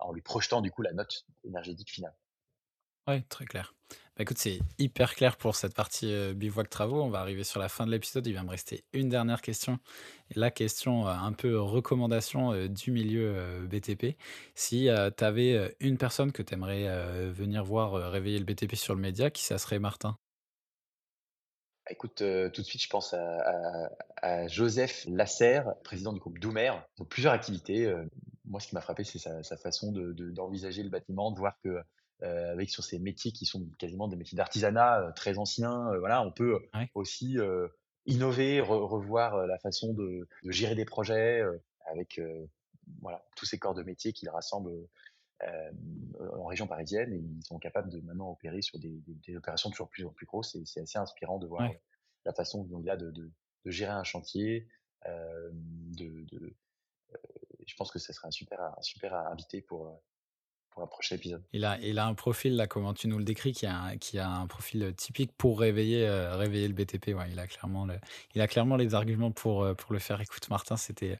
en 0.00 0.12
lui 0.12 0.22
projetant, 0.22 0.60
du 0.60 0.70
coup, 0.70 0.82
la 0.82 0.92
note 0.92 1.24
énergétique 1.42 1.90
finale. 1.90 2.14
Ouais, 3.08 3.22
très 3.28 3.44
clair. 3.46 3.72
Bah, 4.16 4.22
écoute, 4.22 4.38
c'est 4.38 4.58
hyper 4.78 5.14
clair 5.14 5.36
pour 5.36 5.54
cette 5.54 5.74
partie, 5.74 6.06
heu, 6.10 6.32
bivouac 6.34 6.68
travaux. 6.68 7.02
On 7.02 7.08
va 7.08 7.20
arriver 7.20 7.44
sur 7.44 7.60
la 7.60 7.68
fin 7.68 7.86
de 7.86 7.90
l'épisode. 7.92 8.26
Il 8.26 8.32
va 8.34 8.42
me 8.42 8.50
rester 8.50 8.84
une 8.92 9.08
dernière 9.08 9.42
question. 9.42 9.78
La 10.34 10.50
question, 10.50 11.06
heu, 11.06 11.10
un 11.10 11.32
peu 11.32 11.60
recommandation, 11.60 12.52
heu, 12.52 12.68
du 12.68 12.90
milieu, 12.90 13.66
BTP. 13.68 14.16
Si, 14.56 14.88
tu 15.16 15.24
avais, 15.24 15.76
une 15.80 15.98
personne 15.98 16.32
que 16.32 16.42
tu 16.42 16.54
aimerais, 16.54 17.28
venir 17.30 17.64
voir, 17.64 17.92
réveiller 18.10 18.38
le 18.40 18.44
BTP 18.44 18.74
sur 18.74 18.94
le 18.94 19.00
média, 19.00 19.30
qui 19.30 19.44
ça 19.44 19.58
serait, 19.58 19.78
Martin? 19.78 20.18
Bah, 21.84 21.92
écoute, 21.92 22.16
tout 22.16 22.62
de 22.62 22.66
suite, 22.66 22.82
je 22.82 22.88
pense 22.88 23.14
à 23.14 24.48
Joseph 24.48 25.04
Lasserre, 25.08 25.74
président 25.84 26.12
du 26.12 26.18
groupe 26.18 26.40
Doumer. 26.40 26.72
Ont 26.98 27.04
plusieurs 27.04 27.32
activités, 27.34 27.94
moi, 28.44 28.58
ce 28.58 28.66
qui 28.68 28.74
m'a 28.74 28.80
frappé, 28.80 29.04
c'est 29.04 29.18
sa 29.20 29.56
façon 29.56 29.92
de 29.92 30.12
de 30.12 30.30
d'envisager 30.30 30.82
le 30.82 30.88
bâtiment, 30.90 31.30
de 31.30 31.38
voir 31.38 31.56
que, 31.62 31.80
heu, 32.22 32.26
avec 32.50 32.70
sur 32.70 32.84
ces 32.84 32.98
métiers 32.98 33.32
qui 33.32 33.46
sont 33.46 33.68
quasiment 33.78 34.08
des 34.08 34.16
métiers 34.16 34.36
d'artisanat, 34.36 35.08
heu, 35.10 35.12
très 35.14 35.38
anciens, 35.38 35.92
heu, 35.94 35.98
voilà, 35.98 36.22
on 36.22 36.32
peut 36.32 36.58
Ouais, 36.74 36.90
aussi, 36.94 37.36
innover, 38.06 38.60
re 38.60 38.88
revoir, 38.88 39.46
la 39.46 39.58
façon 39.58 39.92
de 39.94 40.28
de 40.44 40.50
gérer 40.52 40.74
des 40.74 40.84
projets, 40.84 41.42
avec, 41.86 42.20
voilà, 43.00 43.24
tous 43.36 43.46
ces 43.46 43.58
corps 43.58 43.74
de 43.74 43.82
métier 43.82 44.12
qu'il 44.12 44.28
rassemble, 44.30 44.70
hem, 45.42 46.12
en 46.38 46.46
région 46.46 46.66
parisienne 46.66 47.12
et 47.14 47.18
ils 47.18 47.44
sont 47.44 47.58
capables 47.58 47.90
de 47.90 48.00
maintenant 48.00 48.30
opérer 48.32 48.62
sur 48.62 48.78
des 48.80 49.00
des 49.02 49.14
des 49.26 49.36
opérations 49.36 49.70
toujours 49.70 49.90
plus 49.90 50.06
plus 50.14 50.26
grosses 50.26 50.54
et 50.56 50.64
c'est 50.66 50.80
assez 50.82 50.98
inspirant 50.98 51.38
de 51.38 51.46
voir 51.48 51.68
ouais. 51.68 51.80
la 52.24 52.32
façon 52.34 52.64
dont 52.64 52.80
il 52.80 52.90
a 52.90 52.96
de 52.96 53.10
de 53.10 53.32
de 53.66 53.70
gérer 53.70 53.92
un 53.92 54.04
chantier, 54.04 54.68
de 55.98 56.24
de 56.30 56.56
je 57.66 57.74
pense 57.76 57.90
que 57.90 57.98
ce 57.98 58.12
serait 58.12 58.28
un 58.28 58.30
super 58.30 58.60
un 58.60 58.82
super 58.82 59.14
invité 59.14 59.62
pour, 59.62 60.00
pour 60.76 60.84
un 60.84 60.88
prochain 60.88 61.16
épisode. 61.16 61.42
Il 61.54 61.64
a 61.64 61.78
il 61.80 61.98
a 61.98 62.06
un 62.06 62.12
profil 62.12 62.54
là, 62.54 62.66
comment 62.66 62.92
tu 62.92 63.08
nous 63.08 63.16
le 63.16 63.24
décris, 63.24 63.52
qui 63.52 63.64
a 63.64 63.74
un 63.74 63.96
qui 63.96 64.18
a 64.18 64.28
un 64.28 64.46
profil, 64.46 64.82
heu, 64.82 64.92
typique 64.92 65.32
pour 65.38 65.58
réveiller, 65.58 66.06
réveiller 66.08 66.68
le 66.68 66.74
BTP. 66.74 67.14
Ouais, 67.16 67.30
il 67.30 67.38
a 67.38 67.46
clairement 67.46 67.86
le 67.86 67.94
il 68.34 68.42
a 68.42 68.46
clairement 68.46 68.76
les 68.76 68.94
arguments 68.94 69.32
pour, 69.32 69.74
pour 69.76 69.92
le 69.94 69.98
faire. 69.98 70.20
Écoute 70.20 70.50
Martin, 70.50 70.76
c'était 70.76 71.18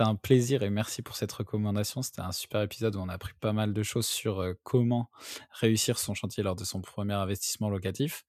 un 0.00 0.14
plaisir 0.16 0.62
et 0.62 0.68
merci 0.68 1.00
pour 1.00 1.16
cette 1.16 1.32
recommandation. 1.32 2.02
C'était 2.02 2.20
un 2.20 2.32
super 2.32 2.60
épisode 2.60 2.94
où 2.94 3.00
on 3.00 3.08
a 3.08 3.14
appris 3.14 3.32
pas 3.40 3.54
mal 3.54 3.72
de 3.72 3.82
choses 3.82 4.06
sur, 4.06 4.44
comment 4.62 5.10
réussir 5.50 5.98
son 5.98 6.12
chantier 6.12 6.42
lors 6.42 6.56
de 6.56 6.64
son 6.64 6.82
premier 6.82 7.14
investissement 7.14 7.70
locatif 7.70 8.24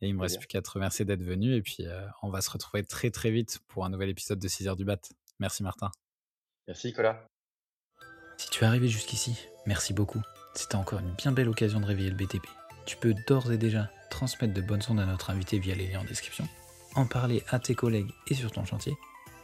et 0.00 0.08
il 0.08 0.14
me 0.16 0.22
reste 0.22 0.38
plus 0.38 0.48
qu'à 0.48 0.60
te 0.60 0.70
remercier 0.70 1.04
d'être 1.04 1.22
venu 1.22 1.54
et 1.54 1.62
puis, 1.62 1.86
on 2.22 2.30
va 2.30 2.40
se 2.40 2.50
retrouver 2.50 2.82
très, 2.82 3.10
très 3.10 3.30
vite 3.30 3.60
pour 3.68 3.84
un 3.84 3.90
nouvel 3.90 4.10
épisode 4.10 4.40
de 4.40 4.48
6 4.48 4.66
heures 4.66 4.76
du 4.76 4.84
mat. 4.84 5.08
Merci 5.38 5.62
Martin. 5.62 5.90
Merci 6.66 6.88
Nicolas. 6.88 7.28
Si 8.36 8.50
tu 8.50 8.64
es 8.64 8.66
arrivé 8.66 8.88
jusqu'ici, 8.88 9.36
merci 9.66 9.92
beaucoup. 9.92 10.20
C'était 10.54 10.76
encore 10.76 11.00
une 11.00 11.12
bien 11.12 11.32
belle 11.32 11.48
occasion 11.48 11.80
de 11.80 11.86
réveiller 11.86 12.10
le 12.10 12.16
BTP. 12.16 12.46
Tu 12.84 12.96
peux 12.96 13.14
d'ores 13.26 13.50
et 13.50 13.58
déjà 13.58 13.90
transmettre 14.10 14.54
de 14.54 14.60
bonnes 14.60 14.82
ondes 14.88 15.00
à 15.00 15.06
notre 15.06 15.30
invité 15.30 15.58
via 15.58 15.74
les 15.74 15.86
liens 15.88 16.00
en 16.00 16.04
description, 16.04 16.46
en 16.94 17.06
parler 17.06 17.42
à 17.48 17.58
tes 17.58 17.74
collègues 17.74 18.10
et 18.28 18.34
sur 18.34 18.52
ton 18.52 18.64
chantier, 18.64 18.94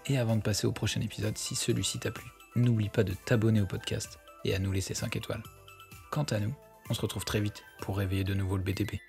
et 0.06 0.18
avant 0.18 0.36
de 0.36 0.42
passer 0.42 0.66
au 0.66 0.72
prochain 0.72 1.00
épisode, 1.00 1.38
si 1.38 1.54
celui-ci 1.54 1.98
t'a 1.98 2.10
plu, 2.10 2.26
n'oublie 2.56 2.88
pas 2.88 3.04
de 3.04 3.14
t'abonner 3.24 3.60
au 3.60 3.66
podcast 3.66 4.18
et 4.44 4.54
à 4.54 4.58
nous 4.58 4.72
laisser 4.72 4.94
5 4.94 5.16
étoiles. 5.16 5.42
Quant 6.10 6.24
à 6.24 6.38
nous, 6.40 6.54
on 6.90 6.94
se 6.94 7.00
retrouve 7.00 7.24
très 7.24 7.40
vite 7.40 7.62
pour 7.80 7.96
réveiller 7.96 8.24
de 8.24 8.34
nouveau 8.34 8.56
le 8.56 8.62
BTP. 8.62 9.00